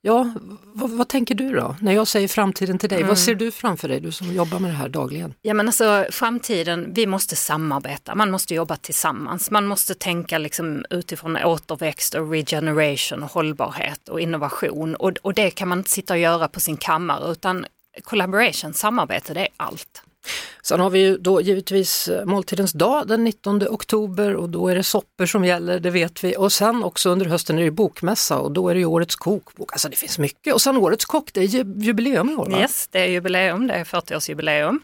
Ja, 0.00 0.34
vad, 0.64 0.90
vad, 0.90 1.08
tänker 1.08 1.34
du 1.34 1.54
då? 1.54 1.76
När 1.80 1.92
jag 1.92 2.08
säger 2.08 2.28
framtiden 2.28 2.78
till 2.78 2.88
dig, 2.88 2.98
mm. 2.98 3.08
vad 3.08 3.18
ser 3.18 3.34
du 3.34 3.50
framför 3.50 3.88
dig, 3.88 4.00
du 4.00 4.12
som 4.12 4.32
jobbar 4.32 4.58
med 4.58 4.70
det 4.70 4.74
här 4.74 4.88
dagligen? 4.88 5.34
Ja 5.42 5.54
men 5.54 5.68
alltså 5.68 6.06
framtiden, 6.10 6.92
vi 6.94 7.06
måste 7.06 7.36
samarbeta, 7.36 8.14
man 8.14 8.30
måste 8.30 8.54
jobba 8.54 8.76
tillsammans. 8.76 9.50
Man 9.50 9.66
måste 9.66 9.94
tänka 9.94 10.38
liksom 10.38 10.84
utifrån 10.90 11.36
återväxt 11.36 12.14
och 12.14 12.30
regeneration 12.30 13.22
och 13.22 13.30
hållbarhet 13.30 14.08
och 14.08 14.20
innovation. 14.20 14.94
Och, 14.94 15.12
och 15.22 15.34
det 15.34 15.50
kan 15.50 15.68
man 15.68 15.78
inte 15.78 15.90
sitta 15.90 16.14
och 16.14 16.20
göra 16.20 16.48
på 16.48 16.60
sin 16.60 16.76
kammare 16.76 17.32
utan 17.32 17.66
collaboration, 18.02 18.74
samarbete, 18.74 19.34
det 19.34 19.40
är 19.40 19.48
allt. 19.56 20.02
Sen 20.62 20.80
har 20.80 20.90
vi 20.90 20.98
ju 20.98 21.18
då 21.18 21.40
givetvis 21.40 22.08
eh, 22.08 22.24
måltidens 22.24 22.72
dag 22.72 23.08
den 23.08 23.24
19 23.24 23.68
oktober 23.68 24.36
och 24.36 24.48
då 24.48 24.68
är 24.68 24.74
det 24.74 24.82
soppor 24.82 25.26
som 25.26 25.44
gäller, 25.44 25.80
det 25.80 25.90
vet 25.90 26.24
vi. 26.24 26.36
Och 26.36 26.52
sen 26.52 26.84
också 26.84 27.10
under 27.10 27.26
hösten 27.26 27.58
är 27.58 27.64
det 27.64 27.70
bokmässa 27.70 28.38
och 28.38 28.52
då 28.52 28.68
är 28.68 28.74
det 28.74 28.84
årets 28.84 29.16
kokbok. 29.16 29.72
Alltså 29.72 29.88
det 29.88 29.96
finns 29.96 30.18
mycket. 30.18 30.54
Och 30.54 30.62
sen 30.62 30.76
årets 30.76 31.04
kock, 31.04 31.30
det 31.32 31.40
är 31.40 31.82
jubileum 31.82 32.30
i 32.30 32.34
år 32.34 32.50
va? 32.50 32.58
Yes, 32.58 32.88
det 32.90 33.00
är 33.00 33.06
jubileum, 33.06 33.66
det 33.66 33.74
är 33.74 33.84
40-årsjubileum. 33.84 34.78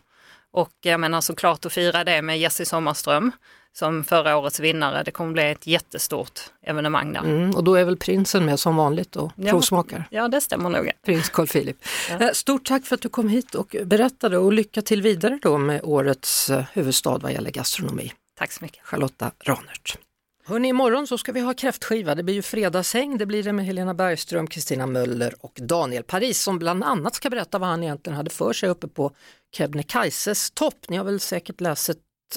Och 0.51 0.73
jag 0.81 1.01
menar 1.01 1.21
såklart 1.21 1.67
att 1.67 1.73
fira 1.73 2.05
det 2.05 2.23
med 2.23 2.39
Jessie 2.39 2.67
Sommarström 2.67 3.33
som 3.79 4.05
förra 4.05 4.37
årets 4.37 4.61
vinnare. 4.61 5.03
Det 5.03 5.11
kommer 5.11 5.33
bli 5.33 5.51
ett 5.51 5.67
jättestort 5.67 6.41
evenemang 6.63 7.13
där. 7.13 7.21
Mm, 7.21 7.51
och 7.51 7.65
då 7.65 7.75
är 7.75 7.85
väl 7.85 7.97
prinsen 7.97 8.45
med 8.45 8.61
som 8.61 8.77
vanligt 8.77 9.17
och 9.17 9.33
ja, 9.37 9.51
provsmakar? 9.51 10.05
Ja, 10.11 10.29
det 10.29 10.41
stämmer 10.41 10.71
nog. 10.71 10.91
Prins 11.05 11.29
Carl 11.29 11.47
Philip. 11.47 11.77
Ja. 12.11 12.21
Eh, 12.21 12.33
stort 12.33 12.65
tack 12.65 12.87
för 12.87 12.95
att 12.95 13.01
du 13.03 13.09
kom 13.09 13.29
hit 13.29 13.55
och 13.55 13.77
berättade 13.85 14.39
och 14.39 14.53
lycka 14.53 14.83
till 14.83 15.03
vidare 15.03 15.39
då 15.43 15.59
med 15.59 15.81
årets 15.85 16.51
eh, 16.51 16.65
huvudstad 16.73 17.19
vad 17.19 17.33
gäller 17.33 17.51
gastronomi. 17.51 18.13
Tack 18.39 18.53
så 18.53 18.65
mycket. 18.65 18.85
Charlotta 18.85 19.31
Ranert. 19.45 19.99
Hörni, 20.45 20.69
imorgon 20.69 21.07
så 21.07 21.19
ska 21.19 21.33
vi 21.33 21.41
ha 21.41 21.55
kräftskiva. 21.55 22.15
Det 22.15 22.23
blir 22.23 22.35
ju 22.35 22.43
fredagshäng. 22.43 23.19
Det 23.19 23.27
blir 23.27 23.43
det 23.43 23.53
med 23.53 23.67
Helena 23.67 23.95
Bergström, 23.95 24.47
Kristina 24.47 24.87
Möller 24.87 25.35
och 25.41 25.59
Daniel 25.63 26.03
Paris 26.03 26.43
som 26.43 26.59
bland 26.59 26.85
annat 26.85 27.15
ska 27.15 27.31
berätta 27.31 27.59
vad 27.59 27.69
han 27.69 27.83
egentligen 27.83 28.17
hade 28.17 28.31
för 28.31 28.53
sig 28.53 28.69
uppe 28.69 28.89
på 28.89 29.13
Kebnekaises 29.57 30.51
topp. 30.51 30.75
Ni 30.89 30.97
har 30.97 31.05
väl 31.05 31.21
säkert 31.21 31.61
läst, 31.61 31.91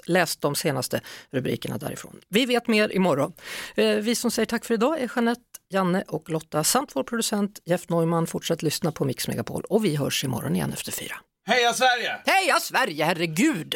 läst 0.05 0.41
de 0.41 0.55
senaste 0.55 1.01
rubrikerna 1.31 1.77
därifrån. 1.77 2.21
Vi 2.29 2.45
vet 2.45 2.67
mer 2.67 2.95
imorgon. 2.95 3.33
Eh, 3.75 3.95
vi 3.95 4.15
som 4.15 4.31
säger 4.31 4.45
tack 4.45 4.65
för 4.65 4.73
idag 4.73 5.01
är 5.01 5.11
Jeanette, 5.15 5.41
Janne 5.69 6.03
och 6.07 6.29
Lotta 6.29 6.63
samt 6.63 6.95
vår 6.95 7.03
producent 7.03 7.59
Jeff 7.65 7.89
Neumann. 7.89 8.27
Fortsätt 8.27 8.61
lyssna 8.61 8.91
på 8.91 9.05
Mix 9.05 9.27
Megapol 9.27 9.63
och 9.69 9.85
vi 9.85 9.95
hörs 9.95 10.23
imorgon 10.23 10.55
igen 10.55 10.73
efter 10.73 10.91
fyra. 10.91 11.15
Heja 11.47 11.73
Sverige! 11.73 12.17
Heja 12.25 12.59
Sverige, 12.59 13.05
herregud! 13.05 13.75